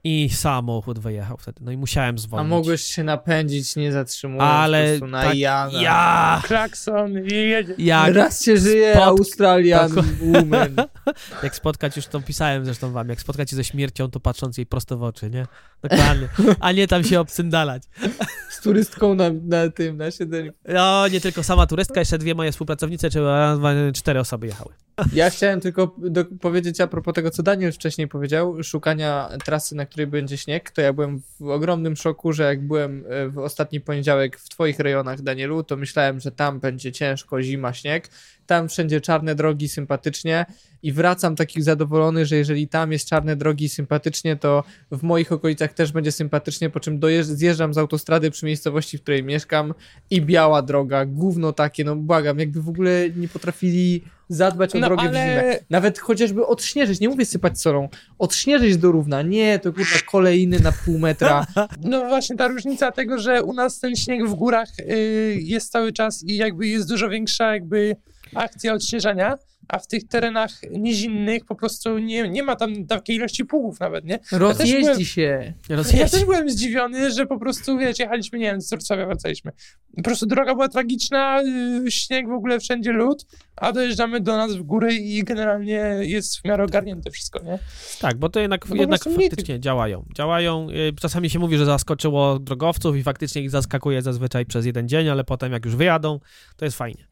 i 0.07 0.29
samochód 0.31 0.99
wyjechał 0.99 1.37
wtedy. 1.37 1.61
No 1.61 1.73
i 1.73 1.77
musiałem 1.77 2.15
A 2.15 2.19
zwolnić. 2.19 2.51
mogłeś 2.51 2.83
się 2.83 3.05
napędzić, 3.05 3.77
nie 3.77 3.93
zatrzymując 3.93 4.51
Ale 4.51 4.85
po 4.85 4.89
prostu 4.89 5.07
na 5.07 5.23
tak, 5.23 5.35
Jana. 5.35 5.83
ja, 5.83 6.43
Klakson 6.45 7.19
i 7.19 7.35
jedzie. 7.35 7.75
jak 7.79 8.15
Raz 8.15 8.45
się 8.45 8.57
żyje, 8.57 9.05
Australian 9.05 9.95
tak. 9.95 10.05
woman. 10.21 10.77
Jak 11.43 11.57
spotkać, 11.57 11.97
już 11.97 12.07
to 12.07 12.21
pisałem 12.21 12.65
zresztą 12.65 12.93
wam, 12.93 13.09
jak 13.09 13.21
spotkać 13.21 13.51
się 13.51 13.57
ze 13.57 13.65
śmiercią, 13.65 14.11
to 14.11 14.21
patrząc 14.21 14.59
jej 14.59 14.67
prosto 14.67 14.99
w 14.99 15.03
oczy, 15.03 15.31
nie? 15.31 15.47
Dokładnie. 15.83 16.29
A 16.61 16.73
nie 16.73 16.87
tam 16.89 17.05
się 17.05 17.21
obcyndalać. 17.21 17.83
Z 18.51 18.61
turystką 18.61 19.15
na, 19.15 19.25
na 19.43 19.71
tym, 19.71 19.97
na 19.97 20.11
siedzeniu. 20.11 20.53
No, 20.69 21.09
nie 21.09 21.21
tylko 21.21 21.43
sama 21.43 21.67
turystka, 21.67 22.01
jeszcze 22.01 22.19
dwie 22.19 22.35
moje 22.35 22.53
współpracownice, 22.53 23.11
czy 23.11 23.21
raz, 23.25 23.59
dwa, 23.59 23.73
cztery 23.95 24.21
osoby 24.21 24.47
jechały. 24.47 24.75
Ja 25.13 25.31
chciałem 25.31 25.61
tylko 25.61 25.95
do, 25.99 26.25
powiedzieć 26.25 26.81
a 26.81 26.87
propos 26.87 27.15
tego, 27.15 27.31
co 27.31 27.43
Daniel 27.43 27.73
wcześniej 27.73 28.09
powiedział, 28.09 28.63
szukania 28.63 29.29
trasy, 29.45 29.75
na 29.75 29.87
której 29.87 29.96
będzie 30.07 30.37
śnieg, 30.37 30.71
to 30.71 30.81
ja 30.81 30.93
byłem 30.93 31.23
w 31.41 31.49
ogromnym 31.49 31.97
szoku, 31.97 32.33
że 32.33 32.43
jak 32.43 32.67
byłem 32.67 33.05
e, 33.09 33.29
w 33.29 33.39
ostatni 33.39 33.81
poniedziałek 33.81 34.39
w 34.39 34.49
twoich 34.49 34.79
rejonach, 34.79 35.23
Danielu, 35.23 35.63
to 35.63 35.77
myślałem, 35.77 36.21
że 36.21 36.33
tam 36.33 36.61
będzie 36.61 36.93
ciężko, 36.93 37.43
zima, 37.43 37.73
śnieg. 37.73 38.09
Tam 38.47 38.69
wszędzie 38.69 39.01
czarne 39.01 39.35
drogi, 39.35 39.69
sympatycznie 39.69 40.47
i 40.83 40.93
wracam 40.93 41.37
taki 41.37 41.63
zadowolony, 41.63 42.27
że 42.27 42.37
jeżeli 42.37 42.69
tam 42.69 42.93
jest 42.93 43.09
czarne 43.09 43.37
drogi 43.37 43.69
sympatycznie, 43.69 44.37
to 44.37 44.65
w 44.91 45.03
moich 45.03 45.33
okolicach 45.33 45.73
też 45.73 45.93
będzie 45.93 46.13
sympatycznie, 46.13 46.71
po 46.71 46.81
czym 46.81 47.01
zjeżdżam 47.21 47.75
z 47.75 47.79
autostrady 47.79 48.31
przy 48.31 48.47
miejscowości, 48.47 48.99
w 48.99 49.03
której 49.03 49.25
mieszkam 49.25 49.75
i 50.11 50.23
biała 50.23 50.63
droga, 50.63 51.05
gówno 51.05 51.53
takie, 51.53 51.85
no 51.85 51.97
błagam, 51.97 52.39
jakby 52.39 52.63
w 52.63 52.69
ogóle 52.69 53.11
nie 53.17 53.29
potrafili 53.29 54.03
zadbać 54.29 54.75
o 54.75 54.79
No, 54.79 54.87
drogę 54.87 55.03
w 55.03 55.07
zimę. 55.07 55.41
ale 55.41 55.59
Nawet 55.71 55.99
chociażby 55.99 56.47
odśnieżyć, 56.47 57.01
nie 57.01 57.09
mówię 57.09 57.25
sypać 57.27 57.61
solą, 57.61 57.89
odśnieżyć 58.19 58.77
do 58.77 58.93
równa, 58.93 59.23
nie, 59.23 59.59
to 59.59 59.73
kurwa 59.73 59.99
kolejny 60.11 60.61
na 60.61 60.73
pół 60.73 60.99
metra. 60.99 61.47
No 61.85 62.09
właśnie 62.09 62.37
ta 62.37 62.49
różnica 62.49 62.93
tego, 62.93 63.19
że 63.19 63.43
u 63.43 63.53
nas 63.53 63.81
ten 63.81 63.97
śnieg 63.97 64.27
w 64.29 64.35
górach 64.35 64.69
y, 64.81 65.39
jest 65.41 65.73
cały 65.73 65.93
czas 65.93 66.25
i 66.25 66.37
jakby 66.37 66.67
jest 66.67 66.89
dużo 66.89 67.09
większa 67.09 67.53
jakby 67.53 67.97
akcja 68.35 68.73
odśnieżania, 68.73 69.39
a 69.69 69.79
w 69.79 69.87
tych 69.87 70.09
terenach 70.09 70.51
nizinnych 70.71 71.45
po 71.45 71.55
prostu 71.55 71.99
nie, 71.99 72.29
nie 72.29 72.43
ma 72.43 72.57
tam 72.57 72.87
takiej 72.87 73.17
ilości 73.17 73.45
pługów 73.45 73.81
nawet, 73.81 74.05
nie? 74.05 74.19
Rozjeździ 74.33 74.81
byłem- 74.81 75.05
się. 75.05 75.53
Ja 75.69 75.77
Rozjeźdź. 75.77 76.13
też 76.13 76.25
byłem 76.25 76.51
zdziwiony, 76.51 77.13
że 77.13 77.27
po 77.27 77.39
prostu, 77.39 77.79
wiecie, 77.79 78.03
jechaliśmy, 78.05 78.39
nie 78.39 78.45
wiem, 78.45 78.61
z 78.61 78.71
Wrocławia 78.71 79.07
wracaliśmy. 79.07 79.53
Po 79.97 80.03
prostu 80.03 80.27
droga 80.27 80.55
była 80.55 80.69
tragiczna, 80.69 81.43
y, 81.87 81.91
śnieg 81.91 82.29
w 82.29 82.33
ogóle 82.33 82.61
wszędzie 82.61 82.93
lód, 82.93 83.27
a 83.57 83.73
dojeżdżamy 83.73 84.21
do 84.21 84.37
nas 84.37 84.55
w 84.55 84.63
góry 84.63 84.95
i 84.95 85.25
generalnie 85.25 85.75
jest 86.01 86.37
w 86.41 86.45
miarę 86.45 86.65
ogarnięte 86.65 87.11
wszystko, 87.11 87.43
nie? 87.45 87.59
Tak, 88.01 88.17
bo 88.17 88.29
to 88.29 88.41
jednak, 88.41 88.69
No 88.69 88.77
jednak 88.77 89.07
mniej 89.07 89.29
faktycznie 89.31 89.61
działają. 89.61 90.05
Działają. 90.17 90.69
y, 90.71 90.93
Czasami 91.01 91.31
się 91.31 91.39
mówi, 91.39 91.57
że 91.57 91.65
zaskoczyło 91.67 92.39
drogowców 92.39 92.97
i 92.97 93.03
faktycznie 93.03 93.43
ich 93.43 93.51
zaskakuje 93.51 94.03
zazwyczaj 94.03 94.47
przez 94.47 94.67
jeden 94.67 94.89
dzień, 94.89 95.09
ale 95.09 95.25
potem 95.25 95.53
jak 95.53 95.65
już 95.65 95.77
wyjadą, 95.77 96.21
to 96.57 96.65
jest 96.65 96.77
fajnie. 96.79 97.07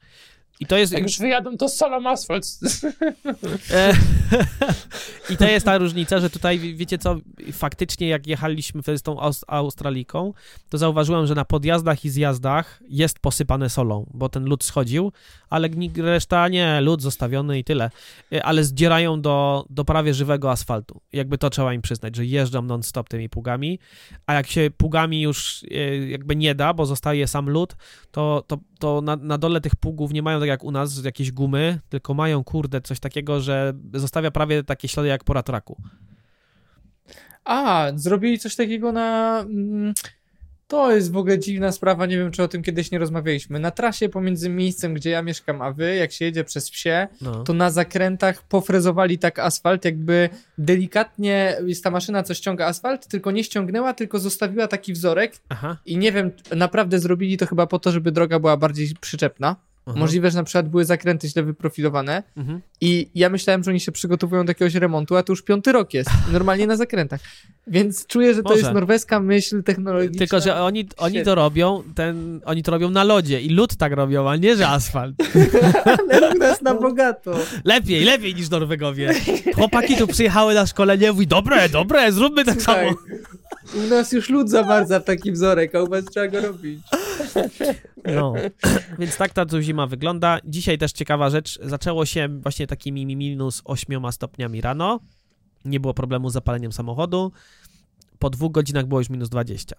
I 0.61 0.67
to 0.67 0.77
jest. 0.77 0.93
Jak 0.93 1.03
już 1.03 1.19
wyjadą, 1.19 1.57
to 1.57 1.69
solą 1.69 2.11
asfalt. 2.11 2.45
E, 3.71 3.93
I 5.31 5.37
to 5.37 5.45
jest 5.45 5.67
ta 5.67 5.79
różnica, 5.79 6.21
że 6.21 6.31
tutaj, 6.31 6.59
wie- 6.59 6.75
wiecie 6.75 6.99
co, 6.99 7.17
faktycznie 7.53 8.09
jak 8.09 8.27
jechaliśmy 8.27 8.83
z 8.99 9.03
tą 9.03 9.21
Aus- 9.21 9.45
Australijką, 9.49 10.33
to 10.71 10.79
zauważyłem, 10.79 11.27
że 11.27 11.35
na 11.35 11.45
podjazdach 11.45 12.05
i 12.05 12.11
zjazdach 12.11 12.81
jest 12.88 13.19
posypane 13.19 13.71
solą, 13.71 14.11
bo 14.14 14.29
ten 14.29 14.45
lód 14.45 14.64
schodził, 14.64 15.12
ale 15.51 15.69
reszta 15.97 16.49
nie, 16.49 16.81
lód 16.81 17.03
zostawiony 17.03 17.59
i 17.59 17.64
tyle. 17.64 17.90
E, 18.33 18.45
Ale 18.45 18.64
zdzierają 18.64 19.21
do, 19.23 19.67
do 19.71 19.85
prawie 19.85 20.14
żywego 20.14 20.51
asfaltu. 20.51 21.01
Jakby 21.12 21.38
to 21.38 21.51
trzeba 21.51 21.75
im 21.75 21.83
przyznać, 21.83 22.17
że 22.17 22.27
jeżdżą 22.27 22.62
non-stop 22.62 23.09
tymi 23.09 23.29
pługami, 23.29 23.79
a 24.27 24.35
jak 24.35 24.47
się 24.47 24.71
pługami 24.77 25.23
już 25.23 25.64
e, 25.71 25.97
jakby 25.97 26.37
nie 26.37 26.55
da, 26.55 26.75
bo 26.75 26.87
zostaje 26.87 27.27
sam 27.29 27.51
lód, 27.51 27.77
to, 28.11 28.45
to, 28.47 28.59
to 28.79 29.01
na, 29.01 29.17
na 29.17 29.39
dole 29.39 29.61
tych 29.61 29.77
pługów 29.77 30.13
nie 30.13 30.23
mają 30.23 30.41
tak 30.41 30.49
jak 30.49 30.65
u 30.65 30.71
nas 30.71 31.05
jakieś 31.05 31.33
gumy, 31.33 31.81
tylko 31.89 32.15
mają 32.15 32.45
kurde 32.45 32.81
coś 32.81 33.01
takiego, 33.01 33.41
że 33.41 33.73
zostawia 33.95 34.31
prawie 34.31 34.65
takie 34.65 34.89
ślady 34.89 35.09
jak 35.09 35.25
po 35.25 35.33
ratraku. 35.33 35.77
A, 37.45 37.91
zrobili 37.95 38.39
coś 38.39 38.57
takiego 38.57 38.93
na... 38.93 39.45
To 40.68 40.92
jest 40.94 41.12
w 41.12 41.16
ogóle 41.16 41.38
dziwna 41.38 41.72
sprawa, 41.72 42.07
nie 42.07 42.18
wiem, 42.18 42.31
czy 42.31 42.42
o 42.42 42.48
tym 42.48 42.62
kiedyś 42.62 42.90
nie 42.90 42.98
rozmawialiśmy. 42.98 43.59
Na 43.59 43.70
trasie 43.70 44.09
pomiędzy 44.09 44.48
miejscem, 44.48 44.94
gdzie 44.94 45.11
ja 45.11 45.22
mieszkam, 45.22 45.62
a 45.62 45.72
wy, 45.72 45.96
jak 45.96 46.12
się 46.12 46.24
jedzie 46.24 46.44
przez 46.44 46.70
wsie, 46.70 47.09
No. 47.20 47.44
to 47.44 47.53
na 47.53 47.70
zakrętach 47.70 48.42
pofrezowali 48.42 49.18
tak 49.18 49.38
asfalt, 49.38 49.85
jakby 49.85 50.29
delikatnie 50.59 51.57
jest 51.66 51.85
ta 51.85 51.90
maszyna, 51.90 52.22
co 52.22 52.35
ściąga 52.35 52.66
asfalt, 52.66 53.07
tylko 53.09 53.31
nie 53.31 53.44
ściągnęła, 53.44 53.94
tylko 53.94 54.18
zostawiła 54.18 54.68
taki 54.68 54.92
wzorek 54.92 55.33
Aha. 55.48 55.77
i 55.87 55.96
nie 55.96 56.12
wiem, 56.12 56.31
naprawdę 56.57 56.98
zrobili 56.98 57.37
to 57.37 57.46
chyba 57.46 57.66
po 57.66 57.79
to, 57.79 57.92
żeby 57.92 58.12
droga 58.12 58.38
była 58.38 58.57
bardziej 58.57 58.88
przyczepna. 59.00 59.57
Aha. 59.87 59.99
Możliwe, 59.99 60.31
że 60.31 60.37
na 60.38 60.44
przykład 60.44 60.68
były 60.68 60.85
zakręty 60.85 61.29
źle 61.29 61.42
wyprofilowane 61.42 62.23
Mhm. 62.37 62.61
i 62.81 63.11
ja 63.14 63.29
myślałem, 63.31 63.64
że 63.64 63.70
oni 63.70 63.81
się 63.81 63.92
przygotowują 63.92 64.44
do 64.47 64.51
jakiegoś 64.51 64.75
remontu, 64.75 65.16
a 65.16 65.23
to 65.23 65.33
już 65.33 65.42
piąty 65.42 65.73
rok 65.73 65.94
jest, 65.94 66.11
normalnie 66.33 66.66
na 66.66 66.77
zakrętach. 66.77 67.20
Więc 67.66 68.07
czuję, 68.07 68.35
że 68.35 68.42
to 68.42 68.49
Może. 68.49 68.61
jest 68.61 68.73
norweska 68.73 69.20
myśl 69.20 69.62
technologiczna. 69.62 70.18
Tylko, 70.18 70.40
że 70.40 70.62
oni, 70.62 70.88
oni 70.97 71.23
to 71.23 71.35
robią, 71.35 71.83
ten, 71.94 72.40
oni 72.44 72.62
to 72.62 72.70
robią 72.70 72.90
na 72.90 73.05
lodzie 73.05 73.40
i 73.40 73.49
lód 73.49 73.77
tak 73.77 73.92
robią, 73.92 74.31
a 74.31 74.37
nie, 74.37 74.57
że 74.57 74.68
asfalt. 74.68 75.14
Ale 76.11 76.35
u 76.35 76.38
nas 76.38 76.62
na 76.62 76.75
bogato. 76.75 77.33
Lepiej, 77.64 78.05
lepiej 78.05 78.35
niż 78.35 78.51
Norwegowie. 78.51 79.14
Chłopaki 79.55 79.97
tu 79.97 80.07
przyjechały 80.07 80.55
na 80.55 80.66
szkolenie, 80.66 81.12
mówi, 81.12 81.27
dobre, 81.27 81.68
dobre, 81.68 82.12
zróbmy 82.12 82.44
tak 82.44 82.62
Słuchaj, 82.62 82.87
samo. 82.88 82.99
U 83.75 83.88
nas 83.88 84.12
już 84.12 84.31
lud 84.31 84.51
zamarza 84.51 85.01
w 85.01 85.05
taki 85.05 85.33
wzorek, 85.33 85.75
a 85.75 85.83
u 85.83 85.88
was 85.88 86.05
trzeba 86.05 86.29
go 86.29 86.40
robić. 86.40 86.81
No, 88.05 88.35
więc 88.99 89.17
tak 89.17 89.33
ta 89.33 89.47
zima 89.61 89.87
wygląda. 89.87 90.39
Dzisiaj 90.45 90.78
też 90.78 90.93
ciekawa 90.93 91.31
rzecz, 91.31 91.59
zaczęło 91.62 92.07
się 92.07 92.28
właśnie 92.28 92.66
takimi 92.66 93.16
minus 93.16 93.62
8 93.64 94.12
stopniami 94.12 94.61
rano. 94.61 95.01
Nie 95.64 95.81
było 95.81 95.95
problemu 95.95 96.31
z 96.31 96.33
zapaleniem 96.33 96.72
samochodu. 96.72 97.33
Po 98.18 98.31
dwóch 98.31 98.53
godzinach 98.53 98.87
było 98.87 99.01
już 99.01 99.11
minus 99.11 99.28
20. 99.28 99.76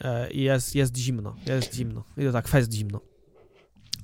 E, 0.00 0.30
jest, 0.30 0.74
jest 0.74 0.96
zimno, 0.96 1.36
jest 1.46 1.74
zimno. 1.74 2.04
I 2.16 2.24
to 2.24 2.32
tak, 2.32 2.48
fest 2.48 2.72
zimno. 2.72 3.00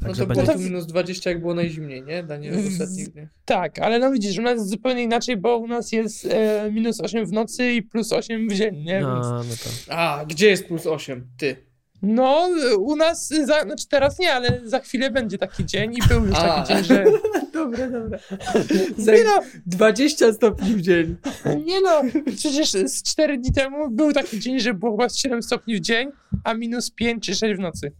No 0.03 0.09
Także 0.09 0.23
to 0.23 0.27
będzie... 0.27 0.43
było 0.43 0.55
tu 0.55 0.63
minus 0.63 0.87
20, 0.87 1.31
jak 1.31 1.41
było 1.41 1.55
najzimniej, 1.55 2.03
nie? 2.03 2.23
Daniel, 2.23 2.63
w 2.63 2.67
ostatnich 2.67 3.09
dniach. 3.09 3.29
Tak, 3.45 3.79
ale 3.79 3.99
no 3.99 4.11
widzisz, 4.11 4.39
u 4.39 4.43
nas 4.43 4.55
jest 4.55 4.69
zupełnie 4.69 5.03
inaczej, 5.03 5.37
bo 5.37 5.57
u 5.59 5.67
nas 5.67 5.93
jest 5.93 6.27
e, 6.31 6.71
minus 6.73 7.01
8 7.01 7.27
w 7.27 7.33
nocy 7.33 7.73
i 7.73 7.83
plus 7.83 8.13
8 8.13 8.49
w 8.49 8.55
dzień, 8.55 8.77
nie? 8.77 8.93
Więc, 8.95 9.05
No, 9.05 9.39
no 9.39 9.55
to... 9.65 9.95
A, 9.95 10.25
gdzie 10.29 10.49
jest 10.49 10.67
plus 10.67 10.87
8? 10.87 11.27
Ty. 11.37 11.57
No, 12.03 12.49
u 12.79 12.97
nas, 12.97 13.29
za, 13.29 13.63
znaczy 13.63 13.89
teraz 13.89 14.19
nie, 14.19 14.33
ale 14.33 14.61
za 14.65 14.81
chwilę 14.81 15.11
będzie 15.11 15.39
taki 15.39 15.65
dzień 15.65 15.95
i 15.95 16.09
był 16.09 16.27
już 16.27 16.37
A. 16.37 16.43
taki 16.43 16.69
dzień, 16.69 16.85
że... 16.85 17.05
Dobra, 17.55 17.91
dobra. 17.91 18.19
Za 18.99 19.13
Nie 19.13 19.25
no, 19.25 19.41
20 19.67 20.33
stopni 20.33 20.75
w 20.75 20.81
dzień. 20.81 21.17
nie 21.67 21.81
no, 21.81 22.03
przecież 22.37 22.71
z 22.71 23.03
4 23.03 23.39
dni 23.39 23.53
temu 23.53 23.91
był 23.91 24.13
taki 24.13 24.41
dzień, 24.41 24.61
że 24.61 24.75
było 24.75 24.93
chyba 24.93 25.09
7 25.09 25.43
stopni 25.43 25.77
w 25.77 25.81
dzień, 25.81 26.11
a 26.45 26.55
minus 26.55 26.91
5 26.91 27.27
czy 27.27 27.35
6 27.35 27.57
w 27.57 27.59
nocy. 27.59 27.93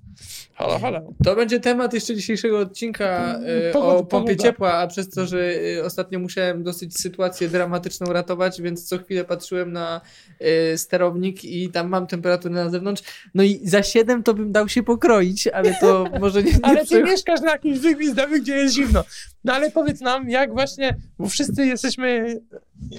Halo, 0.55 0.79
halo. 0.79 1.13
To 1.25 1.37
będzie 1.37 1.61
temat 1.61 1.95
jeszcze 1.95 2.17
dzisiejszego 2.17 2.59
odcinka 2.59 3.39
e, 3.69 3.73
Pogoda, 3.73 3.95
o 3.95 4.05
pompie 4.05 4.33
pogoda. 4.33 4.49
ciepła, 4.49 4.73
a 4.73 4.87
przez 4.87 5.09
to, 5.09 5.27
że 5.27 5.55
e, 5.79 5.85
ostatnio 5.85 6.19
musiałem 6.19 6.63
dosyć 6.63 7.01
sytuację 7.01 7.49
dramatyczną 7.49 8.13
ratować, 8.13 8.63
więc 8.63 8.89
co 8.89 8.99
chwilę 8.99 9.25
patrzyłem 9.25 9.73
na 9.73 10.01
e, 10.41 10.79
sterownik 10.79 11.45
i 11.45 11.69
tam 11.69 11.89
mam 11.89 12.07
temperaturę 12.07 12.55
na 12.55 12.71
zewnątrz. 12.71 13.03
No 13.35 13.43
i 13.43 13.61
za 13.65 13.83
7 13.83 14.23
to 14.23 14.35
bym 14.35 14.53
dał 14.53 14.69
się 14.69 14.83
pokroić, 14.83 15.47
ale 15.47 15.75
to 15.81 16.05
może 16.21 16.43
nie, 16.43 16.53
nie 16.53 16.59
Ale 16.63 16.87
ty 16.87 17.03
mieszkasz 17.03 17.41
na 17.41 17.51
jakimś 17.53 17.79
wygwizdowym, 17.79 18.43
gdzie 18.43 18.57
jest 18.57 18.75
zimno. 18.75 19.05
No 19.45 19.53
ale 19.53 19.71
powiedz 19.71 20.01
nam, 20.01 20.31
jak 20.31 20.53
właśnie, 20.53 20.97
bo 21.19 21.29
wszyscy 21.29 21.67
jesteśmy, 21.67 22.41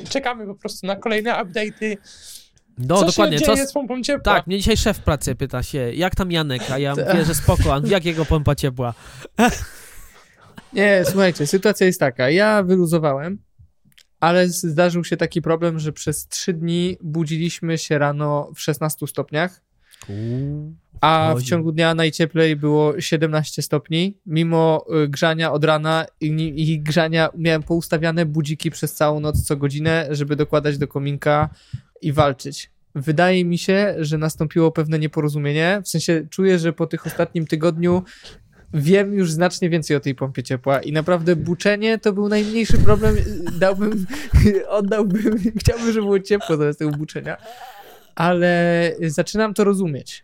czekamy 0.09 0.45
po 0.45 0.55
prostu 0.55 0.87
na 0.87 0.95
kolejne 0.95 1.31
update'y. 1.31 1.97
No, 2.77 2.97
Co 2.99 3.05
dokładnie. 3.05 3.39
się 3.39 3.45
Co, 3.45 3.55
dzieje 3.55 3.67
z 3.67 3.73
pompą 3.73 4.01
ciepła? 4.01 4.33
tak, 4.33 4.47
mnie 4.47 4.57
dzisiaj 4.57 4.77
szef 4.77 4.99
pracy 4.99 5.35
pyta 5.35 5.63
się, 5.63 5.77
jak 5.93 6.15
tam 6.15 6.31
Janek, 6.31 6.71
a 6.71 6.79
ja 6.79 6.95
mówię, 7.13 7.25
że 7.25 7.35
spoko, 7.35 7.81
jak 7.85 8.05
jego 8.05 8.25
pompa 8.25 8.55
ciepła? 8.55 8.93
Nie, 10.73 11.03
słuchajcie, 11.05 11.47
sytuacja 11.47 11.85
jest 11.87 11.99
taka. 11.99 12.29
Ja 12.29 12.63
wyluzowałem, 12.63 13.37
ale 14.19 14.47
zdarzył 14.49 15.03
się 15.03 15.17
taki 15.17 15.41
problem, 15.41 15.79
że 15.79 15.91
przez 15.93 16.27
3 16.27 16.53
dni 16.53 16.97
budziliśmy 17.01 17.77
się 17.77 17.97
rano 17.97 18.51
w 18.55 18.61
16 18.61 19.07
stopniach. 19.07 19.61
A 21.01 21.35
w 21.37 21.43
ciągu 21.43 21.71
dnia 21.71 21.95
najcieplej 21.95 22.55
było 22.55 23.01
17 23.01 23.61
stopni. 23.61 24.17
Mimo 24.25 24.85
y, 25.03 25.07
grzania 25.07 25.51
od 25.51 25.63
rana 25.63 26.05
i, 26.21 26.53
i 26.71 26.79
grzania 26.81 27.29
miałem 27.37 27.63
poustawiane 27.63 28.25
budziki 28.25 28.71
przez 28.71 28.93
całą 28.93 29.19
noc 29.19 29.43
co 29.43 29.57
godzinę, 29.57 30.07
żeby 30.11 30.35
dokładać 30.35 30.77
do 30.77 30.87
kominka 30.87 31.49
i 32.01 32.13
walczyć. 32.13 32.69
Wydaje 32.95 33.45
mi 33.45 33.57
się, 33.57 33.95
że 33.99 34.17
nastąpiło 34.17 34.71
pewne 34.71 34.99
nieporozumienie. 34.99 35.81
W 35.83 35.89
sensie 35.89 36.27
czuję, 36.29 36.59
że 36.59 36.73
po 36.73 36.87
tych 36.87 37.07
ostatnim 37.07 37.47
tygodniu 37.47 38.03
wiem 38.73 39.13
już 39.13 39.31
znacznie 39.31 39.69
więcej 39.69 39.97
o 39.97 39.99
tej 39.99 40.15
pompie 40.15 40.43
ciepła 40.43 40.81
i 40.81 40.91
naprawdę 40.91 41.35
buczenie 41.35 41.99
to 41.99 42.13
był 42.13 42.29
najmniejszy 42.29 42.77
problem. 42.77 43.15
Dałbym, 43.59 44.05
oddałbym, 44.69 45.39
chciałbym, 45.59 45.87
żeby 45.87 46.01
było 46.01 46.19
ciepło 46.19 46.57
zamiast 46.57 46.79
tego 46.79 46.91
buczenia. 46.91 47.37
Ale 48.15 48.91
zaczynam 49.07 49.53
to 49.53 49.63
rozumieć. 49.63 50.23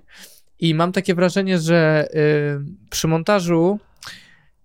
I 0.59 0.75
mam 0.75 0.91
takie 0.91 1.15
wrażenie, 1.15 1.59
że 1.59 2.07
y, 2.15 2.89
przy 2.89 3.07
montażu 3.07 3.79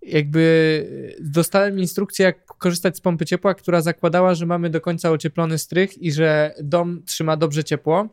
jakby 0.03 1.17
dostałem 1.21 1.79
instrukcję, 1.79 2.25
jak 2.25 2.47
korzystać 2.47 2.97
z 2.97 3.01
pompy 3.01 3.27
ciepła, 3.27 3.55
która 3.55 3.81
zakładała, 3.81 4.35
że 4.35 4.47
mamy 4.47 4.71
do 4.71 4.81
końca 4.81 5.11
ocieplony 5.11 5.59
strych 5.59 6.03
i 6.03 6.13
że 6.13 6.55
dom 6.63 7.03
trzyma 7.07 7.37
dobrze 7.37 7.65
ciepło, 7.65 8.09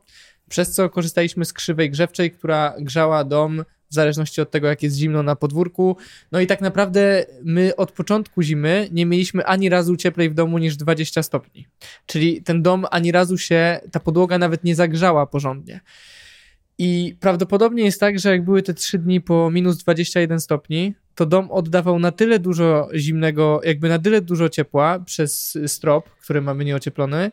przez 0.50 0.72
co 0.72 0.90
korzystaliśmy 0.90 1.46
z 1.46 1.54
krzywej 1.54 1.92
grzewczej, 1.92 2.32
która 2.32 2.76
grzała 2.80 3.24
dom 3.24 3.64
w 3.90 3.96
zależności 3.96 4.42
od 4.42 4.52
tego, 4.52 4.68
jak 4.68 4.84
jest 4.84 4.98
zimno 4.98 5.24
na 5.24 5.36
podwórku. 5.36 5.98
No 6.32 6.40
i 6.40 6.48
tak 6.48 6.62
naprawdę 6.62 7.26
my 7.44 7.76
od 7.76 7.92
początku 7.92 8.42
zimy 8.42 8.90
nie 8.92 9.06
mieliśmy 9.06 9.46
ani 9.46 9.70
razu 9.70 9.96
cieplej 9.96 10.30
w 10.30 10.34
domu 10.34 10.58
niż 10.58 10.76
20 10.76 11.24
stopni. 11.24 11.68
Czyli 12.06 12.44
ten 12.44 12.62
dom 12.62 12.86
ani 12.92 13.12
razu 13.12 13.38
się, 13.38 13.80
ta 13.92 14.00
podłoga 14.00 14.38
nawet 14.38 14.64
nie 14.64 14.76
zagrzała 14.76 15.28
porządnie. 15.28 15.80
I 16.78 17.16
prawdopodobnie 17.20 17.84
jest 17.84 18.00
tak, 18.00 18.20
że 18.20 18.30
jak 18.30 18.46
były 18.46 18.64
te 18.64 18.74
3 18.74 19.00
dni 19.00 19.22
po 19.22 19.52
minus 19.52 19.78
21 19.78 20.40
stopni, 20.40 20.96
to 21.16 21.26
dom 21.26 21.52
oddawał 21.52 22.00
na 22.00 22.12
tyle 22.12 22.40
dużo 22.40 22.90
zimnego, 22.96 23.62
jakby 23.64 23.90
na 23.90 24.00
tyle 24.00 24.22
dużo 24.22 24.50
ciepła 24.50 25.00
przez 25.00 25.58
strop, 25.68 26.10
który 26.10 26.42
mamy 26.42 26.66
nieocieplony, 26.66 27.32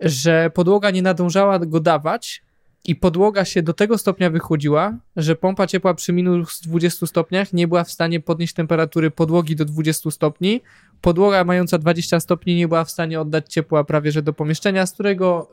że 0.00 0.50
podłoga 0.54 0.90
nie 0.90 1.02
nadążała 1.02 1.58
go 1.58 1.80
dawać 1.80 2.42
i 2.86 2.96
podłoga 2.96 3.44
się 3.44 3.62
do 3.62 3.72
tego 3.72 3.98
stopnia 3.98 4.30
wychłodziła, 4.30 4.98
że 5.16 5.36
pompa 5.36 5.66
ciepła 5.66 5.94
przy 5.94 6.12
minus 6.12 6.60
20 6.60 7.06
stopniach 7.06 7.52
nie 7.52 7.68
była 7.68 7.84
w 7.84 7.90
stanie 7.90 8.20
podnieść 8.20 8.54
temperatury 8.54 9.10
podłogi 9.10 9.56
do 9.56 9.64
20 9.64 10.10
stopni. 10.10 10.60
Podłoga 11.00 11.44
mająca 11.44 11.78
20 11.78 12.20
stopni 12.20 12.54
nie 12.54 12.68
była 12.68 12.84
w 12.84 12.90
stanie 12.90 13.20
oddać 13.20 13.52
ciepła 13.52 13.84
prawie 13.84 14.12
że 14.12 14.22
do 14.22 14.32
pomieszczenia, 14.32 14.86
z 14.86 14.92
którego 14.92 15.50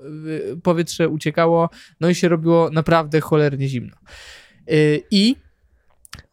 y, 0.54 0.58
powietrze 0.64 1.10
uciekało, 1.10 1.70
no 2.00 2.10
i 2.10 2.16
się 2.16 2.30
robiło 2.30 2.70
naprawdę 2.70 3.22
cholernie 3.22 3.68
zimno. 3.68 3.96
Y, 4.72 5.04
I 5.12 5.36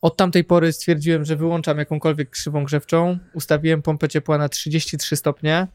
od 0.00 0.16
tamtej 0.16 0.44
pory 0.44 0.72
stwierdziłem, 0.72 1.24
że 1.24 1.36
wyłączam 1.36 1.78
jakąkolwiek 1.78 2.30
krzywą 2.30 2.64
grzewczą. 2.64 3.18
Ustawiłem 3.34 3.82
pompę 3.82 4.08
ciepła 4.08 4.38
na 4.38 4.48
33 4.48 5.16
stopnie. 5.16 5.66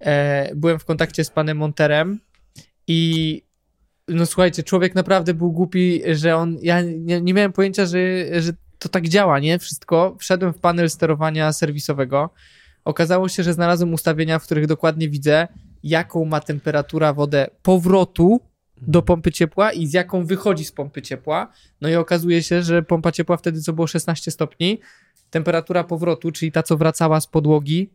E, 0.00 0.54
byłem 0.54 0.78
w 0.78 0.84
kontakcie 0.84 1.24
z 1.24 1.30
panem 1.30 1.56
Monterem 1.56 2.20
i 2.86 3.42
no 4.08 4.26
słuchajcie, 4.26 4.62
człowiek 4.62 4.94
naprawdę 4.94 5.34
był 5.34 5.52
głupi, 5.52 6.02
że 6.12 6.36
on, 6.36 6.58
ja 6.62 6.82
nie, 6.82 7.20
nie 7.20 7.34
miałem 7.34 7.52
pojęcia, 7.52 7.86
że, 7.86 7.98
że 8.42 8.52
to 8.78 8.88
tak 8.88 9.08
działa, 9.08 9.38
nie? 9.38 9.58
Wszystko. 9.58 10.16
Wszedłem 10.20 10.52
w 10.52 10.58
panel 10.58 10.90
sterowania 10.90 11.52
serwisowego. 11.52 12.30
Okazało 12.84 13.28
się, 13.28 13.42
że 13.42 13.54
znalazłem 13.54 13.94
ustawienia, 13.94 14.38
w 14.38 14.44
których 14.44 14.66
dokładnie 14.66 15.08
widzę, 15.08 15.48
jaką 15.82 16.24
ma 16.24 16.40
temperatura 16.40 17.12
wodę 17.12 17.46
powrotu 17.62 18.40
do 18.82 19.02
pompy 19.02 19.32
ciepła 19.32 19.72
i 19.72 19.86
z 19.86 19.92
jaką 19.92 20.26
wychodzi 20.26 20.64
z 20.64 20.72
pompy 20.72 21.02
ciepła. 21.02 21.52
No 21.80 21.88
i 21.88 21.94
okazuje 21.94 22.42
się, 22.42 22.62
że 22.62 22.82
pompa 22.82 23.12
ciepła 23.12 23.36
wtedy, 23.36 23.60
co 23.60 23.72
było 23.72 23.86
16 23.86 24.30
stopni, 24.30 24.80
temperatura 25.30 25.84
powrotu, 25.84 26.32
czyli 26.32 26.52
ta, 26.52 26.62
co 26.62 26.76
wracała 26.76 27.20
z 27.20 27.26
podłogi, 27.26 27.90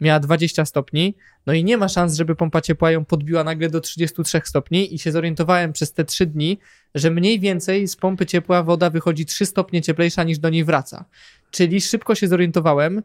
miała 0.00 0.20
20 0.20 0.64
stopni. 0.64 1.16
No 1.46 1.52
i 1.52 1.64
nie 1.64 1.76
ma 1.76 1.88
szans, 1.88 2.14
żeby 2.14 2.34
pompa 2.36 2.60
ciepła 2.60 2.90
ją 2.90 3.04
podbiła 3.04 3.44
nagle 3.44 3.70
do 3.70 3.80
33 3.80 4.40
stopni 4.44 4.94
i 4.94 4.98
się 4.98 5.12
zorientowałem 5.12 5.72
przez 5.72 5.92
te 5.92 6.04
3 6.04 6.26
dni, 6.26 6.58
że 6.94 7.10
mniej 7.10 7.40
więcej 7.40 7.88
z 7.88 7.96
pompy 7.96 8.26
ciepła 8.26 8.62
woda 8.62 8.90
wychodzi 8.90 9.26
3 9.26 9.46
stopnie 9.46 9.82
cieplejsza 9.82 10.24
niż 10.24 10.38
do 10.38 10.50
niej 10.50 10.64
wraca. 10.64 11.04
Czyli 11.50 11.80
szybko 11.80 12.14
się 12.14 12.28
zorientowałem, 12.28 13.02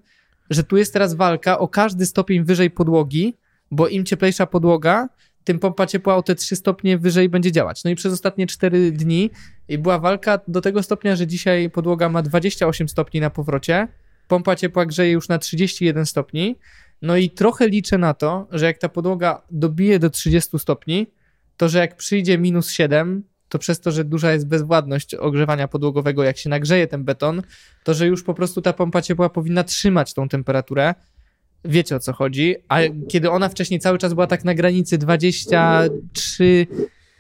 że 0.50 0.64
tu 0.64 0.78
jest 0.78 0.94
teraz 0.94 1.14
walka 1.14 1.60
o 1.60 1.68
każdy 1.68 2.06
stopień 2.06 2.44
wyżej 2.44 2.72
podłogi, 2.72 3.34
bo 3.72 3.88
im 3.88 4.06
cieplejsza 4.06 4.46
podłoga, 4.46 5.10
tym 5.48 5.60
pompa 5.60 5.88
ciepła 5.88 6.16
o 6.16 6.24
te 6.24 6.36
3 6.36 6.56
stopnie 6.56 6.98
wyżej 6.98 7.30
będzie 7.30 7.52
działać. 7.52 7.84
No 7.84 7.92
i 7.92 7.96
przez 7.96 8.14
ostatnie 8.14 8.48
4 8.48 8.92
dni 8.92 9.30
była 9.80 10.00
walka 10.00 10.40
do 10.48 10.62
tego 10.62 10.84
stopnia, 10.84 11.16
że 11.16 11.28
dzisiaj 11.28 11.70
podłoga 11.70 12.10
ma 12.10 12.22
28 12.22 12.90
stopni 12.90 13.20
na 13.20 13.30
powrocie, 13.30 13.88
pompa 14.28 14.56
ciepła 14.56 14.86
grzeje 14.86 15.12
już 15.12 15.30
na 15.30 15.40
31 15.40 16.06
stopni, 16.06 16.56
no 17.02 17.18
i 17.18 17.30
trochę 17.30 17.68
liczę 17.68 17.98
na 17.98 18.14
to, 18.14 18.48
że 18.52 18.66
jak 18.66 18.78
ta 18.78 18.90
podłoga 18.90 19.42
dobije 19.52 20.00
do 20.00 20.10
30 20.10 20.60
stopni, 20.60 21.08
to 21.58 21.70
że 21.70 21.80
jak 21.80 21.98
przyjdzie 21.98 22.38
minus 22.38 22.72
7, 22.72 23.24
to 23.50 23.60
przez 23.60 23.80
to, 23.80 23.92
że 23.92 24.04
duża 24.04 24.32
jest 24.32 24.48
bezwładność 24.48 25.16
ogrzewania 25.16 25.68
podłogowego, 25.68 26.24
jak 26.24 26.38
się 26.38 26.50
nagrzeje 26.50 26.88
ten 26.88 27.04
beton, 27.04 27.42
to 27.84 27.94
że 27.94 28.08
już 28.08 28.24
po 28.24 28.34
prostu 28.34 28.62
ta 28.62 28.74
pompa 28.74 29.02
ciepła 29.02 29.30
powinna 29.30 29.64
trzymać 29.64 30.14
tą 30.14 30.30
temperaturę. 30.30 30.96
Wiecie 31.66 31.96
o 31.96 32.00
co 32.00 32.14
chodzi. 32.14 32.56
A 32.68 32.80
kiedy 33.10 33.32
ona 33.32 33.50
wcześniej 33.50 33.80
cały 33.80 33.98
czas 33.98 34.14
była 34.14 34.28
tak 34.28 34.44
na 34.44 34.54
granicy 34.54 34.98
23, 34.98 36.68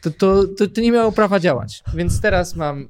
to, 0.02 0.12
to, 0.12 0.48
to, 0.48 0.68
to 0.68 0.82
nie 0.82 0.92
miało 0.92 1.12
prawa 1.12 1.40
działać. 1.40 1.84
Więc 1.94 2.22
teraz 2.22 2.56
mam 2.56 2.90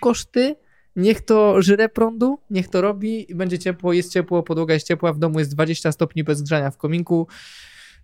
koszty, 0.00 0.56
niech 0.96 1.20
to 1.20 1.62
żre 1.62 1.88
prądu, 1.88 2.38
niech 2.50 2.68
to 2.68 2.80
robi 2.80 3.32
i 3.32 3.34
będzie 3.34 3.58
ciepło, 3.58 3.92
jest 3.92 4.12
ciepło, 4.12 4.42
podłoga 4.42 4.74
jest 4.74 4.86
ciepła, 4.86 5.12
w 5.12 5.18
domu 5.18 5.38
jest 5.38 5.54
20 5.54 5.92
stopni 5.92 6.24
bez 6.24 6.42
grzania 6.42 6.70
w 6.70 6.76
kominku. 6.76 7.28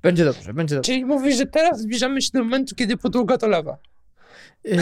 Będzie 0.03 0.25
dobrze, 0.25 0.55
będzie 0.55 0.75
dobrze. 0.75 0.93
Czyli 0.93 1.05
mówisz, 1.05 1.37
że 1.37 1.47
teraz 1.47 1.81
zbliżamy 1.81 2.23
się 2.23 2.31
do 2.35 2.45
momentu, 2.45 2.75
kiedy 2.75 2.97
podłoga 2.97 3.39
to 3.39 3.49
lawa. 3.49 3.79
Yy, 4.65 4.77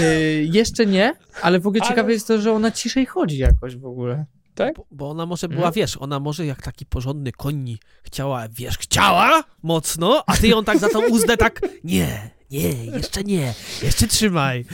jeszcze 0.45 0.87
nie, 0.87 1.15
ale 1.43 1.61
w 1.61 1.67
ogóle 1.67 1.81
Ale- 1.83 1.91
ciekawe 1.91 2.13
jest 2.13 2.29
to, 2.29 2.41
że 2.41 2.53
ona 2.53 2.71
ciszej 2.71 3.07
chodzi 3.07 3.39
jakoś 3.39 3.77
w 3.77 3.87
ogóle. 3.87 4.25
Tak? 4.55 4.75
Bo, 4.77 4.87
bo 4.91 5.11
ona 5.11 5.27
może 5.27 5.49
była, 5.49 5.59
Mhm. 5.61 5.75
wiesz, 5.75 5.97
ona 5.97 6.21
może 6.21 6.47
jak 6.47 6.63
taki 6.63 6.87
porządny 6.87 7.33
koni 7.33 7.79
chciała, 8.03 8.49
wiesz, 8.49 8.79
chciała 8.79 9.45
mocno, 9.63 10.25
a 10.27 10.37
ty 10.37 10.49
ją 10.49 10.65
tak 10.65 10.79
za 10.79 10.89
tą 10.89 11.09
uzdę 11.09 11.37
tak, 11.37 11.61
nie, 11.85 12.31
nie, 12.51 12.69
jeszcze 12.85 13.23
nie, 13.25 13.55
jeszcze 13.83 14.07
trzymaj. 14.07 14.65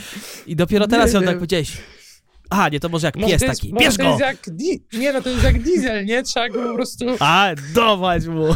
I 0.47 0.55
dopiero 0.55 0.87
teraz 0.87 1.13
Nie 1.13 1.19
ją 1.19 1.25
tak 1.25 1.35
powiedziałeś. 1.35 1.77
Aha, 2.49 2.69
nie, 2.69 2.79
to 2.79 2.89
może 2.89 3.07
jak 3.07 3.15
Może 3.15 3.33
pies 3.33 3.41
jest, 3.41 3.59
taki, 3.61 3.73
może 3.73 3.85
bierz 3.85 3.97
to 3.97 4.03
go! 4.03 4.09
jest 4.09 4.19
jak 4.21 4.49
di- 4.55 4.83
Nie 4.93 5.13
no, 5.13 5.21
to 5.21 5.29
jest 5.29 5.43
jak 5.43 5.61
diesel, 5.63 6.05
nie? 6.05 6.23
Trzeba 6.23 6.49
go 6.49 6.69
po 6.69 6.75
prostu... 6.75 7.05
A, 7.19 7.49
dawać 7.75 8.25
mu! 8.27 8.55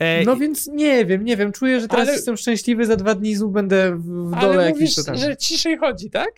Ej, 0.00 0.26
No 0.26 0.36
więc 0.36 0.66
nie 0.66 1.06
wiem, 1.06 1.24
nie 1.24 1.36
wiem, 1.36 1.52
czuję, 1.52 1.80
że 1.80 1.88
teraz 1.88 2.06
Ale- 2.08 2.16
jestem 2.16 2.36
szczęśliwy, 2.36 2.86
za 2.86 2.96
dwa 2.96 3.14
dni 3.14 3.36
znów 3.36 3.52
będę 3.52 3.96
w, 3.96 4.30
dole 4.30 4.54
Ale 4.54 4.64
jakiś 4.64 4.80
mówisz, 4.80 4.94
to 4.94 5.04
tam. 5.04 5.16
że 5.16 5.36
ciszej 5.36 5.78
chodzi, 5.78 6.10
tak? 6.10 6.30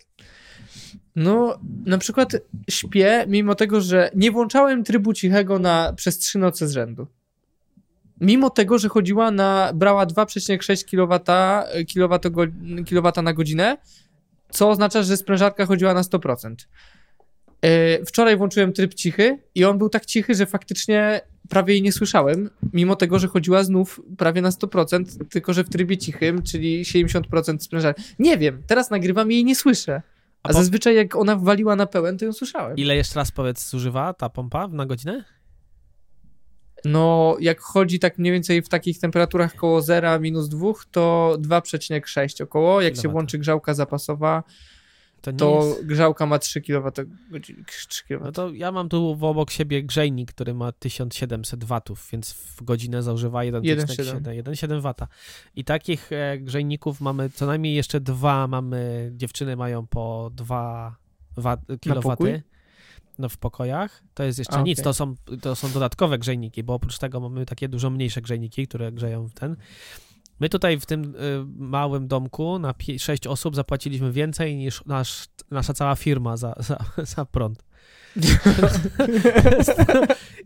No, 1.17 1.59
na 1.87 1.99
przykład 1.99 2.37
śpię, 2.71 3.25
mimo 3.29 3.55
tego, 3.55 3.81
że 3.81 4.11
nie 4.15 4.31
włączałem 4.31 4.85
trybu 4.85 5.13
cichego 5.13 5.59
na, 5.59 5.93
przez 5.97 6.19
trzy 6.19 6.39
noce 6.39 6.69
z 6.69 6.73
rzędu. 6.73 7.07
Mimo 8.21 8.51
tego, 8.51 8.79
że 8.79 8.89
chodziła 8.89 9.31
na, 9.31 9.73
brała 9.75 10.07
2,6 10.07 10.85
kW, 10.85 12.21
kilowata 12.87 13.23
na 13.23 13.33
godzinę, 13.33 13.77
co 14.51 14.71
oznacza, 14.71 15.03
że 15.03 15.17
sprężarka 15.17 15.67
chodziła 15.67 15.95
na 15.95 16.03
100%. 16.03 16.55
E, 17.63 18.05
Wczoraj 18.05 18.37
włączyłem 18.37 18.73
tryb 18.73 18.95
cichy 18.95 19.39
i 19.55 19.65
on 19.65 19.79
był 19.79 19.89
tak 19.89 20.07
cichy, 20.07 20.35
że 20.35 20.47
faktycznie 20.47 21.21
prawie 21.49 21.75
jej 21.75 21.83
nie 21.83 21.93
słyszałem, 21.93 22.51
mimo 22.73 22.97
tego, 22.97 23.19
że 23.19 23.29
chodziła 23.29 23.65
znów 23.65 24.01
prawie 24.19 24.43
na 24.43 24.51
100%, 24.51 25.05
tylko 25.31 25.53
że 25.53 25.65
w 25.65 25.69
trybie 25.69 25.99
cichym, 25.99 26.43
czyli 26.43 26.85
70% 26.85 27.59
sprężarki. 27.59 28.03
Nie 28.19 28.39
wiem, 28.39 28.63
teraz 28.67 28.91
nagrywam 28.91 29.33
i 29.33 29.35
jej 29.35 29.45
nie 29.45 29.57
słyszę. 29.57 30.03
A, 30.49 30.51
A 30.51 30.53
po- 30.53 30.59
zazwyczaj 30.59 30.97
jak 30.97 31.17
ona 31.17 31.37
waliła 31.37 31.77
na 31.77 31.87
pełen, 31.87 32.19
to 32.19 32.25
ją 32.25 32.33
słyszałem. 32.33 32.77
Ile 32.77 32.97
jeszcze 32.97 33.15
raz 33.15 33.31
powiedz 33.31 33.69
zużywa 33.71 34.15
ta 34.15 34.29
pompa 34.29 34.69
na 34.69 34.87
godzinę? 34.87 35.25
No, 36.85 37.37
jak 37.41 37.61
chodzi 37.61 37.99
tak 37.99 38.19
mniej 38.19 38.33
więcej 38.33 38.63
w 38.63 38.69
takich 38.69 38.99
temperaturach 39.01 39.55
koło 39.55 39.83
0, 39.83 40.21
minus 40.21 40.49
2, 40.49 40.73
to 40.91 41.37
2,6 41.41 42.43
około. 42.45 42.81
Jak 42.81 42.97
się 42.97 43.09
włączy 43.09 43.39
grzałka 43.39 43.75
zapasowa, 43.75 44.43
To 45.21 45.33
to 45.33 45.65
jest... 45.67 45.87
grzałka 45.87 46.27
ma 46.27 46.39
3 46.39 46.61
kWh. 46.61 47.07
3 47.67 48.05
kW. 48.05 48.25
No 48.25 48.33
to 48.33 48.51
ja 48.51 48.73
mam 48.73 48.89
tu 48.89 49.19
obok 49.21 49.51
siebie 49.51 49.83
grzejnik, 49.83 50.33
który 50.33 50.55
ma 50.55 50.73
1700 50.73 51.65
watów, 51.65 52.09
więc 52.13 52.33
w 52.33 52.63
godzinę 52.65 53.03
zużywa 53.03 53.41
1,7 53.41 54.21
1,7 54.43 54.81
wata. 54.81 55.09
I 55.57 55.65
takich 55.65 56.13
e, 56.13 56.39
grzejników 56.39 57.01
mamy 57.01 57.31
co 57.31 57.47
najmniej 57.47 57.75
jeszcze 57.75 58.01
dwa, 58.01 58.47
mamy, 58.47 59.11
dziewczyny 59.15 59.57
mają 59.57 59.87
po 59.87 60.31
2 60.35 60.97
wa- 61.37 61.57
pokój? 61.57 61.79
kilowaty. 61.79 62.43
No 63.19 63.29
w 63.29 63.37
pokojach. 63.39 64.03
To 64.15 64.23
jest 64.23 64.39
jeszcze 64.39 64.57
A, 64.57 64.63
nic, 64.63 64.79
okej. 64.79 64.85
to 64.85 64.95
są, 64.95 65.15
to 65.41 65.57
są 65.57 65.71
dodatkowe 65.71 66.19
grzejniki, 66.19 66.63
bo 66.63 66.75
oprócz 66.75 66.99
tego 66.99 67.21
mamy 67.21 67.47
takie 67.47 67.69
dużo 67.69 67.91
mniejsze 67.91 68.23
grzejniki, 68.23 68.67
które 68.69 68.93
grzeją 68.93 69.29
w 69.29 69.35
ten. 69.35 69.57
My 70.41 70.49
tutaj 70.49 70.81
w 70.81 70.87
tym 70.87 71.15
y, 71.15 71.45
małym 71.57 72.09
domku 72.09 72.59
na 72.59 72.75
6 72.99 73.27
osób 73.27 73.57
zapłaciliśmy 73.57 74.13
więcej 74.13 74.57
niż 74.57 74.85
nasz, 74.87 75.29
nasza 75.51 75.75
cała 75.75 75.97
firma 75.97 76.37
za, 76.37 76.55
za, 76.59 76.79
za 77.15 77.25
prąd. 77.25 77.69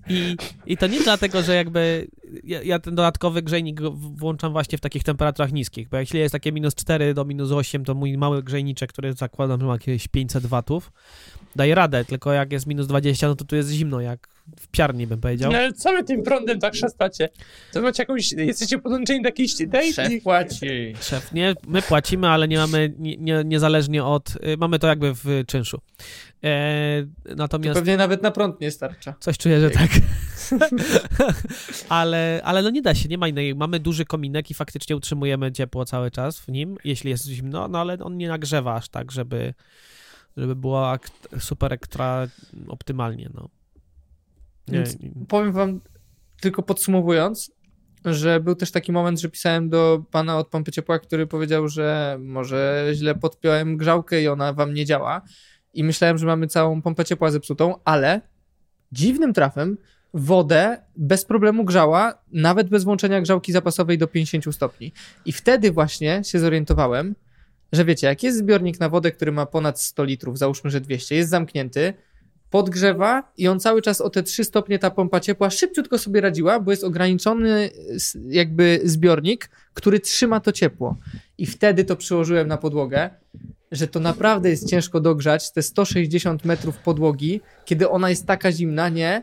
I, 0.09 0.36
I 0.66 0.76
to 0.76 0.86
nie 0.86 1.01
dlatego, 1.01 1.43
że 1.43 1.55
jakby 1.55 2.09
ja, 2.45 2.62
ja 2.62 2.78
ten 2.78 2.95
dodatkowy 2.95 3.43
grzejnik 3.43 3.80
włączam 3.93 4.53
właśnie 4.53 4.78
w 4.78 4.80
takich 4.80 5.05
temperaturach 5.05 5.53
niskich, 5.53 5.88
bo 5.88 5.97
jeśli 5.97 6.20
jest 6.20 6.32
takie 6.32 6.53
minus 6.53 6.74
4 6.74 7.14
do 7.14 7.24
minus 7.24 7.51
8, 7.51 7.84
to 7.84 7.95
mój 7.95 8.18
mały 8.18 8.43
grzejniczek, 8.43 8.93
który 8.93 9.12
zakładam, 9.12 9.61
że 9.61 9.66
ma 9.66 9.72
jakieś 9.72 10.09
500 10.09 10.47
watów, 10.47 10.93
daje 11.57 11.74
radę, 11.74 12.05
tylko 12.05 12.32
jak 12.32 12.53
jest 12.53 12.66
minus 12.66 12.86
20, 12.86 13.28
no 13.28 13.34
to 13.34 13.45
tu 13.45 13.57
jest 13.57 13.70
zimno, 13.70 14.01
jak 14.01 14.28
w 14.61 14.68
piarni 14.68 15.07
bym 15.07 15.20
powiedział. 15.20 15.53
No 15.53 15.59
ale 15.59 15.72
co 15.72 15.93
wy 15.93 16.05
tym 16.05 16.22
prądem 16.22 16.61
tak 16.61 16.74
szastacie? 16.74 17.28
To 17.72 17.82
macie 17.82 18.03
jakąś, 18.03 18.32
jesteście 18.32 18.78
podłączeni 18.78 19.22
do 19.22 19.28
jakiejś 19.28 19.55
tej? 19.70 19.93
Szef 19.93 20.22
płaci. 20.22 20.66
Szef, 21.01 21.32
nie, 21.32 21.55
my 21.66 21.82
płacimy, 21.82 22.28
ale 22.28 22.49
nie 22.49 22.59
mamy, 22.59 22.95
nie, 22.99 23.16
nie, 23.16 23.43
niezależnie 23.45 24.05
od, 24.05 24.28
y, 24.36 24.57
mamy 24.59 24.78
to 24.78 24.86
jakby 24.86 25.12
w 25.14 25.45
czynszu. 25.47 25.80
E, 26.45 27.03
To 27.28 27.34
natomiast 27.34 27.78
pewnie 27.80 27.97
nawet 27.97 28.22
na 28.22 28.30
prąd 28.30 28.61
nie 28.61 28.70
starcza. 28.70 29.14
Coś 29.20 29.38
czuję, 29.38 29.61
że 29.61 29.70
tak. 29.70 29.90
ale, 31.88 32.40
ale 32.45 32.62
no 32.62 32.70
nie 32.70 32.82
da 32.82 32.95
się, 32.95 33.09
nie 33.09 33.18
ma 33.18 33.28
innej. 33.28 33.55
Mamy 33.55 33.80
duży 33.80 34.05
kominek 34.05 34.51
i 34.51 34.55
faktycznie 34.55 34.97
utrzymujemy 34.97 35.53
ciepło 35.53 35.84
cały 35.84 36.11
czas 36.11 36.38
w 36.40 36.49
nim, 36.49 36.76
jeśli 36.84 37.11
jest 37.11 37.26
zimno, 37.26 37.68
no 37.68 37.80
ale 37.80 37.99
on 37.99 38.16
nie 38.16 38.28
nagrzewa 38.28 38.74
aż 38.74 38.88
tak, 38.88 39.12
żeby, 39.12 39.55
żeby 40.36 40.57
było 40.57 40.90
ak- 40.90 41.11
super 41.38 41.72
ekstra 41.72 42.28
optymalnie, 42.68 43.30
no. 43.34 43.49
Nie, 44.69 44.79
Więc 44.79 44.97
Powiem 45.29 45.53
wam, 45.53 45.81
tylko 46.41 46.63
podsumowując, 46.63 47.53
że 48.05 48.41
był 48.41 48.55
też 48.55 48.71
taki 48.71 48.93
moment, 48.93 49.21
że 49.21 49.29
pisałem 49.29 49.69
do 49.69 50.05
pana 50.11 50.39
od 50.39 50.49
pompy 50.49 50.73
ciepła, 50.73 50.99
który 50.99 51.27
powiedział, 51.27 51.69
że 51.69 52.19
może 52.21 52.91
źle 52.93 53.15
podpiąłem 53.15 53.77
grzałkę 53.77 54.23
i 54.23 54.29
ona 54.29 54.53
wam 54.53 54.75
nie 54.75 54.85
działa. 54.85 55.23
I 55.75 55.85
myślałem, 55.85 56.19
że 56.19 56.27
mamy 56.27 56.47
całą 56.47 56.83
pompę 56.83 57.05
ciepła 57.05 57.31
zepsutą, 57.31 57.75
ale 57.85 58.21
dziwnym 58.93 59.33
trafem 59.33 59.77
wodę 60.15 60.83
bez 60.97 61.25
problemu 61.25 61.65
grzała, 61.65 62.23
nawet 62.33 62.69
bez 62.69 62.85
włączenia 62.85 63.21
grzałki 63.21 63.53
zapasowej 63.53 63.99
do 63.99 64.07
50 64.07 64.55
stopni. 64.55 64.93
I 65.25 65.33
wtedy 65.33 65.73
właśnie 65.73 66.25
się 66.25 66.39
zorientowałem, 66.39 67.15
że 67.73 67.85
wiecie, 67.85 68.07
jak 68.07 68.23
jest 68.23 68.39
zbiornik 68.39 68.81
na 68.81 68.89
wodę, 68.89 69.13
który 69.13 69.33
ma 69.33 69.47
ponad 69.47 69.81
100 69.81 70.05
litrów, 70.05 70.39
załóżmy, 70.39 70.71
że 70.71 70.81
200, 70.81 71.15
jest 71.15 71.31
zamknięty, 71.31 71.95
podgrzewa 72.53 73.33
i 73.37 73.49
on 73.49 73.61
cały 73.61 73.83
czas 73.83 74.01
o 74.01 74.11
te 74.11 74.23
3 74.23 74.45
stopnie 74.45 74.79
ta 74.79 74.91
pompa 74.91 75.21
ciepła 75.21 75.51
szybciutko 75.51 75.99
sobie 75.99 76.21
radziła, 76.21 76.61
bo 76.61 76.71
jest 76.71 76.85
ograniczony 76.85 77.71
jakby 78.29 78.81
zbiornik, 78.85 79.51
który 79.75 80.01
trzyma 80.01 80.41
to 80.41 80.53
ciepło. 80.53 80.97
I 81.39 81.47
wtedy 81.47 81.85
to 81.85 81.97
przyłożyłem 81.97 82.49
na 82.49 82.57
podłogę, 82.57 83.11
że 83.73 83.89
to 83.89 84.01
naprawdę 84.01 84.51
jest 84.51 84.71
ciężko 84.71 85.01
dogrzać 85.01 85.53
te 85.53 85.63
160 85.63 86.45
metrów 86.45 86.79
podłogi, 86.79 87.41
kiedy 87.65 87.89
ona 87.89 88.11
jest 88.11 88.27
taka 88.27 88.53
zimna, 88.53 88.89
nie? 88.89 89.23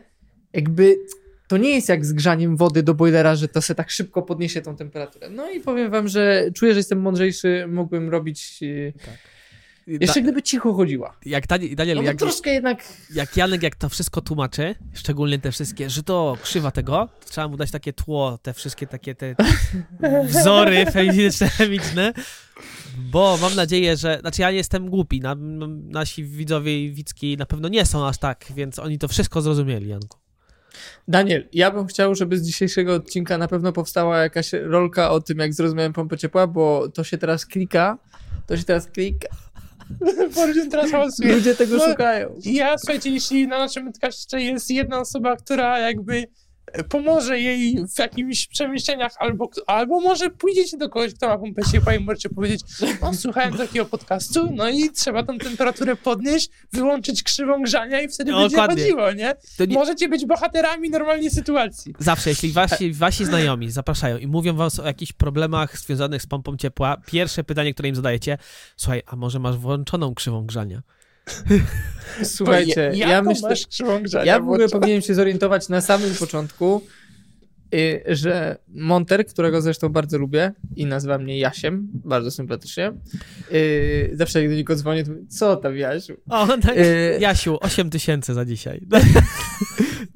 Jakby 0.52 0.96
to 1.48 1.56
nie 1.56 1.74
jest 1.74 1.88
jak 1.88 2.06
z 2.06 2.12
grzaniem 2.12 2.56
wody 2.56 2.82
do 2.82 2.94
boilera, 2.94 3.34
że 3.34 3.48
to 3.48 3.62
se 3.62 3.74
tak 3.74 3.90
szybko 3.90 4.22
podniesie 4.22 4.62
tą 4.62 4.76
temperaturę. 4.76 5.30
No 5.30 5.50
i 5.50 5.60
powiem 5.60 5.90
wam, 5.90 6.08
że 6.08 6.50
czuję, 6.54 6.72
że 6.72 6.78
jestem 6.78 7.00
mądrzejszy, 7.00 7.66
mógłbym 7.68 8.08
robić... 8.08 8.62
Yy, 8.62 8.92
jeszcze 9.86 10.22
gdyby 10.22 10.42
cicho 10.42 10.74
chodziła. 10.74 11.16
jak 11.26 11.46
Daniel, 11.46 11.76
Daniel 11.76 11.96
No 11.96 12.02
jak, 12.02 12.16
troszkę 12.18 12.50
jednak... 12.50 12.84
jak 13.14 13.36
Janek 13.36 13.62
jak 13.62 13.76
to 13.76 13.88
wszystko 13.88 14.20
tłumaczy, 14.20 14.74
szczególnie 14.94 15.38
te 15.38 15.52
wszystkie, 15.52 15.90
że 15.90 16.02
to 16.02 16.36
krzywa 16.42 16.70
tego, 16.70 17.08
to 17.20 17.28
trzeba 17.28 17.48
mu 17.48 17.56
dać 17.56 17.70
takie 17.70 17.92
tło, 17.92 18.38
te 18.42 18.54
wszystkie 18.54 18.86
takie 18.86 19.14
te 19.14 19.34
wzory 20.24 20.86
feministyczne, 20.92 21.48
chemiczne, 21.48 22.12
bo 22.96 23.38
mam 23.42 23.54
nadzieję, 23.54 23.96
że, 23.96 24.18
znaczy 24.20 24.42
ja 24.42 24.50
nie 24.50 24.56
jestem 24.56 24.90
głupi, 24.90 25.20
na, 25.20 25.36
nasi 25.88 26.24
widzowie 26.24 26.84
i 26.84 26.92
widzki 26.92 27.36
na 27.36 27.46
pewno 27.46 27.68
nie 27.68 27.86
są 27.86 28.06
aż 28.06 28.18
tak, 28.18 28.44
więc 28.56 28.78
oni 28.78 28.98
to 28.98 29.08
wszystko 29.08 29.42
zrozumieli, 29.42 29.88
Janku. 29.88 30.18
Daniel, 31.08 31.48
ja 31.52 31.70
bym 31.70 31.86
chciał, 31.86 32.14
żeby 32.14 32.38
z 32.38 32.42
dzisiejszego 32.42 32.94
odcinka 32.94 33.38
na 33.38 33.48
pewno 33.48 33.72
powstała 33.72 34.18
jakaś 34.18 34.52
rolka 34.52 35.10
o 35.10 35.20
tym, 35.20 35.38
jak 35.38 35.54
zrozumiałem 35.54 35.92
pompę 35.92 36.18
ciepła, 36.18 36.46
bo 36.46 36.88
to 36.88 37.04
się 37.04 37.18
teraz 37.18 37.46
klika. 37.46 37.98
To 38.46 38.56
się 38.56 38.64
teraz 38.64 38.86
klika. 38.86 39.28
Bordzian 40.34 40.70
teraz 40.70 40.90
hałasuje. 40.90 41.34
Ludzie 41.34 41.54
tego 41.54 41.76
No, 41.76 41.88
szukają. 41.88 42.38
Ja, 42.44 42.78
słuchajcie, 42.78 43.10
jeśli 43.10 43.48
na 43.48 43.58
naszym 43.58 43.86
podcaście 43.86 44.40
jest 44.40 44.70
jedna 44.70 45.00
osoba, 45.00 45.36
która 45.36 45.78
jakby 45.78 46.26
pomoże 46.88 47.40
jej 47.40 47.86
w 47.94 47.98
jakimś 47.98 48.46
przemyśleniach, 48.46 49.12
albo, 49.18 49.50
albo 49.66 50.00
może 50.00 50.30
pójdziecie 50.30 50.76
do 50.76 50.88
kogoś, 50.88 51.14
kto 51.14 51.28
ma 51.28 51.38
pompę 51.38 51.62
ciepła 51.72 51.94
i 51.94 52.04
możecie 52.04 52.28
powiedzieć, 52.28 52.60
słuchałem 53.20 53.56
takiego 53.56 53.84
podcastu, 53.84 54.48
no 54.54 54.68
i 54.68 54.90
trzeba 54.90 55.22
tą 55.22 55.38
temperaturę 55.38 55.96
podnieść, 55.96 56.50
wyłączyć 56.72 57.22
krzywą 57.22 57.62
grzania 57.62 58.00
i 58.00 58.08
wtedy 58.08 58.32
będzie 58.32 58.56
Dokładnie. 58.56 58.82
chodziło, 58.82 59.12
nie? 59.12 59.34
Nie, 59.68 59.74
Możecie 59.74 60.08
być 60.08 60.26
bohaterami 60.26 60.90
normalnej 60.90 61.30
sytuacji. 61.30 61.94
Zawsze, 61.98 62.30
jeśli 62.30 62.52
wasi, 62.52 62.92
wasi 62.92 63.24
znajomi 63.24 63.70
zapraszają 63.70 64.18
i 64.18 64.26
mówią 64.26 64.56
wam 64.56 64.70
o 64.82 64.86
jakichś 64.86 65.12
problemach 65.12 65.78
związanych 65.78 66.22
z 66.22 66.26
pompą 66.26 66.56
ciepła, 66.56 66.96
pierwsze 67.06 67.44
pytanie, 67.44 67.74
które 67.74 67.88
im 67.88 67.94
zadajecie, 67.94 68.38
słuchaj, 68.76 69.02
a 69.06 69.16
może 69.16 69.38
masz 69.38 69.56
włączoną 69.56 70.14
krzywą 70.14 70.46
grzania? 70.46 70.82
Słuchajcie, 72.22 72.92
ja, 72.94 73.08
ja 73.08 73.22
myślę, 73.22 73.54
ja 74.24 74.40
w 74.40 74.42
ogóle 74.42 74.68
powinienem 74.68 75.02
się 75.02 75.14
zorientować 75.14 75.68
na 75.68 75.80
samym 75.80 76.14
początku, 76.14 76.82
y, 77.74 78.02
że 78.06 78.58
Monter, 78.68 79.26
którego 79.26 79.62
zresztą 79.62 79.88
bardzo 79.88 80.18
lubię 80.18 80.52
i 80.76 80.86
nazywa 80.86 81.18
mnie 81.18 81.38
Jasiem, 81.38 81.88
bardzo 81.92 82.30
sympatycznie, 82.30 82.92
y, 83.52 84.10
zawsze 84.12 84.40
jak 84.40 84.50
do 84.50 84.56
niego 84.56 84.76
dzwonię, 84.76 85.04
to 85.04 85.10
mówię, 85.10 85.26
co 85.28 85.56
tam 85.56 85.76
Jasiu? 85.76 86.16
O, 86.28 86.46
tak. 86.46 86.76
Y, 86.76 87.18
Jasiu, 87.20 87.58
8 87.60 87.90
tysięcy 87.90 88.34
za 88.34 88.44
dzisiaj. 88.44 88.80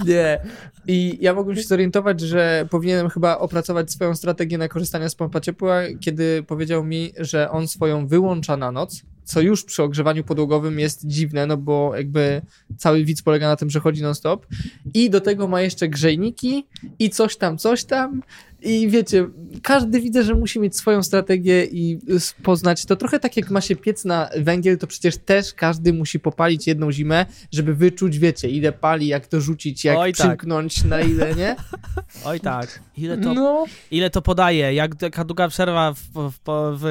Nie. 0.07 0.41
I 0.87 1.19
ja 1.21 1.35
mogłem 1.35 1.57
się 1.57 1.62
zorientować, 1.62 2.21
że 2.21 2.67
powinienem 2.71 3.09
chyba 3.09 3.39
opracować 3.39 3.91
swoją 3.91 4.15
strategię 4.15 4.59
na 4.59 4.69
korzystanie 4.69 5.09
z 5.09 5.15
pompa 5.15 5.41
ciepła, 5.41 5.81
kiedy 6.01 6.43
powiedział 6.43 6.85
mi, 6.85 7.12
że 7.19 7.51
on 7.51 7.69
swoją 7.69 8.07
wyłącza 8.07 8.57
na 8.57 8.73
noc, 8.73 9.03
co 9.25 9.41
już 9.41 9.64
przy 9.64 9.83
ogrzewaniu 9.83 10.25
podłogowym 10.25 10.79
jest 10.79 11.07
dziwne, 11.07 11.47
no 11.47 11.57
bo 11.57 11.97
jakby 11.97 12.43
cały 12.77 13.05
widz 13.05 13.22
polega 13.22 13.49
na 13.49 13.57
tym, 13.57 13.70
że 13.70 13.81
chodzi 13.81 14.03
non-stop. 14.03 14.47
I 14.95 15.11
do 15.11 15.20
tego 15.20 15.49
ma 15.49 15.61
jeszcze 15.61 15.89
grzejniki 15.89 16.66
i 16.99 17.11
coś 17.11 17.37
tam, 17.37 17.59
coś 17.59 17.85
tam. 17.85 18.22
I 18.65 18.89
wiecie, 18.89 19.27
każdy 19.62 20.01
widzę, 20.01 20.23
że 20.23 20.35
musi 20.35 20.61
mieć 20.61 20.77
swoją 20.77 21.03
strategię 21.03 21.65
i 21.65 21.99
poznać 22.43 22.85
to. 22.87 22.97
Trochę 22.97 23.21
tak 23.21 23.37
jak 23.37 23.51
ma 23.51 23.61
się 23.61 23.77
piec 23.77 24.05
na 24.05 24.31
węgiel, 24.37 24.79
to 24.79 24.87
przecież 24.87 25.17
też 25.17 25.55
każdy 25.55 25.93
musi 25.93 26.21
popalić 26.21 26.67
jedną 26.67 26.93
zimę, 26.93 27.27
żeby 27.53 27.75
wyczuć, 27.75 28.19
wiecie, 28.19 28.49
ile 28.49 28.73
pali, 28.73 29.07
jak 29.07 29.27
to 29.27 29.41
rzucić, 29.41 29.85
jak 29.85 29.99
Oj, 29.99 30.12
tak. 30.12 30.27
przymknąć, 30.27 30.85
na 30.85 31.01
ile, 31.01 31.35
nie? 31.35 31.57
Oj 32.25 32.41
tak, 32.41 32.81
ile 32.97 33.19
to, 33.19 33.35
No, 33.35 33.65
ile 33.91 34.11
to 34.11 34.23
podaje, 34.23 34.75
jak, 34.75 35.03
jaka 35.03 35.25
długa 35.25 35.49
przerwa 35.49 35.93
w, 35.93 35.99
w, 35.99 36.39
w, 36.79 36.83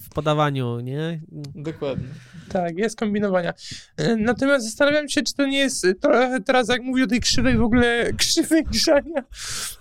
w 0.00 0.08
podawaniu, 0.14 0.80
nie? 0.80 1.20
Dokładnie. 1.54 2.08
tak, 2.48 2.78
jest 2.78 2.98
kombinowania. 2.98 3.52
E, 3.96 4.16
Natomiast 4.16 4.64
zastanawiam 4.64 5.08
się, 5.08 5.22
czy 5.22 5.34
to 5.34 5.46
nie 5.46 5.58
jest 5.58 5.86
trochę 6.00 6.40
teraz, 6.40 6.68
jak 6.68 6.82
mówię 6.82 7.04
o 7.04 7.06
tej 7.06 7.20
krzywej 7.20 7.56
w 7.56 7.62
ogóle 7.62 8.04
krzywej 8.18 8.64
grzania, 8.64 9.22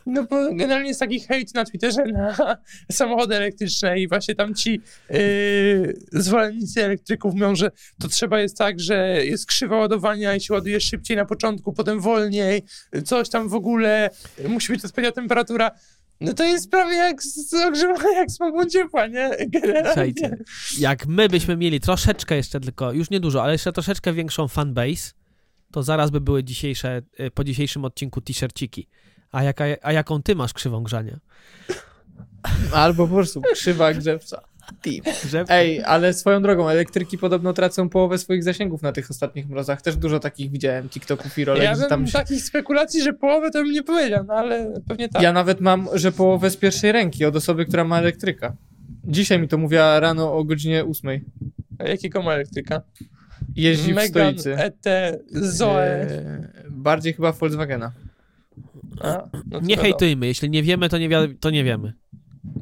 no 0.06 0.24
bo 0.24 0.56
generalnie 0.56 0.88
jest 0.88 0.99
taki 0.99 1.20
hejt, 1.20 1.40
hejt 1.41 1.53
na 1.55 1.65
Twitterze 1.65 2.05
na 2.05 2.35
samochody 2.91 3.35
elektryczne 3.35 3.99
i 3.99 4.07
właśnie 4.07 4.35
tam 4.35 4.55
ci 4.55 4.81
yy, 5.09 5.93
zwolennicy 6.11 6.83
elektryków 6.83 7.33
mówią, 7.33 7.55
że 7.55 7.71
to 7.99 8.07
trzeba 8.07 8.39
jest 8.39 8.57
tak, 8.57 8.79
że 8.79 9.25
jest 9.25 9.45
krzywa 9.45 9.77
ładowania 9.77 10.35
i 10.35 10.41
się 10.41 10.53
ładuje 10.53 10.81
szybciej 10.81 11.17
na 11.17 11.25
początku, 11.25 11.73
potem 11.73 11.99
wolniej, 11.99 12.63
coś 13.05 13.29
tam 13.29 13.49
w 13.49 13.53
ogóle, 13.53 14.09
musi 14.49 14.73
być 14.73 14.85
odpowiednia 14.85 15.11
temperatura. 15.11 15.71
No 16.21 16.33
to 16.33 16.43
jest 16.43 16.69
prawie 16.69 16.95
jak 16.95 17.23
z 17.23 17.53
ogrzewania, 17.53 18.19
jak 18.19 18.31
z 18.31 18.37
pompą 18.37 18.65
ciepła, 18.65 19.07
nie? 19.07 19.29
Generalnie. 19.47 20.37
Jak 20.79 21.07
my 21.07 21.29
byśmy 21.29 21.57
mieli 21.57 21.79
troszeczkę 21.79 22.35
jeszcze 22.35 22.59
tylko, 22.59 22.93
już 22.93 23.09
nie 23.09 23.19
dużo, 23.19 23.43
ale 23.43 23.51
jeszcze 23.51 23.71
troszeczkę 23.71 24.13
większą 24.13 24.47
fanbase, 24.47 25.11
to 25.71 25.83
zaraz 25.83 26.11
by 26.11 26.21
były 26.21 26.43
dzisiejsze, 26.43 27.01
y, 27.19 27.31
po 27.31 27.43
dzisiejszym 27.43 27.85
odcinku 27.85 28.21
t-shirciki. 28.21 28.87
A, 29.32 29.43
jaka, 29.43 29.65
a 29.82 29.91
jaką 29.91 30.23
ty 30.23 30.36
masz 30.36 30.53
krzywą 30.53 30.84
grzania? 30.84 31.19
Albo 32.73 33.07
po 33.07 33.13
prostu 33.13 33.41
krzywa. 33.53 33.93
Że... 35.29 35.45
Ej, 35.49 35.84
ale 35.84 36.13
swoją 36.13 36.41
drogą, 36.41 36.69
elektryki 36.69 37.17
podobno 37.17 37.53
tracą 37.53 37.89
połowę 37.89 38.17
swoich 38.17 38.43
zasięgów 38.43 38.82
na 38.82 38.91
tych 38.91 39.09
ostatnich 39.11 39.49
mrozach. 39.49 39.82
Też 39.82 39.95
dużo 39.95 40.19
takich 40.19 40.51
widziałem, 40.51 40.89
TikToków 40.89 41.38
i 41.38 41.45
rolek, 41.45 41.63
Ja 41.63 41.75
bym 41.75 41.89
tam 41.89 42.07
się... 42.07 42.13
takich 42.13 42.43
spekulacji, 42.43 43.03
że 43.03 43.13
połowę 43.13 43.51
to 43.51 43.63
bym 43.63 43.71
nie 43.71 43.84
powiedział, 43.84 44.23
no 44.27 44.34
ale 44.34 44.73
pewnie 44.88 45.09
tak. 45.09 45.21
Ja 45.21 45.34
nawet 45.34 45.61
mam, 45.61 45.88
że 45.93 46.11
połowę 46.11 46.49
z 46.49 46.57
pierwszej 46.57 46.91
ręki 46.91 47.25
od 47.25 47.36
osoby, 47.36 47.65
która 47.65 47.84
ma 47.84 47.99
elektryka. 47.99 48.55
Dzisiaj 49.03 49.39
mi 49.39 49.47
to 49.47 49.57
mówiła 49.57 49.99
rano 49.99 50.34
o 50.34 50.43
godzinie 50.43 50.86
8. 50.86 51.21
A 51.79 51.84
Jakiego 51.84 52.21
ma 52.21 52.34
elektryka? 52.34 52.82
Jeździ 53.55 53.93
w 53.93 53.95
Megan, 53.95 54.39
stolicy. 54.39 54.57
ET, 54.57 54.86
Zoe. 55.32 55.84
E, 55.84 56.49
bardziej 56.69 57.13
chyba 57.13 57.32
Volkswagena. 57.32 57.91
A, 58.99 59.23
no 59.33 59.59
Nie 59.59 59.67
wiadomo. 59.67 59.81
hejtujmy, 59.81 60.27
jeśli 60.27 60.49
nie 60.49 60.63
wiemy, 60.63 60.89
to 60.89 60.97
nie, 60.97 61.09
wi- 61.09 61.35
to 61.39 61.49
nie 61.49 61.63
wiemy. 61.63 61.93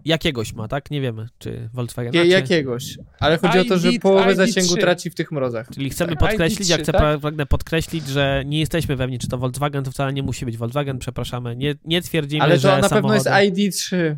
Jakiegoś 0.05 0.53
ma, 0.53 0.67
tak? 0.67 0.91
Nie 0.91 1.01
wiemy, 1.01 1.27
czy 1.39 1.69
Volkswagen. 1.73 2.13
Je, 2.13 2.21
czy... 2.21 2.27
jakiegoś. 2.27 2.97
Ale 3.19 3.37
chodzi 3.37 3.59
o 3.59 3.65
to, 3.65 3.77
że 3.77 3.91
ID 3.91 4.01
połowę 4.01 4.31
ID3. 4.31 4.35
zasięgu 4.35 4.77
traci 4.77 5.09
w 5.09 5.15
tych 5.15 5.31
mrozach. 5.31 5.67
Czyli 5.73 5.89
chcemy 5.89 6.11
Tak, 6.15 6.19
podkreślić, 6.29 6.69
ja 6.69 6.77
ID3, 6.77 6.81
chcę 6.83 6.91
tak? 6.91 7.01
pra- 7.01 7.19
pragnę 7.19 7.45
podkreślić, 7.45 8.07
że 8.07 8.43
nie 8.45 8.59
jesteśmy 8.59 8.97
pewni, 8.97 9.19
czy 9.19 9.27
to 9.27 9.37
Volkswagen, 9.37 9.83
to 9.83 9.91
wcale 9.91 10.13
nie 10.13 10.23
musi 10.23 10.45
być 10.45 10.57
Volkswagen, 10.57 10.99
przepraszamy. 10.99 11.55
Nie, 11.55 11.75
nie 11.85 12.01
twierdzimy, 12.01 12.43
Ale 12.43 12.59
że 12.59 12.69
to 12.69 12.77
na 12.81 12.89
pewno 12.89 13.13
jest 13.13 13.25
samochody- 13.25 13.51
ID3. 13.51 14.15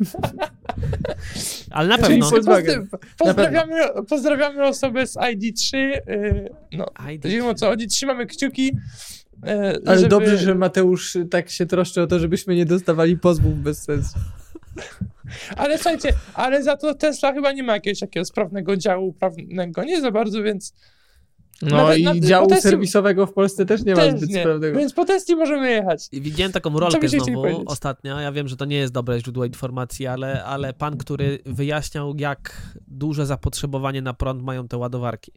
Ale 1.70 1.88
na 1.88 1.98
pewno. 1.98 2.30
Pozdrawiamy, 3.18 3.74
pozdrawiamy 4.08 4.64
osobę 4.64 5.06
z 5.06 5.14
ID3. 5.16 5.76
Yy, 5.76 6.00
no, 6.72 6.86
ID. 7.12 7.26
wiemy 7.26 7.48
o 7.48 7.54
co 7.54 7.66
chodzi. 7.66 7.86
Trzymamy 7.86 8.26
kciuki. 8.26 8.72
Yy, 9.46 9.80
Ale 9.86 9.96
żeby... 9.98 10.08
dobrze, 10.08 10.38
że 10.38 10.54
Mateusz 10.54 11.16
tak 11.30 11.50
się 11.50 11.66
troszczy 11.66 12.02
o 12.02 12.06
to, 12.06 12.18
żebyśmy 12.18 12.54
nie 12.54 12.66
dostawali 12.66 13.18
pozwów 13.18 13.62
bez 13.62 13.82
sensu. 13.82 14.18
Ale 15.56 15.78
słuchajcie, 15.78 16.12
ale 16.34 16.62
za 16.62 16.76
to 16.76 16.94
Tesla 16.94 17.32
chyba 17.32 17.52
nie 17.52 17.62
ma 17.62 17.72
jakiegoś 17.72 18.00
takiego 18.00 18.24
sprawnego 18.24 18.76
działu 18.76 19.12
prawnego. 19.12 19.84
Nie 19.84 20.00
za 20.00 20.10
bardzo, 20.10 20.42
więc 20.42 20.74
No 21.62 21.76
Nawet 21.76 21.98
i 21.98 22.04
na- 22.04 22.20
działu 22.20 22.54
serwisowego 22.54 23.26
w 23.26 23.32
Polsce 23.32 23.66
też 23.66 23.84
nie 23.84 23.94
ma 23.94 24.00
też 24.00 24.14
zbyt 24.16 24.30
nie. 24.30 24.40
sprawnego. 24.40 24.78
Więc 24.78 24.92
po 24.92 25.04
testie 25.04 25.36
możemy 25.36 25.70
jechać. 25.70 26.08
Widziałem 26.12 26.52
taką 26.52 26.78
rolkę 26.78 27.08
znowu 27.08 27.62
ostatnio. 27.66 28.20
Ja 28.20 28.32
wiem, 28.32 28.48
że 28.48 28.56
to 28.56 28.64
nie 28.64 28.76
jest 28.76 28.92
dobre 28.92 29.20
źródło 29.20 29.44
informacji, 29.44 30.06
ale, 30.06 30.44
ale 30.44 30.72
pan, 30.72 30.96
który 30.96 31.38
wyjaśniał, 31.46 32.14
jak 32.18 32.72
duże 32.88 33.26
zapotrzebowanie 33.26 34.02
na 34.02 34.14
prąd 34.14 34.42
mają 34.42 34.68
te 34.68 34.76
ładowarki. 34.76 35.32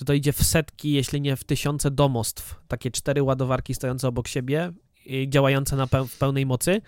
Że 0.00 0.04
to 0.06 0.12
idzie 0.12 0.32
w 0.32 0.42
setki, 0.42 0.92
jeśli 0.92 1.20
nie 1.20 1.36
w 1.36 1.44
tysiące 1.44 1.90
domostw. 1.90 2.60
Takie 2.68 2.90
cztery 2.90 3.22
ładowarki 3.22 3.74
stojące 3.74 4.08
obok 4.08 4.28
siebie 4.28 4.72
i 5.06 5.28
działające 5.30 5.76
na 5.76 5.86
peł- 5.86 6.06
w 6.06 6.18
pełnej 6.18 6.46
mocy. 6.46 6.80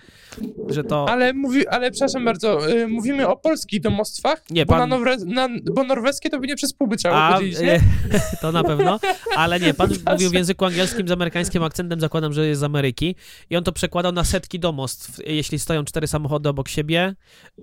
Że 0.68 0.84
to. 0.84 1.08
Ale, 1.08 1.32
mówi, 1.32 1.68
ale 1.68 1.90
przepraszam 1.90 2.24
bardzo, 2.24 2.68
yy, 2.68 2.88
mówimy 2.88 3.28
o 3.28 3.36
polskich 3.36 3.80
domostwach, 3.80 4.42
Nie, 4.50 4.66
bo, 4.66 4.72
pan- 4.72 4.80
na 4.80 4.96
norwe, 4.96 5.16
na, 5.26 5.48
bo 5.72 5.84
norweskie 5.84 6.30
to 6.30 6.38
by 6.40 6.46
nie 6.46 6.56
przez 6.56 6.72
pół 6.72 6.88
by 6.88 6.96
trzeba 6.96 7.14
A, 7.14 7.34
podzielić, 7.34 7.60
nie? 7.60 7.80
to 8.42 8.52
na 8.52 8.64
pewno, 8.64 9.00
ale 9.36 9.60
nie, 9.60 9.74
pan 9.74 9.90
mówił 10.12 10.30
w 10.30 10.34
języku 10.34 10.64
angielskim 10.64 11.08
z 11.08 11.10
amerykańskim 11.10 11.62
akcentem, 11.62 12.00
zakładam, 12.00 12.32
że 12.32 12.46
jest 12.46 12.60
z 12.60 12.64
Ameryki 12.64 13.16
i 13.50 13.56
on 13.56 13.64
to 13.64 13.72
przekładał 13.72 14.12
na 14.12 14.24
setki 14.24 14.58
domostw. 14.60 15.20
Jeśli 15.26 15.58
stoją 15.58 15.84
cztery 15.84 16.06
samochody 16.06 16.48
obok 16.48 16.68
siebie 16.68 17.14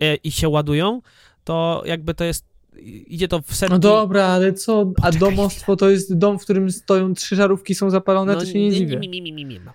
e, 0.02 0.16
i 0.16 0.32
się 0.32 0.50
ładują, 0.50 1.02
to 1.44 1.84
jakby 1.86 2.14
to 2.14 2.24
jest, 2.24 2.46
idzie 2.86 3.28
to 3.28 3.42
w 3.42 3.56
setki... 3.56 3.74
No 3.74 3.80
dobra, 3.80 4.26
ale 4.26 4.54
co? 4.54 4.92
A 5.02 5.12
domostwo 5.12 5.76
to 5.76 5.90
jest 5.90 6.18
dom, 6.18 6.40
w 6.40 6.44
którym 6.44 6.72
stoją 6.72 7.14
trzy 7.14 7.36
żarówki, 7.36 7.76
są 7.76 7.90
zapalone, 7.90 8.36
to 8.36 8.46
się 8.46 8.60
nie 8.60 8.72
dziwię. 8.72 9.00
mi, 9.00 9.10
mi, 9.10 9.22
mi, 9.22 9.46
mi, 9.46 9.60
no. 9.66 9.72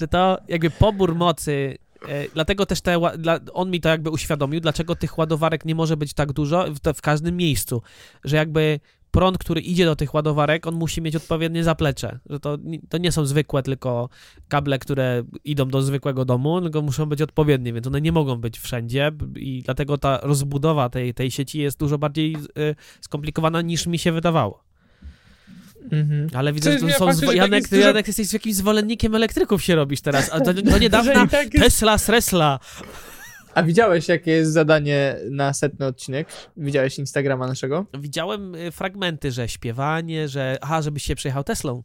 że 0.00 0.08
to 0.08 0.38
jakby 0.48 0.70
pobór 0.70 1.14
mocy 1.14 1.78
e, 2.08 2.28
Dlatego 2.34 2.66
też 2.66 2.80
te, 2.80 3.00
on 3.52 3.70
mi 3.70 3.80
to 3.80 3.88
jakby 3.88 4.10
uświadomił, 4.10 4.60
dlaczego 4.60 4.96
tych 4.96 5.18
ładowarek 5.18 5.64
nie 5.64 5.74
może 5.74 5.96
być 5.96 6.14
tak 6.14 6.32
dużo 6.32 6.66
w, 6.68 6.96
w 6.96 7.00
każdym 7.00 7.36
miejscu, 7.36 7.82
że 8.24 8.36
jakby 8.36 8.80
prąd, 9.12 9.38
który 9.38 9.60
idzie 9.60 9.84
do 9.84 9.96
tych 9.96 10.14
ładowarek, 10.14 10.66
on 10.66 10.74
musi 10.74 11.02
mieć 11.02 11.16
odpowiednie 11.16 11.64
zaplecze, 11.64 12.18
że 12.30 12.40
to, 12.40 12.58
to 12.88 12.98
nie 12.98 13.12
są 13.12 13.26
zwykłe 13.26 13.62
tylko 13.62 14.08
kable, 14.48 14.78
które 14.78 15.22
idą 15.44 15.68
do 15.68 15.82
zwykłego 15.82 16.24
domu, 16.24 16.60
tylko 16.60 16.82
muszą 16.82 17.06
być 17.06 17.22
odpowiednie, 17.22 17.72
więc 17.72 17.86
one 17.86 18.00
nie 18.00 18.12
mogą 18.12 18.36
być 18.36 18.58
wszędzie 18.58 19.12
i 19.36 19.62
dlatego 19.64 19.98
ta 19.98 20.20
rozbudowa 20.22 20.88
tej, 20.88 21.14
tej 21.14 21.30
sieci 21.30 21.58
jest 21.58 21.78
dużo 21.78 21.98
bardziej 21.98 22.36
y, 22.36 22.74
skomplikowana 23.00 23.62
niż 23.62 23.86
mi 23.86 23.98
się 23.98 24.12
wydawało. 24.12 24.64
Mhm. 25.92 26.28
Ale 26.34 26.52
widzę, 26.52 26.72
że 26.72 26.86
to 26.86 26.98
są... 26.98 27.06
faktu, 27.06 27.32
Janek, 27.32 27.68
ty, 27.68 27.76
dużo- 27.76 27.86
Janek, 27.86 28.06
jesteś 28.06 28.32
jakimś 28.32 28.54
zwolennikiem 28.54 29.14
elektryków 29.14 29.62
się 29.62 29.74
robisz 29.74 30.00
teraz, 30.00 30.30
a 30.32 30.40
do, 30.40 30.54
do 30.54 30.70
Że 30.70 30.80
niedawna 30.80 31.26
tak 31.26 31.54
jest- 31.54 31.64
Tesla, 31.64 31.98
Sresla. 31.98 32.58
A 33.54 33.62
widziałeś, 33.62 34.08
jakie 34.08 34.30
jest 34.30 34.52
zadanie 34.52 35.16
na 35.30 35.52
setny 35.52 35.86
odcinek? 35.86 36.28
Widziałeś 36.56 36.98
Instagrama 36.98 37.46
naszego? 37.46 37.86
Widziałem 37.98 38.54
y, 38.54 38.70
fragmenty, 38.70 39.32
że 39.32 39.48
śpiewanie, 39.48 40.28
że 40.28 40.58
aha, 40.60 40.82
żebyś 40.82 41.02
się 41.02 41.14
przejechał 41.14 41.44
Teslą. 41.44 41.82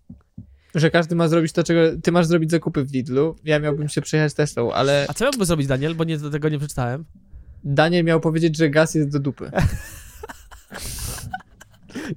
Że 0.76 0.92
każdy 0.92 1.16
ma 1.16 1.28
zrobić 1.28 1.52
to, 1.52 1.64
czego... 1.64 1.80
Ty 2.04 2.12
masz 2.12 2.26
zrobić 2.26 2.52
zakupy 2.52 2.84
w 2.84 2.94
Lidlu, 2.94 3.36
ja 3.44 3.60
miałbym 3.60 3.90
się 3.90 4.02
przejechać 4.02 4.34
Teslą, 4.34 4.74
ale 4.74 5.06
A 5.10 5.14
co 5.14 5.26
miałby 5.26 5.46
zrobić 5.46 5.68
Daniel, 5.68 5.96
bo 5.96 6.04
nie, 6.04 6.18
do 6.18 6.30
tego 6.30 6.50
nie 6.50 6.58
przeczytałem? 6.58 7.06
Daniel 7.64 8.06
miał 8.06 8.20
powiedzieć, 8.20 8.58
że 8.58 8.70
gaz 8.70 8.96
jest 8.96 9.10
do 9.10 9.20
dupy. 9.20 9.52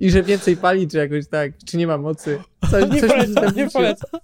I 0.01 0.11
że 0.11 0.23
więcej 0.23 0.57
pali, 0.57 0.89
czy 0.89 0.97
jakoś 0.97 1.29
tak, 1.29 1.53
czy 1.67 1.77
nie 1.77 1.87
ma 1.87 1.99
mocy. 1.99 2.39
Coś, 2.71 2.85
Nie 2.93 3.01
coś 3.01 3.11
polecam, 3.11 3.57
nie 3.57 3.71
polecam. 3.71 4.21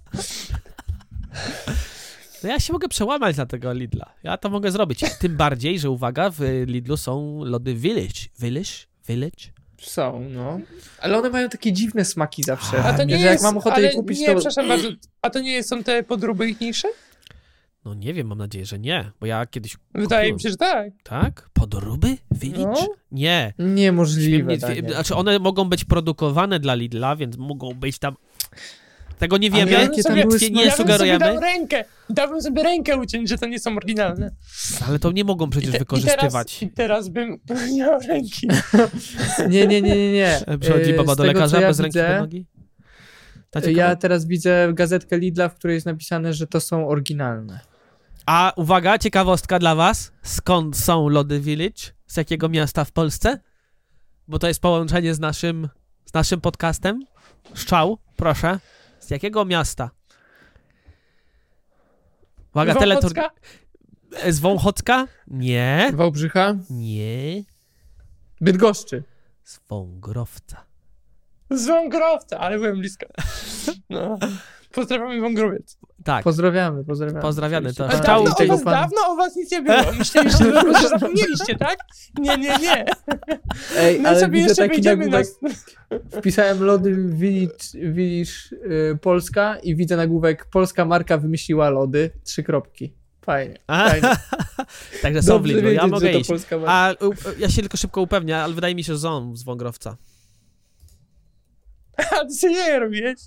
No 2.43 2.49
ja 2.49 2.59
się 2.59 2.73
mogę 2.73 2.87
przełamać 2.89 3.37
na 3.37 3.45
tego 3.45 3.73
Lidla. 3.73 4.13
Ja 4.23 4.37
to 4.37 4.49
mogę 4.49 4.71
zrobić. 4.71 4.99
Tym 5.19 5.37
bardziej, 5.43 5.79
że 5.79 5.89
uwaga, 5.89 6.29
w 6.29 6.39
Lidlu 6.65 6.97
są 6.97 7.43
lody 7.43 7.73
Village. 7.75 8.21
Village? 8.39 8.71
Village? 9.07 9.57
Są, 9.81 10.19
no. 10.29 10.59
Ale 10.99 11.17
one 11.17 11.29
mają 11.29 11.49
takie 11.49 11.73
dziwne 11.73 12.05
smaki 12.05 12.43
zawsze. 12.43 12.83
A 12.83 12.93
to 12.93 13.03
nie 13.03 13.19
że 13.19 13.25
jest, 13.25 13.43
jak 13.43 13.51
mam 13.51 13.57
ochotę 13.57 13.81
je 13.81 13.93
kupić, 13.93 14.19
nie, 14.19 14.25
to... 14.25 14.33
przepraszam 14.35 14.67
bardzo, 14.67 14.89
a 15.21 15.29
to 15.29 15.39
nie 15.39 15.63
są 15.63 15.83
te 15.83 16.03
podróby 16.03 16.49
ichniejsze? 16.49 16.87
No 17.85 17.93
nie 17.93 18.13
wiem, 18.13 18.27
mam 18.27 18.37
nadzieję, 18.37 18.65
że 18.65 18.79
nie, 18.79 19.11
bo 19.19 19.25
ja 19.25 19.45
kiedyś... 19.45 19.77
Wydaje 19.93 20.21
kupiłem. 20.21 20.35
mi 20.35 20.41
się, 20.41 20.49
że 20.49 20.57
tak. 20.57 20.89
Tak? 21.03 21.49
Podróby? 21.53 22.17
Village? 22.31 22.81
No. 22.81 22.87
Nie. 23.11 23.53
Niemożliwe, 23.59 24.51
Nie, 24.51 24.57
Daniel. 24.57 24.93
znaczy 24.93 25.15
one 25.15 25.39
mogą 25.39 25.65
być 25.69 25.85
produkowane 25.85 26.59
dla 26.59 26.75
Lidla, 26.75 27.15
więc 27.15 27.37
mogą 27.37 27.73
być 27.73 27.99
tam... 27.99 28.15
Tego 29.17 29.37
nie 29.37 29.51
wiemy, 29.51 29.71
jakie 29.71 30.03
tam 30.03 30.15
sobie- 30.15 30.25
nie, 30.41 30.49
nie 30.49 30.61
ja 30.65 30.67
bym 30.67 30.77
sobie 30.77 30.93
sugerujemy, 30.93 31.19
dał 31.19 31.39
rękę, 31.39 31.85
dałbym 32.09 32.41
sobie 32.41 32.63
rękę 32.63 32.97
uciąć, 32.97 33.29
że 33.29 33.37
to 33.37 33.45
nie 33.45 33.59
są 33.59 33.75
oryginalne. 33.75 34.31
ale 34.87 34.99
to 34.99 35.11
nie 35.11 35.23
mogą 35.23 35.49
przecież 35.49 35.69
I 35.69 35.71
te- 35.71 35.79
wykorzystywać. 35.79 36.63
I 36.63 36.69
teraz, 36.69 36.73
I 36.73 36.75
teraz 36.75 37.09
bym 37.09 37.39
nie 37.71 37.77
miał 37.83 37.99
ręki. 37.99 38.47
Nie, 39.49 39.67
nie, 39.67 39.81
nie, 39.81 39.95
nie, 39.97 40.11
nie. 40.13 40.39
Przychodzi 40.59 40.91
E, 40.91 40.93
baba 40.97 41.15
do 41.15 41.23
tego, 41.23 41.33
lekarza 41.39 41.61
ja 41.61 41.67
bez 41.67 41.79
ręki 41.79 41.97
widzę, 41.97 42.09
pod 42.11 42.19
nogi? 42.19 42.45
Ja 43.75 43.95
teraz 43.95 44.25
widzę 44.25 44.69
gazetkę 44.73 45.17
Lidla, 45.19 45.49
w 45.49 45.55
której 45.55 45.73
jest 45.75 45.85
napisane, 45.85 46.33
że 46.33 46.47
to 46.47 46.59
są 46.61 46.87
oryginalne. 46.87 47.59
A 48.25 48.53
uwaga, 48.55 48.97
ciekawostka 48.97 49.59
dla 49.59 49.75
was. 49.75 50.11
Skąd 50.23 50.77
są 50.77 51.09
lody 51.09 51.39
Village? 51.39 51.81
Z 52.07 52.17
jakiego 52.17 52.49
miasta 52.49 52.85
w 52.85 52.91
Polsce? 52.91 53.39
Bo 54.27 54.39
to 54.39 54.47
jest 54.47 54.59
połączenie 54.61 55.13
z 55.15 55.19
naszym, 55.19 55.69
z 56.05 56.13
naszym 56.13 56.41
podcastem. 56.41 57.05
Szczał, 57.53 57.97
proszę. 58.15 58.59
Z 59.07 59.09
jakiego 59.09 59.45
miasta? 59.45 59.89
Uwaga, 62.53 62.75
teletur... 62.75 63.13
Wąchocka? 63.13 63.29
Z 64.31 64.39
Wąchocka? 64.39 65.07
Nie. 65.27 65.91
Wałbrzycha? 65.93 66.55
Nie. 66.69 67.43
Bydgoszczy. 68.41 69.03
Z 69.43 69.59
Wągrowca. 69.69 70.65
Z 71.51 71.67
Wągrowca, 71.67 72.39
ale 72.39 72.57
byłem 72.57 72.79
blisko. 72.79 73.05
No. 73.89 74.17
Pozdrawiamy 74.77 75.21
Wągrowiec. 75.21 75.77
Tak. 76.03 76.23
Pozdrawiamy, 76.23 76.83
pozdrawiamy. 76.83 77.21
Pozdrawiamy, 77.21 77.73
to 77.73 77.85
Oczywiście. 77.85 78.09
A 78.09 78.15
Szczał- 78.15 78.25
dawno, 78.25 78.53
o 78.53 78.57
was, 78.57 78.63
dawno 78.63 78.97
o 79.07 79.15
was 79.15 79.35
nic 79.35 79.51
nie 79.51 79.61
było. 79.61 79.77
Myśleliście, 79.97 80.45
że 80.45 80.51
prostu 80.61 80.89
zapomnieliście, 80.89 81.55
tak? 81.55 81.77
Nie, 82.19 82.37
nie, 82.37 82.57
nie. 82.57 82.85
Ej, 83.77 83.99
My 83.99 84.09
ale 84.09 84.19
sobie 84.19 84.31
widzę 84.31 84.47
jeszcze 84.47 84.61
taki 84.61 84.73
wyjdziemy 84.75 85.07
na... 85.07 85.17
nagłówek. 85.17 85.57
Wpisałem 86.19 86.63
lody 86.63 86.95
Village, 86.95 87.57
Village 87.73 88.31
y, 88.93 88.97
Polska 89.01 89.57
i 89.63 89.75
widzę 89.75 89.97
nagłówek 89.97 90.45
Polska 90.45 90.85
marka 90.85 91.17
wymyśliła 91.17 91.69
lody. 91.69 92.09
Trzy 92.23 92.43
kropki. 92.43 92.93
Fajnie. 93.25 93.59
Fajnie. 93.67 94.09
Także 95.01 95.23
są 95.23 95.39
w 95.39 95.45
Lidlu, 95.45 95.71
ja 95.71 95.87
mogę 95.87 96.11
to 96.11 96.17
iść. 96.17 96.31
A 96.67 96.93
u, 97.01 97.13
ja 97.39 97.49
się 97.49 97.61
tylko 97.61 97.77
szybko 97.77 98.01
upewnię, 98.01 98.37
ale 98.37 98.53
wydaje 98.53 98.75
mi 98.75 98.83
się, 98.83 98.93
że 98.93 98.99
są 98.99 99.35
z 99.35 99.43
Wągrowca. 99.43 99.97
A 102.21 102.25
ty 102.25 102.33
sobie 102.33 102.53
nie 102.53 102.79
robisz? 102.79 103.19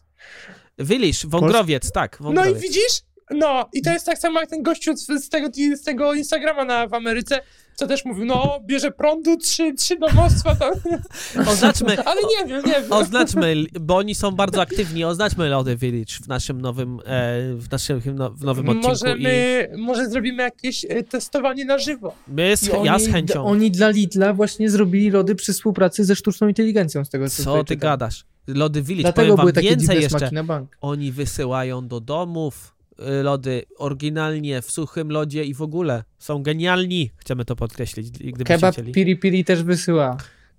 Wylisz, 0.81 1.27
Wągrowiec, 1.27 1.93
tak, 1.93 2.21
No 2.21 2.31
i 2.31 2.35
Wągrowiec. 2.35 2.63
widzisz? 2.63 3.03
No, 3.31 3.69
i 3.73 3.83
to 3.83 3.93
jest 3.93 4.07
tak 4.07 4.19
samo 4.19 4.41
jak 4.41 4.51
ten 4.51 4.63
gościu 4.63 4.97
z, 4.97 5.29
tego, 5.29 5.49
z 5.77 5.83
tego 5.83 6.15
Instagrama 6.15 6.65
na, 6.65 6.87
w 6.89 6.95
Ameryce, 6.95 7.41
co 7.75 7.87
też 7.87 8.05
mówił, 8.05 8.25
no, 8.25 8.61
bierze 8.67 8.91
prądu, 8.91 9.37
trzy, 9.37 9.75
trzy 9.75 9.97
domostwa 9.99 10.57
tam. 10.57 10.73
Oznaczmy, 11.53 12.03
Ale 12.05 12.21
nie 12.21 12.49
wiem, 12.49 12.63
nie 12.67 12.73
wiem. 12.73 12.93
oznaczmy, 12.93 13.55
bo 13.81 13.97
oni 13.97 14.15
są 14.15 14.31
bardzo 14.31 14.61
aktywni, 14.61 15.05
oznaczmy 15.05 15.49
Lody 15.49 15.77
Village 15.77 16.13
w 16.23 16.29
naszym 16.29 16.61
nowym, 16.61 17.01
e, 17.07 17.55
w 17.55 17.71
naszym 17.71 18.01
no, 18.15 18.31
w 18.31 18.45
nowym 18.45 18.69
odcinku 18.69 18.89
Może 18.89 19.17
i 19.17 19.23
my, 19.23 19.69
może 19.77 20.09
zrobimy 20.09 20.43
jakieś 20.43 20.85
e, 20.89 21.03
testowanie 21.03 21.65
na 21.65 21.79
żywo. 21.79 22.15
my 22.29 22.57
z, 22.57 22.69
I 22.69 22.71
ja 22.85 22.99
z 22.99 23.09
chęcią. 23.09 23.45
Oni 23.45 23.71
dla 23.71 23.89
Lidla 23.89 24.33
właśnie 24.33 24.71
zrobili 24.71 25.11
lody 25.11 25.35
przy 25.35 25.53
współpracy 25.53 26.05
ze 26.05 26.17
sztuczną 26.17 26.49
inteligencją, 26.49 27.05
z 27.05 27.11
tego 27.11 27.29
co, 27.31 27.43
Co 27.45 27.65
ty 27.65 27.77
gadasz? 27.77 28.25
Lody 28.55 28.83
Village, 28.83 29.03
Dlatego 29.03 29.37
powiem 29.37 29.47
wam 29.47 29.55
takie 29.55 29.69
więcej 29.69 30.03
jeszcze. 30.03 30.31
na 30.33 30.45
bank. 30.45 30.77
Oni 30.81 31.13
wysyłają 31.13 31.89
do 31.89 32.01
domów 32.01 32.75
y, 33.01 33.23
lody 33.23 33.63
oryginalnie, 33.79 34.63
w 34.63 34.71
suchym 34.71 35.11
lodzie 35.11 35.45
i 35.45 35.55
w 35.55 35.63
ogóle. 35.63 36.05
Są 36.19 36.43
genialni. 36.43 37.11
Chcemy 37.17 37.45
to 37.45 37.57
podkreślić, 37.57 38.11
gdybyście 38.11 38.45
Kebab 38.45 38.75
chcieli. 38.75 38.93
piri 38.93 39.17
piri 39.17 39.45
też 39.45 39.63
wysyła. 39.63 40.17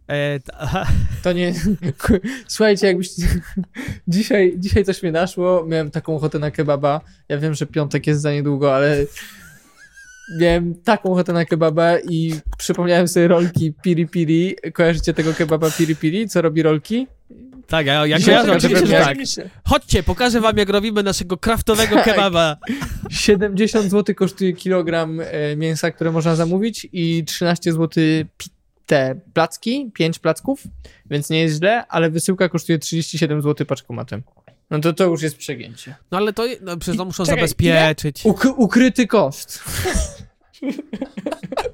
E, 0.07 0.39
ta, 0.39 0.87
To 1.23 1.33
nie... 1.33 1.53
Słuchajcie, 2.47 2.87
jakbyście... 2.87 3.23
Dzisiaj, 4.07 4.53
dzisiaj 4.57 4.83
coś 4.85 5.03
mnie 5.03 5.11
naszło, 5.11 5.65
miałem 5.67 5.91
taką 5.91 6.15
ochotę 6.15 6.39
na 6.39 6.51
kebaba. 6.51 7.01
Ja 7.29 7.37
wiem, 7.37 7.53
że 7.53 7.65
piątek 7.65 8.07
jest 8.07 8.21
za 8.21 8.31
niedługo, 8.33 8.75
ale... 8.75 9.05
Miałem 10.39 10.75
taką 10.75 11.11
ochotę 11.11 11.33
na 11.33 11.45
kebaba 11.45 11.99
i 11.99 12.33
przypomniałem 12.57 13.07
sobie 13.07 13.27
rolki 13.27 13.73
piri 13.83 14.07
piri. 14.07 14.55
Kojarzycie 14.73 15.13
tego 15.13 15.33
kebaba 15.33 15.71
piri 15.71 15.95
piri? 15.95 16.27
Co 16.27 16.41
robi 16.41 16.61
rolki? 16.61 17.07
Tak, 17.71 17.85
ja, 17.85 18.07
ja 18.07 18.17
Dzisiaj 18.19 18.33
kojarzę, 18.35 18.57
oczywiście, 18.57 18.87
że 18.87 18.93
tak. 18.93 19.07
Oczywiście. 19.07 19.49
Chodźcie, 19.65 20.03
pokażę 20.03 20.41
wam, 20.41 20.57
jak 20.57 20.69
robimy 20.69 21.03
naszego 21.03 21.37
kraftowego 21.37 21.95
Tak. 21.95 22.05
kebaba. 22.05 22.57
70 23.09 23.91
zł 23.91 24.15
kosztuje 24.15 24.53
kilogram 24.53 25.19
e, 25.19 25.55
mięsa, 25.55 25.91
które 25.91 26.11
można 26.11 26.35
zamówić 26.35 26.87
i 26.93 27.23
13 27.25 27.73
zł 27.73 28.03
te 28.85 29.15
placki, 29.33 29.91
5 29.93 30.19
placków, 30.19 30.63
więc 31.09 31.29
nie 31.29 31.41
jest 31.41 31.55
źle, 31.57 31.87
ale 31.87 32.09
wysyłka 32.09 32.49
kosztuje 32.49 32.79
37 32.79 33.41
zł 33.41 33.65
paczkomatem. 33.67 34.23
No 34.69 34.79
to 34.79 34.93
to 34.93 35.03
już 35.03 35.21
jest 35.21 35.37
przegięcie. 35.37 35.95
No 36.11 36.17
ale 36.17 36.33
to, 36.33 36.45
no, 36.61 36.77
przecież 36.77 36.97
to 36.97 37.05
muszą 37.05 37.23
Czekaj, 37.25 37.39
zabezpieczyć. 37.39 38.23
Uk- 38.23 38.53
ukryty 38.57 39.07
koszt. 39.07 39.63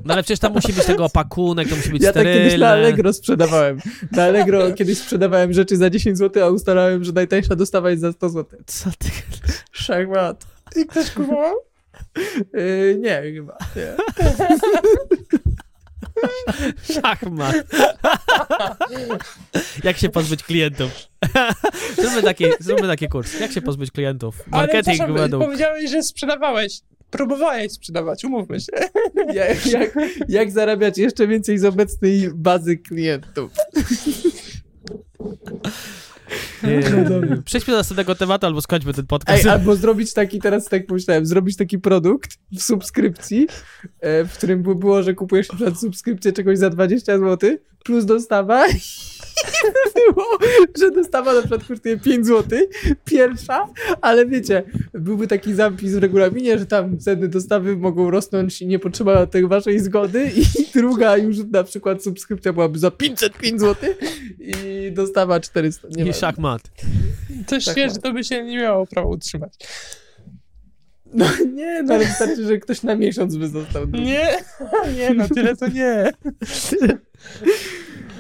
No 0.06 0.14
ale 0.14 0.24
przecież 0.24 0.40
tam 0.40 0.54
musi 0.54 0.74
być 0.74 0.86
tego 0.86 1.06
opakunek, 1.06 1.70
to 1.70 1.76
musi 1.76 1.90
być 1.90 2.04
Ja 2.04 2.14
tak 2.14 2.24
kiedyś 2.24 2.60
na. 2.60 2.70
Allegro 2.70 3.14
sprzedawałem. 3.14 3.80
Na 4.12 4.24
Allegro 4.24 4.72
kiedyś 4.78 4.98
sprzedawałem 4.98 5.54
rzeczy 5.54 5.78
za 5.78 5.90
10 5.90 6.18
zł, 6.18 6.44
a 6.44 6.50
ustalałem, 6.50 7.04
że 7.04 7.12
najtańsza 7.12 7.56
dostawa 7.56 7.90
jest 7.90 8.02
za 8.02 8.12
100 8.12 8.30
zł. 8.30 8.60
Co 8.66 8.90
ty? 9.00 9.10
Szachmat. 9.72 10.46
I 10.76 10.86
ktoś 10.86 11.12
kupował? 11.12 11.56
Yy, 12.54 13.00
nie, 13.02 13.22
chyba. 13.34 13.58
Nie. 13.76 13.96
Szachmat. 16.94 17.56
Jak 19.84 19.98
się 19.98 20.10
pozbyć 20.10 20.44
klientów? 20.44 20.92
zróbmy, 21.98 22.24
taki, 22.24 22.46
zróbmy 22.60 22.88
taki 22.88 23.08
kurs. 23.08 23.40
Jak 23.40 23.52
się 23.52 23.62
pozbyć 23.62 23.92
klientów? 23.92 24.36
Ale 24.52 24.62
Marketing 24.62 24.84
przepraszam, 24.84 25.16
według... 25.16 25.44
powiedziałeś, 25.44 25.92
że 25.92 26.04
sprzedawałeś. 26.04 26.82
Próbowałeś 27.12 27.72
sprzedawać, 27.72 28.26
umówmy 28.26 28.60
się. 28.60 28.72
Jak, 29.34 29.66
jak, 29.66 29.96
jak 30.30 30.52
zarabiać 30.52 30.98
jeszcze 30.98 31.28
więcej 31.28 31.58
z 31.58 31.66
obecnej 31.66 32.30
bazy 32.34 32.78
klientów? 32.78 33.52
Nie. 36.64 36.80
Przejdźmy 37.46 37.72
do 37.72 37.78
następnego 37.78 38.16
tematu, 38.16 38.46
albo 38.46 38.62
skończmy 38.62 38.94
ten 38.94 39.08
podcast. 39.08 39.46
Ej, 39.46 39.52
albo 39.52 39.76
zrobić 39.76 40.14
taki, 40.14 40.40
teraz 40.40 40.66
tak 40.66 40.86
pomyślałem, 40.86 41.26
zrobić 41.26 41.58
taki 41.58 41.80
produkt 41.80 42.38
w 42.52 42.62
subskrypcji, 42.62 43.48
e, 44.00 44.26
w 44.26 44.34
którym 44.34 44.64
by 44.64 44.76
było, 44.76 45.04
że 45.04 45.14
kupujesz 45.14 45.50
na 45.50 45.56
przykład 45.56 45.80
subskrypcję 45.80 46.34
czegoś 46.34 46.58
za 46.58 46.70
20 46.70 47.20
zł, 47.20 47.58
plus 47.84 48.06
dostawa 48.06 48.68
było, 50.16 50.26
że 50.78 50.92
dostawa 50.92 51.34
na 51.34 51.40
przykład 51.40 51.64
kosztuje 51.68 51.98
5 51.98 52.28
zł, 52.28 52.60
pierwsza, 53.06 53.68
ale 54.02 54.26
wiecie, 54.26 54.64
byłby 54.94 55.28
taki 55.28 55.54
zapis 55.54 55.94
w 55.94 55.98
regulaminie, 55.98 56.60
że 56.60 56.66
tam 56.66 57.00
ceny 57.00 57.28
dostawy 57.28 57.78
mogą 57.78 58.12
rosnąć 58.12 58.62
i 58.62 58.68
nie 58.68 58.80
potrzeba 58.80 59.26
tej 59.26 59.48
waszej 59.48 59.80
zgody 59.80 60.32
i 60.36 60.44
druga 60.80 61.18
już 61.18 61.38
na 61.52 61.64
przykład 61.64 62.04
subskrypcja 62.04 62.54
byłaby 62.54 62.80
za 62.80 62.92
505 62.92 63.60
zł 63.62 63.90
i 64.40 64.92
dostawa 64.92 65.40
400. 65.40 65.88
Nie 65.92 66.04
I 66.04 66.08
ma. 66.08 66.14
szachmat. 66.14 66.62
Coś 67.48 67.66
Tak 67.66 67.78
że 67.78 67.96
to 67.96 68.14
by 68.14 68.24
się 68.24 68.44
nie 68.44 68.58
miało 68.58 68.86
prawa 68.86 69.08
utrzymać. 69.08 69.54
No 71.14 71.26
nie, 71.54 71.84
no 71.84 71.94
ale 71.94 72.06
wystarczy, 72.06 72.46
że 72.46 72.58
ktoś 72.58 72.84
na 72.84 72.96
miesiąc 72.96 73.38
by 73.38 73.48
został. 73.48 73.88
Nie, 73.88 74.38
nie, 74.98 75.14
no 75.14 75.28
tyle 75.30 75.56
to 75.56 75.68
nie. 75.68 76.12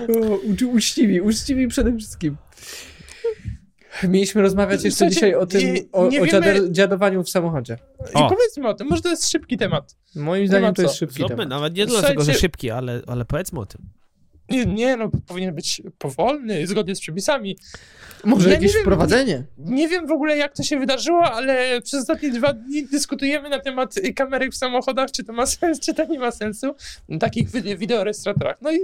O, 0.01 0.37
uczciwi, 0.67 1.21
uczciwi 1.21 1.67
przede 1.67 1.97
wszystkim. 1.97 2.37
Mieliśmy 4.03 4.41
rozmawiać 4.41 4.83
jeszcze 4.83 4.97
Słuchajcie, 4.97 5.15
dzisiaj 5.15 5.35
o 5.35 5.45
tym, 5.45 5.73
nie- 5.73 5.81
o, 5.91 6.07
nie 6.09 6.21
o 6.21 6.25
wiemy- 6.25 6.31
dziader- 6.39 6.71
dziadowaniu 6.71 7.23
w 7.23 7.29
samochodzie. 7.29 7.77
I 8.15 8.17
O. 8.17 8.29
powiedzmy 8.29 8.67
o 8.67 8.73
tym, 8.73 8.87
może 8.87 9.01
to 9.01 9.09
jest 9.09 9.29
szybki 9.29 9.57
temat. 9.57 9.95
Moim 10.15 10.47
zdaniem 10.47 10.73
to 10.73 10.81
jest 10.81 10.95
szybki 10.95 11.15
Zróbmy, 11.15 11.35
temat. 11.35 11.49
nawet 11.49 11.75
nie 11.75 11.83
Słuchajcie- 11.83 12.01
dlatego, 12.01 12.23
że 12.23 12.33
szybki, 12.33 12.71
ale, 12.71 13.01
ale 13.07 13.25
powiedzmy 13.25 13.59
o 13.59 13.65
tym. 13.65 13.81
Nie, 14.49 14.65
nie, 14.65 14.97
no 14.97 15.09
powinien 15.27 15.55
być 15.55 15.81
powolny, 15.97 16.67
zgodnie 16.67 16.95
z 16.95 16.99
przepisami. 17.01 17.57
Może 18.23 18.49
Ja 18.49 18.55
jakieś 18.55 18.67
nie 18.69 18.73
wiem, 18.73 18.81
wprowadzenie? 18.83 19.43
Nie 19.57 19.87
wiem 19.87 20.07
w 20.07 20.11
ogóle 20.11 20.37
jak 20.37 20.53
to 20.53 20.63
się 20.63 20.79
wydarzyło, 20.79 21.31
ale 21.31 21.81
przez 21.81 22.01
ostatnie 22.01 22.29
dwa 22.31 22.53
dni 22.53 22.85
dyskutujemy 22.87 23.49
na 23.49 23.59
temat 23.59 23.95
kamerek 24.15 24.51
w 24.51 24.57
samochodach, 24.57 25.11
czy 25.11 25.23
to 25.23 25.33
ma 25.33 25.45
sens, 25.45 25.79
czy 25.79 25.93
to 25.93 26.05
nie 26.05 26.19
ma 26.19 26.31
sensu, 26.31 26.75
na 27.09 27.17
takich 27.19 27.49
wi- 27.51 27.77
wideorejestratorach. 27.77 28.57
No 28.61 28.71
i 28.71 28.79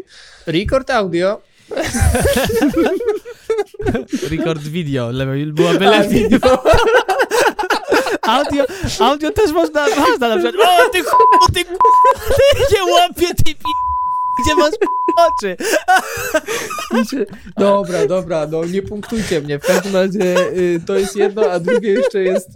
Record 0.47 0.89
audio. 0.91 1.41
Record 4.32 4.61
video, 4.61 5.11
lepiej, 5.11 5.45
byłoby 5.45 5.88
A, 5.88 5.89
lepiej. 5.89 6.28
Audio, 8.22 8.66
audio 8.99 9.32
też 9.32 9.51
można, 9.51 9.86
można 9.97 10.30
na 10.30 10.38
przykład, 10.38 10.68
o 10.88 10.89
ty 10.89 11.03
ch**u, 11.03 11.53
ty 11.53 11.64
k***u, 11.64 11.78
ty 12.30 12.76
nie 12.76 12.93
łapie, 12.93 13.28
ty 13.28 13.43
pi... 13.55 13.64
Gdzie 14.41 14.55
masz 14.55 14.71
oczy? 15.27 15.57
Dobra, 17.57 18.07
dobra, 18.07 18.47
no 18.47 18.65
nie 18.65 18.81
punktujcie 18.81 19.41
mnie. 19.41 19.59
W 19.59 19.65
każdym 19.65 19.93
razie 19.93 20.49
y, 20.57 20.81
to 20.86 20.95
jest 20.95 21.15
jedno, 21.15 21.51
a 21.51 21.59
drugie 21.59 21.89
jeszcze 21.91 22.23
jest 22.23 22.49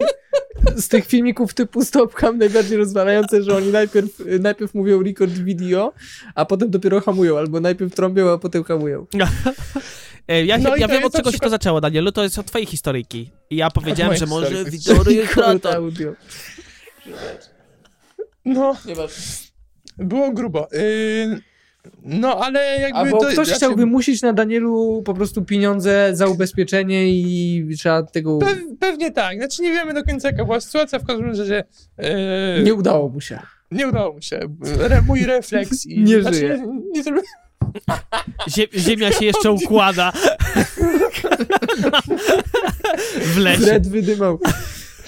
z 0.76 0.88
tych 0.88 1.06
filmików 1.06 1.54
typu 1.54 1.84
Stopcam 1.84 2.38
najbardziej 2.38 2.76
rozwalające, 2.78 3.42
że 3.42 3.56
oni 3.56 3.68
najpierw, 3.68 4.08
najpierw 4.40 4.74
mówią 4.74 5.02
record 5.02 5.32
video, 5.32 5.92
a 6.34 6.44
potem 6.44 6.70
dopiero 6.70 7.00
hamują, 7.00 7.38
albo 7.38 7.60
najpierw 7.60 7.94
trąbią, 7.94 8.30
a 8.32 8.38
potem 8.38 8.64
hamują. 8.64 9.06
E, 10.28 10.44
Ja, 10.44 10.58
No 10.58 10.76
ja 10.76 10.88
wiem, 10.88 11.04
od 11.04 11.12
czego 11.12 11.32
się 11.32 11.38
to 11.38 11.48
zaczęło, 11.48 11.80
Danielu, 11.80 12.12
to 12.12 12.22
jest 12.22 12.38
od 12.38 12.46
twojej 12.46 12.66
historyjki. 12.66 13.30
I 13.50 13.56
ja 13.56 13.70
powiedziałem, 13.70 14.16
że 14.16 14.26
może 14.26 14.64
wideorejestrator. 14.64 15.74
audio. 15.76 16.12
no, 18.44 18.76
Nieważne. 18.86 19.22
było 19.98 20.32
grubo. 20.32 20.68
Y, 20.72 21.40
no 22.02 22.44
ale 22.44 22.80
jakby 22.80 22.98
Albo 22.98 23.18
to... 23.18 23.26
ktoś 23.26 23.34
znaczy, 23.34 23.54
chciał 23.54 23.76
wymusić 23.76 24.22
na 24.22 24.32
Danielu 24.32 25.02
po 25.04 25.14
prostu 25.14 25.44
pieniądze 25.44 26.10
za 26.12 26.26
ubezpieczenie 26.26 27.08
i 27.08 27.68
trzeba 27.78 28.02
tego... 28.02 28.38
Pe 28.38 28.56
pewnie 28.80 29.10
tak, 29.10 29.38
znaczy 29.38 29.62
nie 29.62 29.72
wiemy 29.72 29.94
do 29.94 30.04
końca 30.04 30.28
jaka 30.28 30.44
była 30.44 30.60
sytuacja, 30.60 30.98
w 30.98 31.04
każdym 31.04 31.26
razie 31.26 31.64
y, 31.98 32.62
Nie 32.62 32.74
udało 32.74 33.08
mu 33.08 33.20
się. 33.20 33.38
nie 33.70 33.88
udało 33.88 34.14
mu 34.14 34.22
się. 34.22 34.40
Re, 34.80 35.02
mój 35.02 35.24
refleks 35.24 35.86
i... 35.86 36.00
Nie 36.04 36.22
znaczy, 36.22 36.36
żyje. 36.36 36.66
Nie, 36.94 37.02
nie 37.02 38.68
Ziemia 38.78 39.12
się 39.12 39.24
jeszcze 39.24 39.50
układa. 39.50 40.12
W 43.34 43.38
lesie. 43.38 43.62
Fred 43.62 43.88
wydymał. 43.88 44.38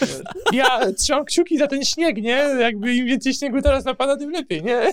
Ja 0.53 0.93
trzymam 0.93 1.25
kciuki 1.25 1.59
za 1.59 1.67
ten 1.67 1.85
śnieg, 1.85 2.17
nie? 2.17 2.37
Jakby 2.61 2.95
im 2.95 3.07
więcej 3.07 3.35
śniegu 3.35 3.63
teraz 3.63 3.85
napada, 3.85 4.17
tym 4.17 4.31
lepiej, 4.31 4.63
nie? 4.63 4.93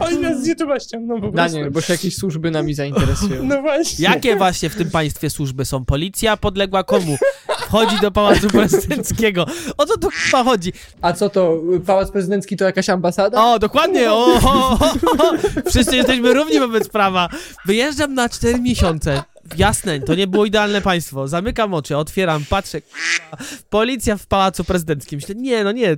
Oni 0.00 0.18
nas 0.18 0.42
z 0.42 0.48
YouTube'a 0.48 0.80
ściągną 0.84 1.14
po 1.14 1.20
prostu. 1.20 1.36
Daniel, 1.36 1.70
bo 1.70 1.80
się 1.80 1.92
jakieś 1.92 2.16
służby 2.16 2.50
nami 2.50 2.74
zainteresują. 2.74 3.42
No 3.42 3.62
właśnie. 3.62 4.04
Jakie 4.04 4.36
właśnie 4.36 4.70
w 4.70 4.74
tym 4.74 4.90
państwie 4.90 5.30
służby 5.30 5.64
są? 5.64 5.84
Policja 5.84 6.36
podległa 6.36 6.84
komu? 6.84 7.16
Wchodzi 7.60 8.00
do 8.00 8.10
Pałacu 8.10 8.48
Prezydenckiego. 8.48 9.46
O 9.78 9.86
co 9.86 9.98
tu 9.98 10.08
chyba 10.10 10.44
chodzi? 10.44 10.72
A 11.00 11.12
co 11.12 11.28
to, 11.30 11.60
Pałac 11.86 12.10
Prezydencki 12.10 12.56
to 12.56 12.64
jakaś 12.64 12.88
ambasada? 12.88 13.44
O, 13.44 13.58
dokładnie, 13.58 14.12
o, 14.12 14.26
o, 14.26 14.38
o, 14.44 14.78
o. 15.18 15.32
Wszyscy 15.70 15.96
jesteśmy 15.96 16.34
równi 16.34 16.58
wobec 16.58 16.88
prawa. 16.88 17.28
Wyjeżdżam 17.66 18.14
na 18.14 18.28
4 18.28 18.60
miesiące. 18.60 19.22
Jasne, 19.56 20.00
to 20.00 20.14
nie 20.14 20.26
było 20.26 20.44
idealne 20.44 20.80
państwo. 20.80 21.28
Zamykam 21.28 21.74
oczy, 21.74 21.96
otwieram, 21.96 22.44
patrzę. 22.44 22.80
k***a, 22.80 23.36
Policja 23.70 24.16
w 24.16 24.26
pałacu 24.26 24.64
prezydenckim. 24.64 25.16
Myślę, 25.16 25.34
nie, 25.34 25.64
no 25.64 25.72
nie. 25.72 25.96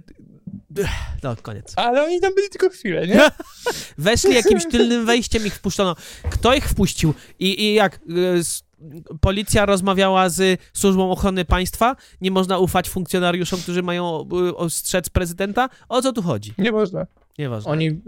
No, 1.22 1.36
koniec. 1.42 1.72
Ale 1.76 2.04
oni 2.04 2.20
tam 2.20 2.34
byli 2.34 2.48
tylko 2.48 2.68
chwilę, 2.70 3.06
nie? 3.06 3.20
Weszli 3.98 4.34
jakimś 4.34 4.66
tylnym 4.66 5.06
wejściem, 5.06 5.46
ich 5.46 5.54
wpuszczono. 5.54 5.96
Kto 6.30 6.54
ich 6.54 6.68
wpuścił? 6.68 7.14
I, 7.38 7.62
i 7.62 7.74
jak 7.74 7.94
y, 7.96 7.98
policja 9.20 9.66
rozmawiała 9.66 10.28
z 10.28 10.60
służbą 10.72 11.10
ochrony 11.10 11.44
państwa, 11.44 11.96
nie 12.20 12.30
można 12.30 12.58
ufać 12.58 12.88
funkcjonariuszom, 12.88 13.60
którzy 13.60 13.82
mają 13.82 14.28
y, 14.48 14.56
ostrzec 14.56 15.08
prezydenta? 15.08 15.68
O 15.88 16.02
co 16.02 16.12
tu 16.12 16.22
chodzi? 16.22 16.54
Nie 16.58 16.72
można. 16.72 17.06
Nieważne. 17.38 17.70
Oni, 17.70 18.00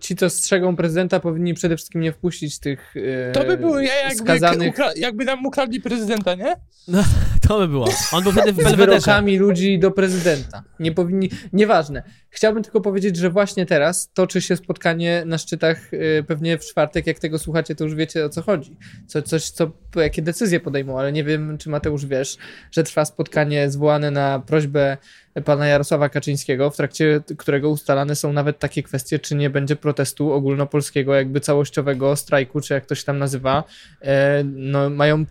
ci 0.00 0.16
co 0.16 0.30
strzegą 0.30 0.76
prezydenta 0.76 1.20
powinni 1.20 1.54
przede 1.54 1.76
wszystkim 1.76 2.00
nie 2.00 2.12
wpuścić 2.12 2.58
tych 2.58 2.94
e, 3.28 3.32
To 3.32 3.44
by 3.44 3.56
było 3.56 3.80
ja 3.80 3.94
jakby, 3.94 4.16
skazanych 4.16 4.74
ukra- 4.74 4.92
jakby 4.96 5.24
nam 5.24 5.46
ukradli 5.46 5.80
prezydenta, 5.80 6.34
nie? 6.34 6.56
To 7.48 7.58
by 7.58 7.68
było. 7.68 7.88
On 8.12 8.22
był 8.22 8.32
wtedy 8.32 8.52
w 8.52 8.56
z 8.68 8.74
wyrokami 8.74 9.38
ludzi 9.38 9.78
do 9.78 9.90
prezydenta. 9.90 10.62
Nie 10.80 10.92
powinni, 10.92 11.30
nieważne. 11.52 12.02
Chciałbym 12.30 12.62
tylko 12.62 12.80
powiedzieć, 12.80 13.16
że 13.16 13.30
właśnie 13.30 13.66
teraz 13.66 14.10
toczy 14.14 14.40
się 14.40 14.56
spotkanie 14.56 15.22
na 15.26 15.38
szczytach 15.38 15.90
e, 15.94 16.22
pewnie 16.22 16.58
w 16.58 16.64
czwartek, 16.64 17.06
jak 17.06 17.18
tego 17.18 17.38
słuchacie, 17.38 17.74
to 17.74 17.84
już 17.84 17.94
wiecie 17.94 18.24
o 18.24 18.28
co 18.28 18.42
chodzi. 18.42 18.76
Co, 19.06 19.22
coś, 19.22 19.50
co, 19.50 19.70
jakie 19.96 20.22
decyzje 20.22 20.60
podejmą, 20.60 20.98
ale 20.98 21.12
nie 21.12 21.24
wiem, 21.24 21.58
czy 21.58 21.70
Mateusz 21.70 22.06
wiesz, 22.06 22.36
że 22.70 22.82
trwa 22.82 23.04
spotkanie 23.04 23.70
zwołane 23.70 24.10
na 24.10 24.42
prośbę 24.46 24.96
pana 25.44 25.66
Jarosława 25.66 26.08
Kaczyńskiego, 26.08 26.70
w 26.70 26.76
trakcie 26.76 27.20
którego 27.38 27.70
ustalane 27.70 28.16
są 28.16 28.32
nawet 28.32 28.58
takie 28.58 28.82
kwestie, 28.82 29.18
czy 29.18 29.34
nie 29.34 29.50
będzie 29.50 29.76
protestu 29.76 30.32
ogólnopolskiego, 30.32 31.14
jakby 31.14 31.40
całościowego 31.40 32.16
strajku, 32.16 32.60
czy 32.60 32.74
jak 32.74 32.86
to 32.86 32.94
się 32.94 33.04
tam 33.04 33.18
nazywa. 33.18 33.64
E, 34.02 34.44
no, 34.44 34.90
mają 34.90 35.24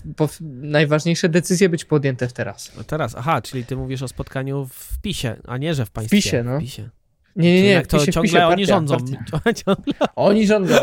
najważniejsze 0.61 1.29
decyzje 1.29 1.69
być 1.69 1.85
podjęte 1.85 2.27
teraz. 2.27 2.71
No 2.77 2.83
teraz, 2.83 3.15
aha, 3.15 3.41
czyli 3.41 3.65
ty 3.65 3.75
mówisz 3.75 4.01
o 4.01 4.07
spotkaniu 4.07 4.65
w 4.65 5.01
PiSie, 5.01 5.35
a 5.47 5.57
nie, 5.57 5.73
że 5.73 5.85
w 5.85 5.91
państwie. 5.91 6.17
PiSie, 6.17 6.43
no. 6.43 6.57
W 6.57 6.61
PiSie. 6.61 6.89
Nie, 7.35 7.53
nie, 7.55 7.63
nie, 7.63 7.81
to 7.81 7.97
wpisie, 7.97 8.11
ciągle 8.11 8.29
wpisie, 8.29 8.45
oni 8.45 8.67
partia, 8.67 8.73
rządzą. 8.75 8.97
partia. 9.43 9.75
Oni 10.15 10.47
rządzą. 10.47 10.75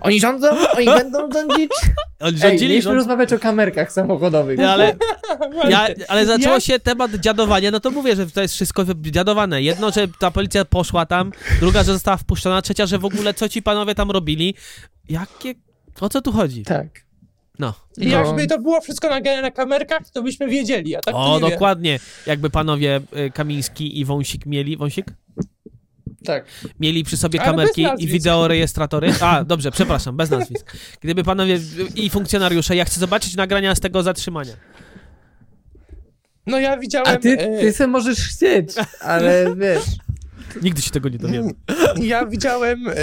Oni 0.00 0.20
rządzą, 0.20 0.48
oni 0.76 0.86
będą 0.86 1.18
rządzić. 1.32 1.70
Oni 2.20 2.34
Ej, 2.34 2.40
rządzili, 2.40 2.70
mieliśmy 2.70 2.82
rząd... 2.82 2.96
rozmawiać 2.96 3.32
o 3.32 3.38
kamerkach 3.38 3.92
samochodowych. 3.92 4.58
No, 4.58 4.70
ale, 4.70 4.96
ja, 5.70 5.86
ale 6.08 6.26
zaczęło 6.26 6.60
się 6.60 6.78
temat 6.78 7.14
dziadowania, 7.14 7.70
no 7.70 7.80
to 7.80 7.90
mówię, 7.90 8.16
że 8.16 8.26
to 8.30 8.42
jest 8.42 8.54
wszystko 8.54 8.84
dziadowane. 9.00 9.62
Jedno, 9.62 9.90
że 9.90 10.08
ta 10.18 10.30
policja 10.30 10.64
poszła 10.64 11.06
tam, 11.06 11.32
druga, 11.60 11.82
że 11.84 11.92
została 11.92 12.16
wpuszczona, 12.16 12.62
trzecia, 12.62 12.86
że 12.86 12.98
w 12.98 13.04
ogóle 13.04 13.34
co 13.34 13.48
ci 13.48 13.62
panowie 13.62 13.94
tam 13.94 14.10
robili. 14.10 14.54
Jakie... 15.08 15.54
O 16.00 16.08
co 16.08 16.22
tu 16.22 16.32
chodzi? 16.32 16.62
Tak. 16.62 16.86
No. 17.58 17.74
I 17.98 18.06
No. 18.06 18.12
jakby 18.12 18.46
to 18.46 18.58
było 18.58 18.80
wszystko 18.80 19.10
nagrane 19.10 19.42
na 19.42 19.50
kamerkach, 19.50 20.10
to 20.10 20.22
byśmy 20.22 20.48
wiedzieli, 20.48 20.96
a 20.96 21.00
tak 21.00 21.14
O, 21.14 21.34
nie 21.34 21.40
wiem. 21.40 21.50
dokładnie. 21.50 21.98
Jakby 22.26 22.50
panowie 22.50 23.00
y, 23.26 23.30
Kamiński 23.30 24.00
i 24.00 24.04
Wąsik 24.04 24.46
mieli... 24.46 24.76
Wąsik? 24.76 25.06
Tak. 26.24 26.44
Mieli 26.80 27.04
przy 27.04 27.16
sobie 27.16 27.40
Ale 27.40 27.50
kamerki 27.50 27.86
i 27.98 28.06
wideorejestratory. 28.06 29.12
A, 29.20 29.44
dobrze, 29.44 29.70
przepraszam, 29.70 30.16
bez 30.16 30.30
nazwisk. 30.30 30.72
Gdyby 31.00 31.24
panowie 31.24 31.60
i 31.94 32.10
funkcjonariusze, 32.10 32.76
ja 32.76 32.84
chcę 32.84 33.00
zobaczyć 33.00 33.36
nagrania 33.36 33.74
z 33.74 33.80
tego 33.80 34.02
zatrzymania. 34.02 34.52
No 36.46 36.58
ja 36.58 36.76
widziałem... 36.76 37.16
A 37.16 37.16
ty, 37.16 37.38
e, 37.38 37.60
ty 37.60 37.72
se 37.72 37.86
możesz 37.86 38.18
chcieć, 38.18 38.68
ale 39.00 39.56
wiesz. 39.56 39.84
Nigdy 40.62 40.82
się 40.82 40.90
tego 40.90 41.08
nie 41.08 41.18
dowiemy. 41.18 41.50
Ja 42.02 42.26
widziałem 42.26 42.88
e, 42.88 42.94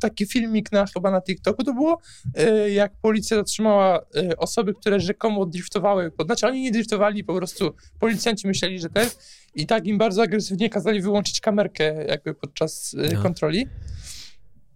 taki 0.00 0.26
filmik 0.26 0.72
na, 0.72 0.86
chyba 0.94 1.10
na 1.10 1.22
TikToku 1.22 1.64
to 1.64 1.74
było, 1.74 1.98
e, 2.34 2.70
jak 2.70 2.92
policja 3.02 3.36
zatrzymała 3.36 3.98
e, 3.98 4.36
osoby, 4.36 4.74
które 4.74 5.00
rzekomo 5.00 5.46
driftowały. 5.46 6.12
Znaczy 6.26 6.46
oni 6.46 6.62
nie 6.62 6.70
driftowali, 6.70 7.24
po 7.24 7.34
prostu 7.34 7.74
policjanci 8.00 8.46
myśleli, 8.46 8.78
że 8.80 8.88
ten 8.90 9.08
i 9.54 9.66
tak 9.66 9.86
im 9.86 9.98
bardzo 9.98 10.22
agresywnie 10.22 10.70
kazali 10.70 11.00
wyłączyć 11.02 11.40
kamerkę 11.40 12.04
jakby 12.08 12.34
podczas 12.34 12.96
No. 13.14 13.22
kontroli. 13.22 13.66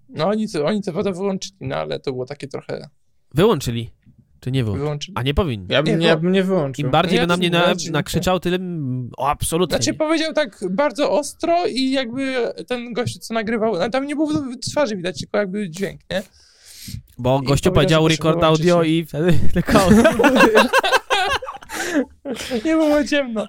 No 0.09 0.29
oni 0.29 0.49
to, 0.49 0.65
oni 0.65 0.83
to 0.83 0.93
wodę 0.93 1.13
wyłączyli, 1.13 1.57
no 1.61 1.77
ale 1.77 2.01
to 2.01 2.13
było 2.13 2.27
takie 2.27 2.49
trochę 2.49 2.89
Wyłączyli. 3.35 3.91
Czy 4.43 4.51
nie 4.51 4.65
wyłączyli. 4.65 5.13
A 5.17 5.23
nie 5.23 5.35
powinni. 5.35 5.67
Ja 5.69 5.83
bym, 5.83 5.99
Nie, 5.99 6.07
ja 6.07 6.17
bym 6.17 6.33
nie 6.33 6.43
wyłączył. 6.43 6.85
Im 6.85 6.91
bardziej 6.91 7.17
Ja 7.17 7.23
by 7.23 7.27
na 7.27 7.37
mnie 7.37 7.51
nie 7.51 7.59
na, 7.59 7.63
wyłączyli. 7.65 7.93
nakrzyczał, 7.93 8.41
tym 8.41 9.11
o, 9.17 9.29
absolutnie. 9.29 9.77
Znaczy 9.77 9.91
nie. 9.91 9.95
powiedział 9.99 10.33
tak 10.33 10.65
bardzo 10.71 11.11
ostro 11.11 11.67
i 11.67 11.91
jakby 11.91 12.53
ten 12.67 12.93
gość, 12.93 13.19
co 13.19 13.35
nagrywał, 13.35 13.79
no, 13.79 13.91
tam 13.91 14.07
nie 14.07 14.17
było 14.17 14.33
twarzy 14.71 14.97
widać, 14.97 15.19
tylko 15.19 15.39
jakby 15.39 15.71
dźwięk, 15.71 16.01
nie? 16.11 16.23
Bo 17.19 17.41
i 17.43 17.47
gościu 17.47 17.73
powiedział, 17.73 18.09
record 18.09 18.43
audio 18.43 18.65
wyłączyć 18.75 18.93
i 18.93 19.05
wtedy 19.07 19.33
tylko... 19.55 19.79
Nie 22.65 22.77
było 22.77 23.05
ciemno. 23.05 23.47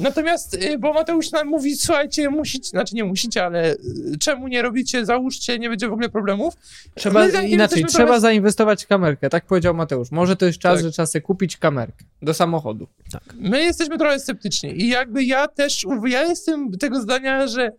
Natomiast, 0.00 0.54
y, 0.54 0.78
bo 0.78 0.92
Mateusz 0.92 1.32
nam 1.32 1.48
mówi, 1.48 1.76
słuchajcie, 1.76 2.30
musicie, 2.30 2.68
znaczy 2.68 2.94
nie 2.94 3.04
musicie, 3.04 3.44
ale 3.44 3.72
y, 3.74 3.78
czemu 4.20 4.48
nie 4.48 4.62
robicie, 4.62 5.04
załóżcie, 5.06 5.58
nie 5.58 5.68
będzie 5.68 5.88
w 5.88 5.92
ogóle 5.92 6.08
problemów. 6.08 6.54
Trzeba, 6.94 7.26
inaczej, 7.28 7.84
trzeba 7.84 8.04
trochę- 8.04 8.20
zainwestować 8.20 8.84
w 8.84 8.86
kamerkę, 8.86 9.30
tak 9.30 9.46
powiedział 9.46 9.74
Mateusz. 9.74 10.10
Może 10.10 10.36
to 10.36 10.46
jest 10.46 10.58
czas, 10.58 10.74
Tak. 10.74 10.84
że 10.84 10.90
trzeba 10.90 11.06
sobie 11.06 11.22
kupić 11.22 11.56
kamerkę 11.56 12.04
do 12.22 12.34
samochodu. 12.34 12.86
My 13.34 13.62
jesteśmy 13.62 13.98
trochę 13.98 14.20
sceptyczni 14.20 14.82
i 14.82 14.88
jakby 14.88 15.24
ja 15.24 15.48
też, 15.48 15.86
ja 16.06 16.22
jestem 16.22 16.78
tego 16.78 17.00
zdania, 17.00 17.46
że 17.46 17.72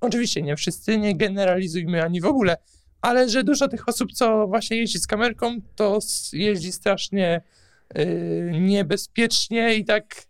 oczywiście 0.00 0.42
nie 0.42 0.56
wszyscy, 0.56 0.98
nie 0.98 1.16
generalizujmy 1.16 2.02
ani 2.04 2.20
w 2.20 2.24
ogóle, 2.26 2.56
ale 3.00 3.28
że 3.28 3.44
dużo 3.44 3.68
tych 3.68 3.88
osób, 3.88 4.12
co 4.12 4.46
właśnie 4.46 4.76
jeździ 4.76 4.98
z 4.98 5.06
kamerką, 5.06 5.56
to 5.76 5.98
jeździ 6.32 6.72
strasznie 6.72 7.40
y, 7.98 8.50
niebezpiecznie 8.60 9.74
i 9.74 9.84
tak 9.84 10.29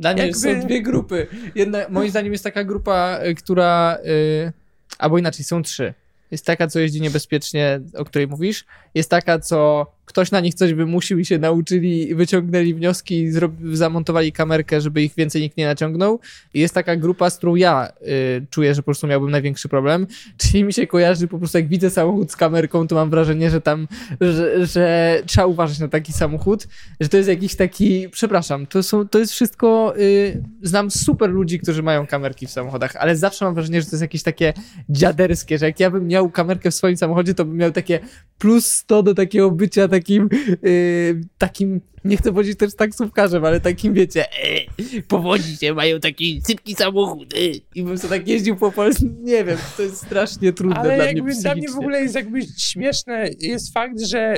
Daniel, 0.00 0.26
Jakby- 0.26 0.40
są 0.40 0.66
dwie 0.66 0.82
grupy. 0.82 1.26
Jedna, 1.54 1.78
moim 1.88 2.10
zdaniem 2.10 2.32
jest 2.32 2.44
taka 2.44 2.64
grupa, 2.64 3.20
y, 3.26 3.34
która. 3.34 3.98
Y, 4.06 4.52
albo 4.98 5.18
inaczej, 5.18 5.44
są 5.44 5.62
trzy. 5.62 5.94
Jest 6.30 6.46
taka, 6.46 6.66
co 6.66 6.80
jeździ 6.80 7.00
niebezpiecznie, 7.00 7.80
o 7.94 8.04
której 8.04 8.28
mówisz. 8.28 8.64
Jest 8.94 9.10
taka, 9.10 9.38
co 9.38 9.86
ktoś 10.08 10.30
na 10.30 10.40
nich 10.40 10.54
coś 10.54 10.74
wymusił 10.74 11.18
i 11.18 11.24
się 11.24 11.38
nauczyli, 11.38 12.14
wyciągnęli 12.14 12.74
wnioski 12.74 13.22
i 13.22 13.32
zamontowali 13.72 14.32
kamerkę, 14.32 14.80
żeby 14.80 15.02
ich 15.02 15.14
więcej 15.14 15.42
nikt 15.42 15.56
nie 15.56 15.66
naciągnął. 15.66 16.20
I 16.54 16.60
jest 16.60 16.74
taka 16.74 16.96
grupa, 16.96 17.30
z 17.30 17.36
którą 17.36 17.54
ja 17.54 17.92
y, 18.02 18.46
czuję, 18.50 18.74
że 18.74 18.82
po 18.82 18.84
prostu 18.84 19.06
miałbym 19.06 19.30
największy 19.30 19.68
problem. 19.68 20.06
Czyli 20.38 20.64
mi 20.64 20.72
się 20.72 20.86
kojarzy 20.86 21.28
po 21.28 21.38
prostu, 21.38 21.58
jak 21.58 21.68
widzę 21.68 21.90
samochód 21.90 22.32
z 22.32 22.36
kamerką, 22.36 22.86
to 22.88 22.94
mam 22.94 23.10
wrażenie, 23.10 23.50
że 23.50 23.60
tam, 23.60 23.88
że, 24.20 24.66
że 24.66 25.22
trzeba 25.26 25.46
uważać 25.46 25.78
na 25.78 25.88
taki 25.88 26.12
samochód, 26.12 26.68
że 27.00 27.08
to 27.08 27.16
jest 27.16 27.28
jakiś 27.28 27.54
taki, 27.54 28.08
przepraszam, 28.08 28.66
to, 28.66 28.82
są, 28.82 29.08
to 29.08 29.18
jest 29.18 29.32
wszystko, 29.32 29.94
y, 29.98 30.42
znam 30.62 30.90
super 30.90 31.30
ludzi, 31.30 31.60
którzy 31.60 31.82
mają 31.82 32.06
kamerki 32.06 32.46
w 32.46 32.50
samochodach, 32.50 32.96
ale 32.96 33.16
zawsze 33.16 33.44
mam 33.44 33.54
wrażenie, 33.54 33.80
że 33.80 33.86
to 33.86 33.92
jest 33.92 34.02
jakieś 34.02 34.22
takie 34.22 34.52
dziaderskie, 34.88 35.58
że 35.58 35.66
jak 35.66 35.80
ja 35.80 35.90
bym 35.90 36.06
miał 36.06 36.30
kamerkę 36.30 36.70
w 36.70 36.74
swoim 36.74 36.96
samochodzie, 36.96 37.34
to 37.34 37.44
bym 37.44 37.56
miał 37.56 37.72
takie 37.72 38.00
plus 38.38 38.72
100 38.72 39.02
do 39.02 39.14
takiego 39.14 39.50
bycia 39.50 39.88
takim, 39.98 40.28
y, 40.64 41.20
takim, 41.38 41.80
nie 42.04 42.16
chcę 42.16 42.32
powiedzieć 42.32 42.58
też 42.58 42.74
taksówkarzem, 42.74 43.44
ale 43.44 43.60
takim, 43.60 43.94
wiecie, 43.94 44.24
e, 44.24 45.02
powodzi 45.08 45.56
się, 45.56 45.74
mają 45.74 46.00
taki 46.00 46.42
szybki 46.46 46.74
samochód 46.74 47.34
e, 47.34 47.38
i 47.74 47.82
bym 47.82 47.98
sobie 47.98 48.18
tak 48.18 48.28
jeździł 48.28 48.56
po 48.56 48.72
Polsce, 48.72 49.06
nie 49.22 49.44
wiem, 49.44 49.58
to 49.76 49.82
jest 49.82 49.96
strasznie 49.96 50.52
trudne 50.52 50.76
Ale 50.76 50.96
dla 50.96 51.04
jakby 51.04 51.22
mnie 51.22 51.40
dla 51.40 51.54
mnie 51.54 51.68
w 51.68 51.78
ogóle 51.78 52.02
jest 52.02 52.14
jakby 52.14 52.40
śmieszne 52.58 53.30
jest 53.40 53.74
fakt, 53.74 54.00
że 54.00 54.36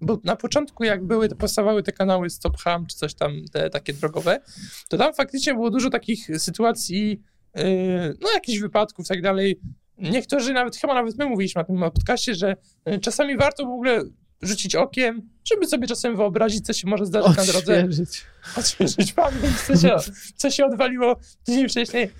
bo 0.00 0.20
na 0.24 0.36
początku 0.36 0.84
jak 0.84 1.04
były, 1.04 1.28
powstawały 1.28 1.82
te 1.82 1.92
kanały 1.92 2.30
Stop 2.30 2.56
Ham 2.56 2.86
czy 2.86 2.96
coś 2.96 3.14
tam, 3.14 3.32
te 3.52 3.70
takie 3.70 3.92
drogowe, 3.92 4.40
to 4.88 4.98
tam 4.98 5.14
faktycznie 5.14 5.54
było 5.54 5.70
dużo 5.70 5.90
takich 5.90 6.28
sytuacji, 6.38 7.22
yy, 7.56 7.62
no 8.20 8.32
jakichś 8.34 8.58
wypadków 8.58 9.06
i 9.06 9.08
tak 9.08 9.22
dalej. 9.22 9.60
Niektórzy 9.98 10.52
nawet, 10.52 10.76
chyba 10.76 10.94
nawet 10.94 11.18
my 11.18 11.26
mówiliśmy 11.26 11.60
na 11.60 11.64
tym 11.64 11.80
podcaście, 11.80 12.34
że 12.34 12.56
y, 12.88 12.98
czasami 12.98 13.36
warto 13.36 13.64
w 13.64 13.68
ogóle 13.68 14.02
rzucić 14.42 14.74
okiem, 14.74 15.28
żeby 15.44 15.66
sobie 15.66 15.86
czasem 15.86 16.16
wyobrazić, 16.16 16.66
co 16.66 16.72
się 16.72 16.88
może 16.88 17.06
zdarzyć 17.06 17.36
na 17.36 17.44
drodze 17.44 17.88
Odświeżyć. 18.56 19.12
pamięć, 19.12 19.60
co 19.66 19.76
się, 19.76 19.96
co 20.36 20.50
się 20.50 20.66
odwaliło 20.66 21.16
tydzień 21.44 21.68
wcześniej. 21.68 22.10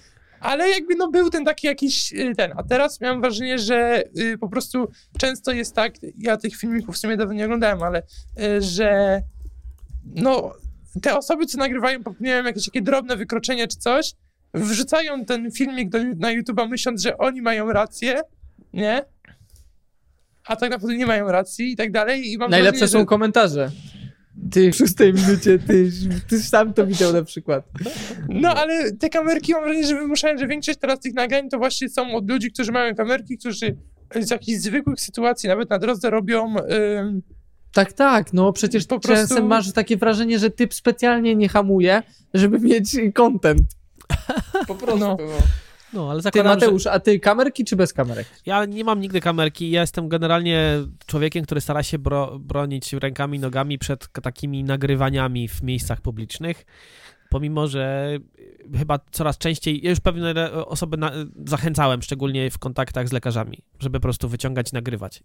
Ale 0.40 0.68
jakby 0.68 0.94
no 0.94 1.10
był 1.10 1.30
ten 1.30 1.44
taki 1.44 1.66
jakiś 1.66 2.12
y, 2.12 2.34
ten, 2.36 2.52
a 2.56 2.62
teraz 2.62 3.00
miałem 3.00 3.20
wrażenie, 3.20 3.58
że 3.58 4.04
y, 4.18 4.38
po 4.38 4.48
prostu 4.48 4.90
często 5.18 5.52
jest 5.52 5.74
tak, 5.74 5.94
ja 6.18 6.36
tych 6.36 6.56
filmików 6.56 6.94
w 6.94 6.98
sumie 6.98 7.16
dawno 7.16 7.34
nie 7.34 7.44
oglądałem, 7.44 7.82
ale 7.82 8.02
y, 8.42 8.62
że 8.62 9.20
no 10.04 10.52
te 11.02 11.18
osoby, 11.18 11.46
co 11.46 11.58
nagrywają, 11.58 12.02
popełniają 12.02 12.44
jakieś 12.44 12.64
takie 12.64 12.82
drobne 12.82 13.16
wykroczenie 13.16 13.68
czy 13.68 13.78
coś, 13.78 14.14
wrzucają 14.54 15.24
ten 15.24 15.50
filmik 15.50 15.88
do, 15.88 15.98
na 16.16 16.28
YouTube'a 16.28 16.68
myśląc, 16.68 17.02
że 17.02 17.18
oni 17.18 17.42
mają 17.42 17.72
rację, 17.72 18.20
nie? 18.72 19.04
A 20.50 20.56
tak 20.56 20.70
naprawdę 20.70 20.96
nie 20.96 21.06
mają 21.06 21.26
racji 21.32 21.72
i 21.72 21.76
tak 21.76 21.92
dalej. 21.92 22.32
I 22.32 22.38
mam 22.38 22.50
Najlepsze 22.50 22.78
wrażenie, 22.78 22.92
są 22.92 22.98
że- 22.98 23.06
komentarze. 23.06 23.70
Ty 24.52 24.72
w 24.72 24.76
szóstej 24.76 25.12
minucie, 25.14 25.58
ty, 25.58 25.90
ty 26.28 26.42
sam 26.42 26.74
to 26.74 26.86
widział 26.86 27.12
na 27.12 27.24
przykład. 27.24 27.64
No, 28.28 28.54
ale 28.54 28.92
te 28.92 29.08
kamerki 29.08 29.52
mam 29.52 29.64
wrażenie, 29.64 29.86
że 29.86 29.94
wymuszają, 29.94 30.38
że 30.38 30.46
większość 30.46 30.78
teraz 30.78 31.00
tych 31.00 31.14
nagrań 31.14 31.48
to 31.48 31.58
właśnie 31.58 31.88
są 31.88 32.14
od 32.14 32.30
ludzi, 32.30 32.52
którzy 32.52 32.72
mają 32.72 32.94
kamerki, 32.94 33.38
którzy 33.38 33.76
z 34.20 34.30
jakichś 34.30 34.60
zwykłych 34.60 35.00
sytuacji, 35.00 35.48
nawet 35.48 35.70
na 35.70 35.78
drodze 35.78 36.10
robią 36.10 36.54
ym, 36.98 37.22
Tak, 37.72 37.92
tak, 37.92 38.32
no 38.32 38.52
przecież 38.52 38.86
Po 38.86 39.00
czasem 39.00 39.26
prostu- 39.28 39.46
masz 39.46 39.72
takie 39.72 39.96
wrażenie, 39.96 40.38
że 40.38 40.50
typ 40.50 40.74
specjalnie 40.74 41.34
nie 41.34 41.48
hamuje, 41.48 42.02
żeby 42.34 42.58
mieć 42.60 42.96
content. 43.14 43.62
Po 44.66 44.74
prostu. 44.74 44.98
No. 45.00 45.16
No. 45.92 46.10
Ale 46.10 46.18
Ty 46.18 46.22
zakładam, 46.22 46.52
Mateusz, 46.52 46.86
a 46.86 47.00
ty 47.00 47.20
kamerki 47.20 47.64
czy 47.64 47.76
bez 47.76 47.92
kamerek? 47.92 48.26
że 48.26 48.42
ja 48.46 48.64
nie 48.64 48.84
mam 48.84 49.00
nigdy 49.00 49.20
kamerki. 49.20 49.70
Ja 49.70 49.80
jestem 49.80 50.08
generalnie 50.08 50.74
człowiekiem, 51.06 51.44
który 51.44 51.60
stara 51.60 51.82
się 51.82 51.98
bro, 51.98 52.38
bronić 52.38 52.92
rękami, 52.92 53.38
nogami 53.38 53.78
przed 53.78 54.08
takimi 54.22 54.64
nagrywaniami 54.64 55.48
w 55.48 55.62
miejscach 55.62 56.00
publicznych. 56.00 56.66
Pomimo, 57.28 57.66
że 57.66 58.16
chyba 58.78 58.98
coraz 59.10 59.38
częściej, 59.38 59.80
ja 59.84 59.90
już 59.90 60.00
pewne 60.00 60.52
osoby 60.52 60.96
na, 60.96 61.12
zachęcałem, 61.46 62.02
szczególnie 62.02 62.50
w 62.50 62.58
kontaktach 62.58 63.08
z 63.08 63.12
lekarzami, 63.12 63.58
żeby 63.80 63.98
po 63.98 64.02
prostu 64.02 64.28
wyciągać 64.28 64.72
i 64.72 64.74
nagrywać. 64.74 65.22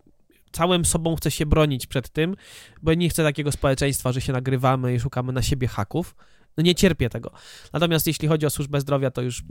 Całym 0.51 0.85
sobą 0.85 1.15
chcę 1.15 1.31
się 1.31 1.45
bronić 1.45 1.87
przed 1.87 2.09
tym, 2.09 2.35
bo 2.81 2.93
nie 2.93 3.09
chcę 3.09 3.23
takiego 3.23 3.51
społeczeństwa, 3.51 4.11
że 4.11 4.21
się 4.21 4.33
nagrywamy 4.33 4.95
i 4.95 4.99
szukamy 4.99 5.33
na 5.33 5.41
siebie 5.41 5.67
haków. 5.67 6.15
No 6.57 6.63
nie 6.63 6.75
cierpię 6.75 7.09
tego. 7.09 7.31
Natomiast 7.73 8.07
jeśli 8.07 8.27
chodzi 8.27 8.45
o 8.45 8.49
służbę 8.49 8.81
zdrowia, 8.81 9.11
to 9.11 9.21
już 9.21 9.43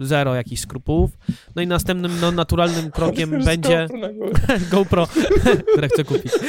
zero 0.00 0.34
jakichś 0.34 0.62
skrupułów. 0.62 1.10
No 1.56 1.62
i 1.62 1.66
następnym 1.66 2.20
no, 2.20 2.32
naturalnym 2.32 2.90
krokiem 2.90 3.32
Już 3.32 3.44
będzie 3.44 3.88
GoPro 3.90 3.98
na 3.98 4.12
górę. 4.12 4.32
GoPro, 4.72 5.08
które 5.72 5.88
chcę 5.88 6.04
kupić. 6.04 6.32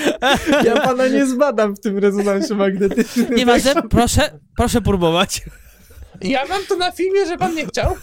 Ja 0.66 0.82
pana 0.82 1.08
nie 1.08 1.26
zbadam 1.26 1.76
w 1.76 1.80
tym 1.80 1.98
rezonansie 1.98 2.56
magnetycznym. 2.56 3.36
Nieważne, 3.36 3.74
proszę, 3.90 4.40
proszę 4.56 4.82
próbować. 4.82 5.42
Ja 6.22 6.46
mam 6.46 6.66
to 6.70 6.76
na 6.76 6.92
filmie, 6.92 7.26
że 7.26 7.38
pan 7.38 7.56
nie 7.56 7.66
chciał. 7.66 7.96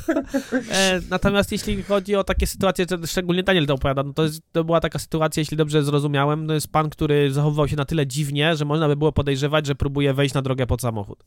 E, 0.71 1.01
natomiast 1.11 1.53
jeśli 1.53 1.83
chodzi 1.83 2.17
o 2.17 2.25
takie 2.25 2.47
sytuacje, 2.47 2.87
to 2.87 3.07
szczególnie 3.07 3.43
Daniel 3.43 3.67
to 3.67 3.75
opowiada, 3.75 4.03
no 4.03 4.13
to, 4.13 4.23
jest, 4.23 4.41
to 4.53 4.65
była 4.65 4.81
taka 4.81 4.99
sytuacja, 4.99 5.41
jeśli 5.41 5.57
dobrze 5.57 5.83
zrozumiałem, 5.83 6.47
to 6.47 6.55
jest 6.55 6.73
pan, 6.73 6.91
który 6.91 7.33
zachowywał 7.33 7.69
się 7.69 7.77
na 7.77 7.85
tyle 7.85 8.07
dziwnie, 8.07 8.57
że 8.57 8.65
można 8.65 8.89
by 8.89 8.97
było 8.97 9.13
podejrzewać, 9.13 9.67
że 9.67 9.75
próbuje 9.75 10.15
wejść 10.15 10.35
na 10.35 10.43
drogę 10.43 10.67
pod 10.67 10.81
samochód. 10.81 11.25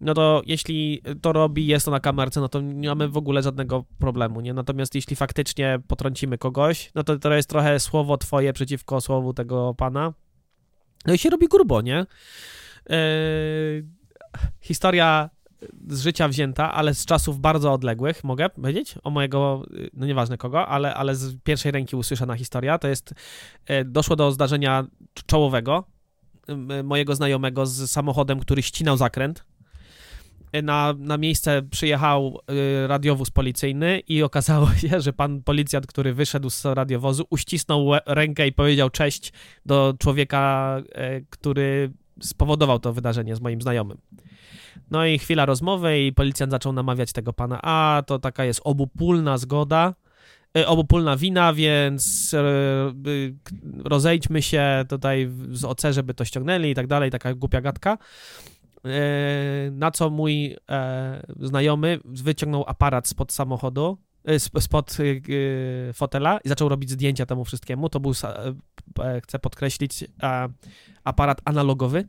No 0.00 0.14
to 0.14 0.42
jeśli 0.46 1.02
to 1.22 1.32
robi, 1.32 1.66
jest 1.66 1.84
to 1.84 1.90
na 1.90 2.00
kamerce, 2.00 2.40
no 2.40 2.48
to 2.48 2.60
nie 2.60 2.88
mamy 2.88 3.08
w 3.08 3.16
ogóle 3.16 3.42
żadnego 3.42 3.84
problemu, 3.98 4.40
nie? 4.40 4.54
Natomiast 4.54 4.94
jeśli 4.94 5.16
faktycznie 5.16 5.78
potrącimy 5.88 6.38
kogoś, 6.38 6.90
no 6.94 7.04
to 7.04 7.18
to 7.18 7.34
jest 7.34 7.48
trochę 7.48 7.80
słowo 7.80 8.16
twoje 8.16 8.52
przeciwko 8.52 9.00
słowu 9.00 9.34
tego 9.34 9.74
pana. 9.74 10.12
No 11.06 11.14
i 11.14 11.18
się 11.18 11.30
robi 11.30 11.48
grubo, 11.48 11.80
nie? 11.80 12.06
Eee, 12.86 13.82
historia 14.60 15.30
z 15.88 16.02
życia 16.02 16.28
wzięta, 16.28 16.72
ale 16.72 16.94
z 16.94 17.06
czasów 17.06 17.40
bardzo 17.40 17.72
odległych, 17.72 18.24
mogę 18.24 18.48
powiedzieć? 18.50 18.94
O 19.02 19.10
mojego, 19.10 19.62
y, 19.74 19.90
no 19.92 20.06
nieważne 20.06 20.38
kogo, 20.38 20.66
ale, 20.66 20.94
ale 20.94 21.14
z 21.14 21.36
pierwszej 21.44 21.72
ręki 21.72 21.96
usłyszana 21.96 22.34
historia. 22.34 22.78
To 22.78 22.88
jest, 22.88 23.14
e, 23.66 23.84
doszło 23.84 24.16
do 24.16 24.32
zdarzenia 24.32 24.82
cz- 24.82 25.26
czołowego 25.26 25.84
y, 26.80 26.82
mojego 26.82 27.14
znajomego 27.14 27.66
z 27.66 27.90
samochodem, 27.90 28.40
który 28.40 28.62
ścinał 28.62 28.96
zakręt. 28.96 29.44
Na, 30.62 30.94
na 30.98 31.18
miejsce 31.18 31.62
przyjechał 31.62 32.40
y, 32.50 32.86
radiowóz 32.86 33.30
policyjny 33.30 34.00
i 34.08 34.22
okazało 34.22 34.74
się, 34.88 35.00
że 35.00 35.12
pan 35.12 35.42
policjant, 35.42 35.86
który 35.86 36.14
wyszedł 36.14 36.50
z 36.50 36.64
radiowozu, 36.64 37.24
uścisnął 37.30 37.90
rękę 38.06 38.46
i 38.46 38.52
powiedział 38.52 38.90
cześć 38.90 39.32
do 39.66 39.94
człowieka, 39.98 40.76
e, 40.92 41.20
który 41.20 41.92
spowodował 42.20 42.78
to 42.78 42.92
wydarzenie 42.92 43.36
z 43.36 43.40
moim 43.40 43.62
znajomym. 43.62 43.98
No 44.90 45.06
i 45.06 45.18
chwila 45.18 45.46
rozmowy 45.46 46.00
i 46.00 46.12
policjant 46.12 46.52
zaczął 46.52 46.72
namawiać 46.72 47.12
tego 47.12 47.32
pana, 47.32 47.58
a 47.62 48.02
to 48.06 48.18
taka 48.18 48.44
jest 48.44 48.60
obopólna 48.64 49.38
zgoda, 49.38 49.94
e, 50.56 50.66
obopólna 50.66 51.16
wina, 51.16 51.52
więc 51.52 52.34
e, 52.34 52.42
y, 53.08 53.34
rozejdźmy 53.84 54.42
się 54.42 54.84
tutaj 54.88 55.30
z 55.50 55.64
OC, 55.64 55.82
żeby 55.90 56.14
to 56.14 56.24
ściągnęli 56.24 56.70
i 56.70 56.74
tak 56.74 56.86
dalej, 56.86 57.10
taka 57.10 57.34
głupia 57.34 57.60
gadka. 57.60 57.98
E, 58.84 59.70
Na 59.72 59.90
co 59.90 60.10
mój 60.10 60.56
e, 60.70 61.22
znajomy 61.40 61.98
wyciągnął 62.04 62.64
aparat 62.66 63.08
spod 63.08 63.32
samochodu, 63.32 63.98
e, 64.24 64.34
sp- 64.44 64.60
spod 64.60 64.96
fotela 65.94 66.38
i 66.44 66.48
zaczął 66.48 66.68
robić 66.68 66.90
zdjęcia 66.90 67.26
temu 67.26 67.44
wszystkiemu. 67.44 67.88
To 67.88 68.00
był, 68.00 68.12
chcę 69.22 69.38
podkreślić, 69.38 70.04
aparat 71.04 71.40
analogowy, 71.44 72.08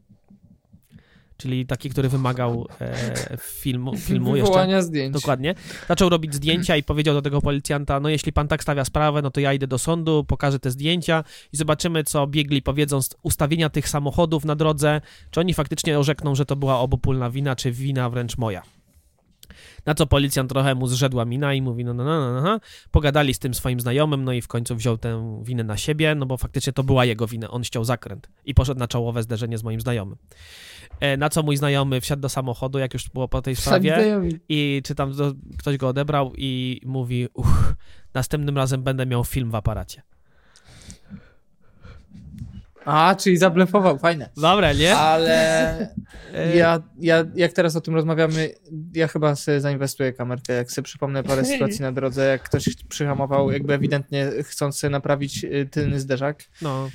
czyli 1.41 1.65
taki, 1.65 1.89
który 1.89 2.09
wymagał 2.09 2.67
e, 2.81 3.37
filmu, 3.37 3.97
filmu 4.07 4.35
jeszcze. 4.35 4.83
Zdjęć. 4.83 5.13
Dokładnie. 5.13 5.55
Zaczął 5.87 6.09
robić 6.09 6.35
zdjęcia 6.35 6.77
i 6.77 6.83
powiedział 6.83 7.15
do 7.15 7.21
tego 7.21 7.41
policjanta, 7.41 7.99
no 7.99 8.09
jeśli 8.09 8.33
pan 8.33 8.47
tak 8.47 8.63
stawia 8.63 8.85
sprawę, 8.85 9.21
no 9.21 9.31
to 9.31 9.39
ja 9.39 9.53
idę 9.53 9.67
do 9.67 9.77
sądu, 9.77 10.23
pokażę 10.23 10.59
te 10.59 10.71
zdjęcia 10.71 11.23
i 11.53 11.57
zobaczymy, 11.57 12.03
co 12.03 12.27
biegli 12.27 12.61
powiedzą 12.61 13.01
z 13.01 13.09
ustawienia 13.23 13.69
tych 13.69 13.89
samochodów 13.89 14.45
na 14.45 14.55
drodze, 14.55 15.01
czy 15.31 15.39
oni 15.39 15.53
faktycznie 15.53 15.99
orzekną, 15.99 16.35
że 16.35 16.45
to 16.45 16.55
była 16.55 16.79
obopólna 16.79 17.29
wina, 17.29 17.55
czy 17.55 17.71
wina 17.71 18.09
wręcz 18.09 18.37
moja. 18.37 18.61
Na 19.85 19.93
co 19.95 20.07
policjant 20.07 20.49
trochę 20.49 20.75
mu 20.75 20.87
zrzedła 20.87 21.25
mina 21.25 21.53
i 21.53 21.61
mówi, 21.61 21.85
no, 21.85 21.93
no, 21.93 22.03
no, 22.03 22.33
no, 22.33 22.41
no. 22.41 22.59
Pogadali 22.91 23.33
z 23.33 23.39
tym 23.39 23.53
swoim 23.53 23.79
znajomym, 23.79 24.23
no 24.23 24.33
i 24.33 24.41
w 24.41 24.47
końcu 24.47 24.75
wziął 24.75 24.97
tę 24.97 25.41
winę 25.43 25.63
na 25.63 25.77
siebie, 25.77 26.15
no 26.15 26.25
bo 26.25 26.37
faktycznie 26.37 26.73
to 26.73 26.83
była 26.83 27.05
jego 27.05 27.27
wina, 27.27 27.49
on 27.49 27.63
ściął 27.63 27.83
zakręt 27.83 28.29
i 28.45 28.53
poszedł 28.53 28.79
na 28.79 28.87
czołowe 28.87 29.23
zderzenie 29.23 29.57
z 29.57 29.63
moim 29.63 29.81
znajomym. 29.81 30.17
E, 30.99 31.17
Na 31.17 31.29
co 31.29 31.43
mój 31.43 31.57
znajomy 31.57 32.01
wsiadł 32.01 32.21
do 32.21 32.29
samochodu, 32.29 32.79
jak 32.79 32.93
już 32.93 33.09
było 33.09 33.27
po 33.27 33.41
tej 33.41 33.55
sprawie, 33.55 33.95
i 34.49 34.81
czy 34.85 34.95
tam 34.95 35.13
do, 35.13 35.33
ktoś 35.59 35.77
go 35.77 35.87
odebrał 35.87 36.33
i 36.37 36.81
mówi, 36.85 37.27
uch, 37.33 37.73
następnym 38.13 38.57
razem 38.57 38.83
będę 38.83 39.05
miał 39.05 39.23
film 39.23 39.51
w 39.51 39.55
aparacie. 39.55 40.01
A, 42.85 43.15
czyli 43.15 43.37
zablefował, 43.37 43.99
fajne. 43.99 44.29
Dobra, 44.37 44.73
nie? 44.73 44.97
Ale 44.97 45.87
E, 46.33 46.57
ja, 46.57 46.81
ja, 46.99 47.25
jak 47.35 47.53
teraz 47.53 47.75
o 47.75 47.81
tym 47.81 47.95
rozmawiamy, 47.95 48.55
ja 48.93 49.07
chyba 49.07 49.35
sobie 49.35 49.61
zainwestuję 49.61 50.13
kamerkę, 50.13 50.53
jak 50.53 50.71
sobie 50.71 50.83
przypomnę 50.83 51.23
parę 51.23 51.45
sytuacji 51.51 51.81
na 51.81 51.91
drodze, 51.91 52.27
jak 52.27 52.43
ktoś 52.43 52.69
przyhamował, 52.89 53.51
jakby 53.51 53.73
ewidentnie 53.73 54.31
chcąc 54.43 54.79
sobie 54.79 54.91
naprawić 54.91 55.43
y, 55.43 55.67
tylny 55.71 55.99
zderzak. 55.99 56.43
No. 56.61 56.89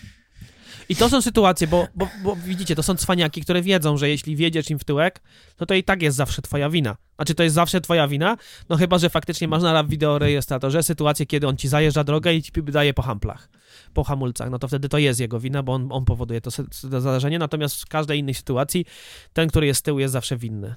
I 0.88 0.96
to 0.96 1.08
są 1.08 1.22
sytuacje, 1.22 1.66
bo, 1.66 1.86
bo, 1.94 2.08
bo 2.22 2.36
widzicie, 2.36 2.76
to 2.76 2.82
są 2.82 2.94
cwaniaki, 2.94 3.40
które 3.40 3.62
wiedzą, 3.62 3.96
że 3.96 4.08
jeśli 4.08 4.36
wjedziesz 4.36 4.70
im 4.70 4.78
w 4.78 4.84
tyłek, 4.84 5.20
to 5.56 5.66
to 5.66 5.74
i 5.74 5.84
tak 5.84 6.02
jest 6.02 6.16
zawsze 6.16 6.42
twoja 6.42 6.70
wina. 6.70 6.96
Znaczy, 7.16 7.34
to 7.34 7.42
jest 7.42 7.54
zawsze 7.54 7.80
twoja 7.80 8.08
wina, 8.08 8.36
no 8.68 8.76
chyba, 8.76 8.98
że 8.98 9.10
faktycznie 9.10 9.48
masz 9.48 9.62
na 9.62 9.84
wideorejestratorze 9.84 10.82
sytuację, 10.82 11.26
kiedy 11.26 11.46
on 11.46 11.56
ci 11.56 11.68
zajeżdża 11.68 12.04
drogę 12.04 12.34
i 12.34 12.42
ci 12.42 12.52
daje 12.62 12.94
po 12.94 13.02
hamplach, 13.02 13.48
po 13.96 14.04
hamulcach, 14.04 14.50
no 14.50 14.58
to 14.58 14.68
wtedy 14.68 14.88
to 14.88 14.98
jest 14.98 15.20
jego 15.20 15.40
wina, 15.40 15.62
bo 15.62 15.72
on, 15.72 15.88
on 15.90 16.04
powoduje 16.04 16.40
to, 16.40 16.50
to 16.90 17.00
zdarzenie, 17.00 17.38
natomiast 17.38 17.82
w 17.82 17.86
każdej 17.86 18.18
innej 18.18 18.34
sytuacji 18.34 18.84
ten, 19.32 19.48
który 19.48 19.66
jest 19.66 19.80
z 19.80 19.82
tyłu 19.82 19.98
jest 19.98 20.12
zawsze 20.12 20.36
winny. 20.36 20.74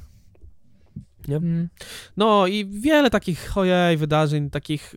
Mm. 1.29 1.69
No 2.17 2.47
i 2.47 2.65
wiele 2.65 3.09
takich, 3.09 3.57
ojej, 3.57 3.97
wydarzeń, 3.97 4.49
takich, 4.49 4.95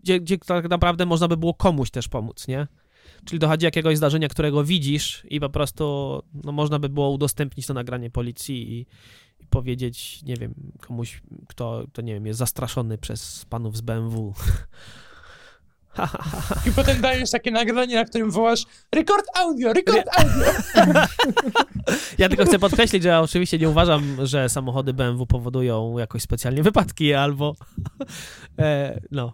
gdzie, 0.00 0.20
gdzie 0.20 0.38
tak 0.38 0.68
naprawdę 0.68 1.06
można 1.06 1.28
by 1.28 1.36
było 1.36 1.54
komuś 1.54 1.90
też 1.90 2.08
pomóc, 2.08 2.48
nie? 2.48 2.66
Czyli 3.24 3.38
dochodzi 3.38 3.64
jakiegoś 3.64 3.96
zdarzenia, 3.96 4.28
którego 4.28 4.64
widzisz 4.64 5.22
i 5.30 5.40
po 5.40 5.50
prostu 5.50 5.84
no, 6.44 6.52
można 6.52 6.78
by 6.78 6.88
było 6.88 7.10
udostępnić 7.10 7.66
to 7.66 7.74
nagranie 7.74 8.10
policji 8.10 8.72
i, 8.72 8.86
i 9.40 9.46
powiedzieć, 9.46 10.22
nie 10.22 10.36
wiem, 10.36 10.54
komuś, 10.80 11.22
kto, 11.48 11.86
to 11.92 12.02
nie 12.02 12.14
wiem, 12.14 12.26
jest 12.26 12.38
zastraszony 12.38 12.98
przez 12.98 13.44
panów 13.44 13.76
z 13.76 13.80
BMW. 13.80 14.32
I 16.66 16.72
potem 16.72 17.00
dajesz 17.00 17.30
takie 17.30 17.50
nagranie, 17.50 17.94
na 17.94 18.04
którym 18.04 18.30
wołasz 18.30 18.64
record 18.94 19.26
audio, 19.38 19.72
record 19.72 20.06
audio. 20.18 20.52
Ja 22.18 22.28
tylko 22.28 22.44
chcę 22.44 22.58
podkreślić, 22.58 23.02
że 23.02 23.08
ja 23.08 23.20
oczywiście 23.20 23.58
nie 23.58 23.68
uważam, 23.68 24.26
że 24.26 24.48
samochody 24.48 24.94
BMW 24.94 25.26
powodują 25.26 25.98
jakoś 25.98 26.22
specjalnie 26.22 26.62
wypadki 26.62 27.14
albo... 27.14 27.54
E, 28.58 29.00
no, 29.10 29.32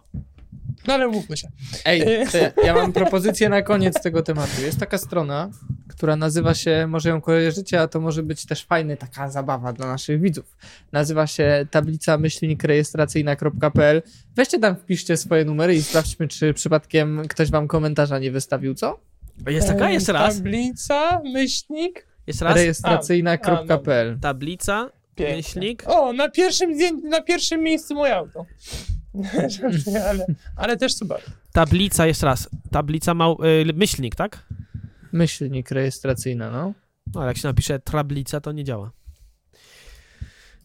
No 0.87 0.93
ale 0.93 1.07
mówmy 1.07 1.37
się. 1.37 1.47
Ej, 1.85 2.27
to 2.31 2.61
ja, 2.63 2.73
mam 2.73 2.93
propozycję 2.93 3.49
na 3.49 3.61
koniec 3.61 4.01
tego 4.01 4.23
tematu. 4.23 4.61
Jest 4.61 4.79
taka 4.79 4.97
strona, 4.97 5.49
która 5.87 6.15
nazywa 6.15 6.53
się, 6.53 6.87
może 6.87 7.09
ją 7.09 7.21
kojarzycie, 7.21 7.81
a 7.81 7.87
to 7.87 7.99
może 7.99 8.23
być 8.23 8.45
też 8.45 8.65
fajna 8.65 8.95
taka 8.95 9.29
zabawa 9.29 9.73
dla 9.73 9.87
naszych 9.87 10.21
widzów. 10.21 10.57
Nazywa 10.91 11.27
się 11.27 11.65
tablica 11.71 12.17
myślnikrejestracyjna.pl. 12.17 14.01
Weźcie 14.35 14.59
tam, 14.59 14.75
wpiszcie 14.75 15.17
swoje 15.17 15.45
numery 15.45 15.75
i 15.75 15.83
sprawdźmy, 15.83 16.27
czy 16.27 16.53
przypadkiem 16.53 17.21
ktoś 17.27 17.51
wam 17.51 17.67
komentarza 17.67 18.19
nie 18.19 18.31
wystawił, 18.31 18.73
co? 18.75 18.99
jest 19.47 19.67
taka, 19.67 19.89
jeszcze 19.89 20.13
raz, 20.13 20.35
Tablica, 20.35 21.21
myślnik. 21.33 22.05
jeszcze 22.27 22.45
raz, 22.45 22.55
Rejestracyjna.pl. 22.55 24.19
tablica, 24.21 24.89
Pięknie. 25.15 25.35
myślnik, 25.37 25.83
O, 25.87 26.13
na 26.13 26.29
pierwszym, 26.29 26.71
na 27.03 27.21
pierwszym 27.21 27.61
miejscu 27.63 27.95
moje 27.95 28.15
auto. 28.15 28.45
ale, 30.09 30.25
ale 30.55 30.77
też 30.77 30.95
super. 30.95 31.21
tablica, 31.51 32.05
jeszcze 32.05 32.25
raz, 32.25 32.49
tablica, 32.71 33.13
mał, 33.13 33.37
y, 33.43 33.73
myślnik, 33.73 34.15
tak? 34.15 34.45
Myślnik 35.11 35.71
rejestracyjna, 35.71 36.51
no. 36.51 36.73
No, 37.13 37.21
ale 37.21 37.27
jak 37.27 37.37
się 37.37 37.47
napisze 37.47 37.79
tablica, 37.79 38.41
to 38.41 38.51
nie 38.51 38.63
działa. 38.63 38.91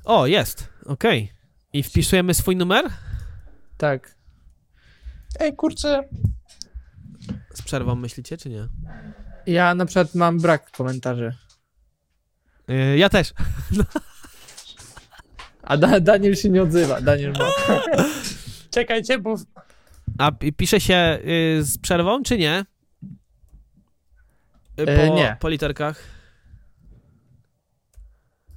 O, 0.04 0.26
jest, 0.26 0.68
okej. 0.86 1.32
I 1.72 1.82
wpisujemy 1.82 2.34
swój 2.34 2.56
numer? 2.56 2.84
Tak. 3.76 4.14
Ej, 5.40 5.56
kurczę, 5.56 6.08
Z 7.54 7.62
przerwą 7.62 7.94
myślicie, 7.94 8.36
czy 8.36 8.48
nie? 8.48 8.68
Ja 9.46 9.74
na 9.74 9.86
przykład 9.86 10.14
mam 10.14 10.40
brak 10.40 10.70
komentarzy. 10.70 11.34
Yy, 12.68 12.98
ja 12.98 13.08
też. 13.08 13.32
A 15.64 15.76
da 15.76 16.00
Daniel 16.00 16.34
się 16.36 16.48
nie 16.50 16.62
odzywa. 16.62 17.00
Daniel 17.00 17.32
ma. 17.32 17.48
Czekajcie, 18.70 19.18
bo 19.18 19.34
A 20.18 20.32
pi- 20.32 20.52
pisze 20.52 20.80
się 20.80 21.18
y, 21.58 21.62
z 21.64 21.78
przerwą, 21.78 22.22
czy 22.22 22.38
nie? 22.38 22.64
Y, 24.80 24.82
E, 24.82 25.08
po, 25.08 25.14
nie. 25.14 25.36
po 25.40 25.48
literkach. 25.48 26.02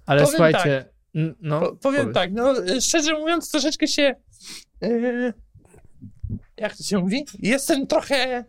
Ale 0.05 0.21
Powiem 0.21 0.31
słuchajcie. 0.35 0.85
n- 1.15 1.35
No, 1.41 1.59
po, 1.59 1.75
powiem 1.75 2.01
powiedz. 2.01 2.13
tak, 2.15 2.33
no 2.33 2.53
szczerze 2.81 3.13
mówiąc, 3.13 3.51
troszeczkę 3.51 3.87
się. 3.87 4.15
Yy, 4.81 5.33
jak 6.57 6.77
to 6.77 6.83
się 6.83 6.97
mówi? 6.97 7.25
Jestem 7.39 7.87
trochę 7.87 8.43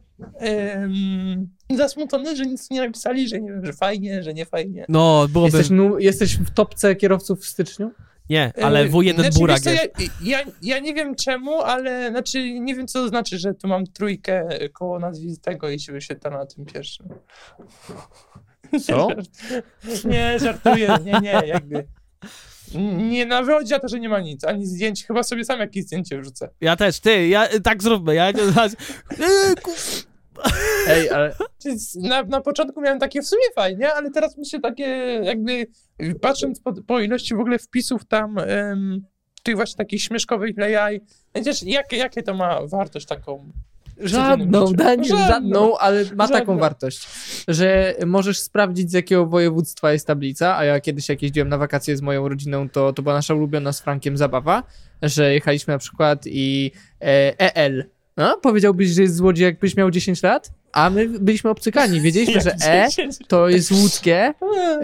zasmucony, 1.76 2.36
że 2.36 2.46
nic 2.46 2.70
nie 2.70 2.80
napisali, 2.80 3.28
że 3.28 3.40
nie 3.40 3.48
wiem, 3.52 3.66
że 3.66 3.72
fajnie, 3.72 4.22
że 4.22 4.34
nie 4.34 4.46
fajnie. 4.46 4.84
No, 4.88 5.26
byłoby... 5.28 5.56
Jesteś, 5.58 5.70
nu- 5.76 5.98
jesteś 5.98 6.36
w 6.38 6.50
topce 6.50 6.96
kierowców 6.96 7.40
w 7.40 7.46
styczniu? 7.46 7.90
Nie, 8.30 8.52
ale 8.62 8.84
Yy, 8.84 8.90
W1 8.90 9.14
znaczy, 9.14 9.38
Burak 9.38 9.60
co, 9.60 9.70
ja, 9.70 9.80
ja, 10.22 10.38
ja 10.62 10.78
nie 10.78 10.94
wiem 10.94 11.14
czemu, 11.14 11.60
ale 11.62 12.10
znaczy 12.10 12.60
nie 12.60 12.74
wiem 12.74 12.86
co 12.86 13.02
to 13.02 13.08
znaczy, 13.08 13.38
że 13.38 13.54
tu 13.54 13.68
mam 13.68 13.86
trójkę 13.86 14.48
koło 14.72 14.98
nazwistego 14.98 15.70
i 15.70 15.80
się 15.80 15.92
wyświetla 15.92 16.30
na 16.30 16.46
tym 16.46 16.64
pierwszym. 16.64 17.08
Co? 18.86 19.08
Nie, 20.10 20.38
żartuję, 20.38 20.96
nie, 21.04 21.20
nie, 21.20 21.42
jakby. 21.46 21.86
Nie, 22.96 23.26
na 23.26 23.42
wychodzie 23.42 23.80
to, 23.80 23.88
że 23.88 24.00
nie 24.00 24.08
ma 24.08 24.20
nic, 24.20 24.44
ani 24.44 24.66
zdjęć. 24.66 25.06
Chyba 25.06 25.22
sobie 25.22 25.44
sam 25.44 25.60
jakieś 25.60 25.84
zdjęcie 25.84 26.20
wrzucę. 26.20 26.48
Ja 26.60 26.76
też, 26.76 27.00
ty, 27.00 27.28
ja, 27.28 27.48
tak 27.64 27.82
zróbmy. 27.82 28.14
Ja, 28.14 28.30
Yy, 28.30 29.54
Ej, 30.88 31.10
ale 31.10 31.34
Na, 32.10 32.22
na 32.22 32.40
początku 32.40 32.80
miałem 32.80 32.98
takie 32.98 33.22
w 33.22 33.26
sumie 33.26 33.42
fajnie, 33.54 33.94
ale 33.94 34.10
teraz 34.10 34.38
myślę 34.38 34.60
takie 34.60 34.84
jakby 35.24 35.66
patrząc 36.20 36.60
po, 36.60 36.72
po 36.82 37.00
ilości 37.00 37.34
w 37.34 37.40
ogóle 37.40 37.58
wpisów 37.58 38.04
tam 38.04 38.38
em, 38.38 39.04
tych 39.42 39.56
właśnie 39.56 39.76
takich 39.76 40.02
śmieszkowych 40.02 40.58
AI, 40.58 41.00
wiesz, 41.44 41.62
jakie, 41.62 41.96
jakie 41.96 42.22
to 42.22 42.34
ma 42.34 42.66
wartość 42.66 43.06
taką? 43.06 43.52
żadną. 44.00 44.72
Daniel, 44.72 45.04
Żadną. 45.04 45.26
żadną, 45.28 45.78
ale 45.78 46.04
ma 46.16 46.28
taką 46.28 46.38
Żadną. 46.38 46.58
wartość, 46.58 47.08
że 47.48 47.94
możesz 48.06 48.38
sprawdzić 48.38 48.90
z 48.90 48.92
jakiego 48.92 49.26
województwa 49.26 49.92
jest 49.92 50.06
tablica, 50.06 50.56
a 50.56 50.64
ja 50.64 50.80
kiedyś 50.80 51.08
jak 51.08 51.22
jeździłem 51.22 51.48
na 51.48 51.58
wakacje 51.58 51.96
z 51.96 52.02
moją 52.02 52.28
rodziną, 52.28 52.68
to, 52.68 52.92
to 52.92 53.02
była 53.02 53.14
nasza 53.14 53.34
ulubiona 53.34 53.72
z 53.72 53.80
Frankiem 53.80 54.16
zabawa, 54.16 54.62
że 55.02 55.34
jechaliśmy 55.34 55.72
na 55.74 55.78
przykład 55.78 56.22
i 56.26 56.72
e, 57.00 57.54
EL. 57.54 57.84
No, 58.18 58.36
powiedziałbyś, 58.42 58.88
że 58.88 59.02
jest 59.02 59.16
z 59.16 59.20
Łodzi 59.20 59.42
jakbyś 59.42 59.76
miał 59.76 59.90
10 59.90 60.22
lat? 60.22 60.50
A 60.72 60.90
my 60.90 61.08
byliśmy 61.08 61.50
obcykani, 61.50 62.00
wiedzieliśmy, 62.00 62.40
że 62.46 62.54
E 62.64 62.88
to 63.28 63.48
jest 63.48 63.70
łódzkie 63.70 64.34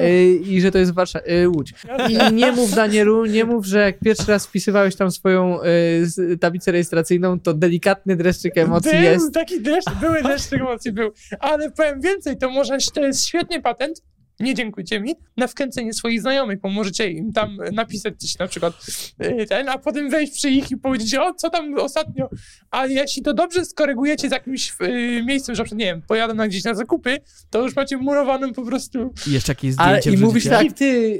y, 0.00 0.34
i 0.34 0.60
że 0.60 0.70
to 0.70 0.78
jest 0.78 0.92
Warsza- 0.92 1.30
y, 1.30 1.48
Łódź. 1.48 1.74
I 2.08 2.34
nie 2.34 2.52
mów 2.52 2.74
Danielu, 2.74 3.24
nie 3.24 3.44
mów, 3.44 3.66
że 3.66 3.78
jak 3.78 3.98
pierwszy 3.98 4.30
raz 4.30 4.46
wpisywałeś 4.46 4.96
tam 4.96 5.10
swoją 5.10 5.58
y, 5.62 6.38
tablicę 6.38 6.72
rejestracyjną, 6.72 7.40
to 7.40 7.54
delikatny 7.54 8.16
dreszczyk 8.16 8.58
emocji 8.58 8.90
był, 8.90 9.00
jest. 9.00 9.34
taki 9.34 9.60
deszcz, 9.60 9.90
były 10.00 10.22
deszcze 10.22 10.56
emocji, 10.56 10.92
był. 10.92 11.12
Ale 11.40 11.70
powiem 11.70 12.00
więcej, 12.00 12.36
to 12.36 12.50
może 12.50 12.78
to 12.94 13.00
jest 13.00 13.26
świetny 13.26 13.62
patent, 13.62 14.02
nie 14.40 14.54
dziękujcie 14.54 15.00
mi, 15.00 15.14
na 15.36 15.46
wkręcenie 15.46 15.92
swoich 15.92 16.20
znajomych, 16.20 16.60
bo 16.60 16.68
możecie 16.68 17.10
im 17.10 17.32
tam 17.32 17.58
napisać 17.72 18.14
coś 18.18 18.38
na 18.38 18.46
przykład 18.46 18.74
y, 19.24 19.46
ten, 19.46 19.68
a 19.68 19.78
potem 19.78 20.10
wejść 20.10 20.32
przy 20.32 20.50
ich 20.50 20.70
i 20.70 20.76
powiedzieć, 20.76 21.14
o, 21.14 21.34
co 21.34 21.50
tam 21.50 21.78
ostatnio, 21.78 22.28
a 22.70 22.86
jeśli 22.86 23.22
to 23.22 23.34
dobrze 23.34 23.64
skorygujecie 23.64 24.28
z 24.28 24.32
jakimś 24.32 24.72
y, 24.82 25.22
miejscem, 25.26 25.54
że 25.54 25.64
nie 25.72 25.84
wiem, 25.84 26.02
pojadę 26.02 26.34
na 26.34 26.48
gdzieś 26.48 26.64
na 26.64 26.74
zakupy, 26.74 27.18
to 27.50 27.62
już 27.62 27.76
macie 27.76 27.96
murowaną 27.96 28.52
po 28.52 28.62
prostu 28.64 29.12
I 29.26 29.32
jeszcze 29.32 29.52
jakieś 29.52 29.74
Ale 29.78 30.00
zdjęcie 30.00 30.18
i 30.18 30.26
mówisz 30.26 30.44
tak, 30.44 30.72
ty 30.72 31.18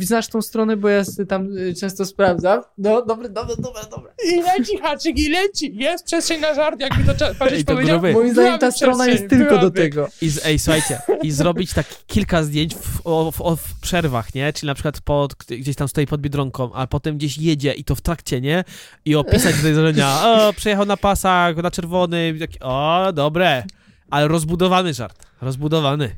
znasz 0.00 0.28
tą 0.28 0.42
stronę, 0.42 0.76
bo 0.76 0.88
ja 0.88 1.02
tam 1.28 1.58
y, 1.58 1.74
często 1.74 2.04
sprawdzam. 2.04 2.62
No, 2.78 3.02
dobre, 3.02 3.28
dobre, 3.28 3.56
dobre, 3.56 3.82
dobre. 3.90 4.12
i 4.32 4.42
leci 4.42 4.78
haczyk 4.78 5.18
i 5.18 5.28
leci, 5.28 5.76
jest 5.76 6.04
przestrzeń 6.04 6.40
na 6.40 6.54
żart, 6.54 6.80
jakby 6.80 7.04
to 7.04 7.14
to 7.14 7.34
powiedział. 7.66 8.02
Moim 8.12 8.32
zdaniem 8.32 8.58
ta 8.58 8.70
strona 8.70 9.06
jest 9.06 9.28
tylko 9.28 9.58
do 9.58 9.70
tego. 9.70 10.08
I 10.22 10.30
ej, 10.44 10.58
słuchajcie, 10.58 10.98
i 11.22 11.30
zrobić 11.30 11.72
tak 11.74 11.86
kilka 12.06 12.42
zdjęć 12.46 12.74
w, 12.74 13.00
o, 13.04 13.32
w, 13.32 13.40
o, 13.40 13.56
w 13.56 13.80
przerwach, 13.80 14.34
nie? 14.34 14.52
Czyli 14.52 14.66
na 14.66 14.74
przykład 14.74 15.00
pod, 15.00 15.34
gdzieś 15.34 15.76
tam 15.76 15.88
stoi 15.88 16.06
pod 16.06 16.20
Biedronką, 16.20 16.74
a 16.74 16.86
potem 16.86 17.16
gdzieś 17.16 17.38
jedzie 17.38 17.72
i 17.72 17.84
to 17.84 17.94
w 17.94 18.00
trakcie, 18.00 18.40
nie? 18.40 18.64
I 19.04 19.14
opisać 19.14 19.54
te 19.62 19.74
zdarzenia. 19.74 20.22
O, 20.24 20.52
przejechał 20.52 20.86
na 20.86 20.96
pasach, 20.96 21.56
na 21.56 21.70
czerwony, 21.70 22.34
taki, 22.38 22.60
o, 22.60 23.12
dobre. 23.14 23.64
Ale 24.10 24.28
rozbudowany 24.28 24.94
żart. 24.94 25.26
Rozbudowany. 25.40 26.10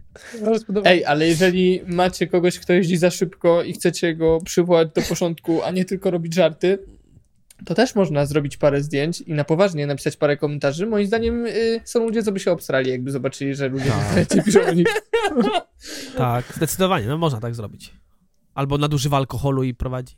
Rozbudowany. 0.42 0.90
Ej, 0.90 1.04
ale 1.04 1.26
jeżeli 1.26 1.80
macie 1.86 2.26
kogoś, 2.26 2.58
kto 2.58 2.72
jeździ 2.72 2.96
za 2.96 3.10
szybko 3.10 3.62
i 3.62 3.72
chcecie 3.72 4.14
go 4.14 4.38
przywołać 4.44 4.88
do 4.94 5.02
porządku, 5.02 5.62
a 5.62 5.70
nie 5.70 5.84
tylko 5.84 6.10
robić 6.10 6.34
żarty, 6.34 6.78
to 7.64 7.74
też 7.74 7.94
można 7.94 8.26
zrobić 8.26 8.56
parę 8.56 8.82
zdjęć 8.82 9.20
i 9.20 9.34
na 9.34 9.44
poważnie 9.44 9.86
napisać 9.86 10.16
parę 10.16 10.36
komentarzy. 10.36 10.86
Moim 10.86 11.06
zdaniem 11.06 11.46
y, 11.46 11.80
są 11.84 12.04
ludzie, 12.04 12.22
co 12.22 12.32
by 12.32 12.40
się 12.40 12.52
obstrali, 12.52 12.90
jakby 12.90 13.10
zobaczyli, 13.10 13.54
że 13.54 13.68
ludzie 13.68 13.86
internecie 13.86 14.42
piszą 14.42 14.60
o 14.66 14.72
nich. 14.72 14.86
Tak, 16.16 16.44
zdecydowanie, 16.56 17.06
no 17.06 17.18
można 17.18 17.40
tak 17.40 17.54
zrobić. 17.54 17.92
Albo 18.54 18.78
nadużywa 18.78 19.16
alkoholu 19.16 19.62
i 19.62 19.74
prowadzi. 19.74 20.16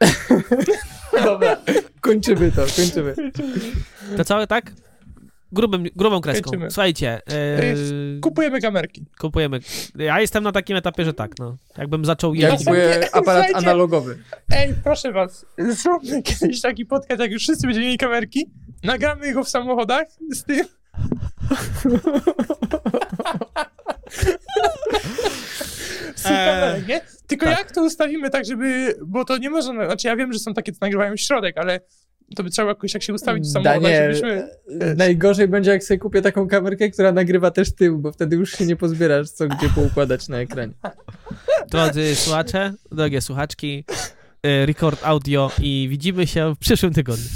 Dobra, 1.24 1.56
kończymy 2.00 2.52
to, 2.52 2.66
kończymy. 2.76 3.14
To 4.16 4.24
całe 4.24 4.46
tak? 4.46 4.72
Grubym, 5.52 5.84
grubą 5.96 6.20
kreską. 6.20 6.42
Kończymy. 6.50 6.70
Słuchajcie, 6.70 7.20
yy, 7.28 8.20
Kupujemy 8.20 8.60
kamerki. 8.60 9.04
kupujemy. 9.18 9.60
Ja 9.94 10.20
jestem 10.20 10.44
na 10.44 10.52
takim 10.52 10.76
etapie, 10.76 11.04
że 11.04 11.14
tak, 11.14 11.30
no. 11.38 11.56
Jakbym 11.78 12.04
zaczął 12.04 12.34
Ja 12.34 12.48
jeździć. 12.48 12.66
kupuję 12.66 13.08
aparat 13.12 13.24
Słuchajcie. 13.46 13.56
analogowy. 13.56 14.18
Ej, 14.50 14.74
proszę 14.84 15.12
was, 15.12 15.46
zróbmy 15.70 16.22
kiedyś 16.40 16.60
taki 16.60 16.86
podcast, 16.86 17.20
jak 17.20 17.30
już 17.32 17.42
wszyscy 17.42 17.66
będziemy 17.66 17.86
mieli 17.86 17.98
kamerki, 17.98 18.50
nagramy 18.84 19.32
go 19.32 19.44
w 19.44 19.48
samochodach 19.48 20.06
z 20.32 20.44
tym. 20.44 20.66
Tych 26.22 26.26
Eee, 26.32 26.46
kamerek, 26.46 26.86
nie? 26.88 27.00
Tylko 27.26 27.46
tak. 27.46 27.58
jak 27.58 27.72
to 27.72 27.82
ustawimy 27.82 28.30
tak, 28.30 28.44
żeby, 28.46 28.94
bo 29.06 29.24
to 29.24 29.38
nie 29.38 29.50
można, 29.50 29.72
znaczy 29.86 30.08
ja 30.08 30.16
wiem, 30.16 30.32
że 30.32 30.38
są 30.38 30.54
takie, 30.54 30.72
co 30.72 30.78
nagrywają 30.80 31.16
środek, 31.16 31.58
ale 31.58 31.80
to 32.36 32.42
by 32.42 32.50
trzeba 32.50 32.68
jakoś 32.68 32.94
jak 32.94 33.02
się 33.02 33.14
ustawić 33.14 33.52
Daniel, 33.52 34.14
żebyśmy... 34.14 34.48
najgorzej 34.96 35.48
będzie, 35.48 35.70
jak 35.70 35.84
sobie 35.84 35.98
kupię 35.98 36.22
taką 36.22 36.48
kamerkę, 36.48 36.90
która 36.90 37.12
nagrywa 37.12 37.50
też 37.50 37.74
tył, 37.74 37.98
bo 37.98 38.12
wtedy 38.12 38.36
już 38.36 38.52
się 38.52 38.66
nie 38.66 38.76
pozbierasz, 38.76 39.30
co 39.30 39.48
gdzie 39.48 39.68
poukładać 39.68 40.28
na 40.28 40.38
ekranie. 40.38 40.72
Drodzy 41.70 42.14
słuchacze, 42.14 42.74
drogie 42.92 43.20
słuchaczki, 43.20 43.84
yy, 44.42 44.66
Record 44.66 45.04
Audio 45.04 45.50
i 45.62 45.86
widzimy 45.90 46.26
się 46.26 46.54
w 46.54 46.58
przyszłym 46.58 46.92
tygodniu. 46.92 47.28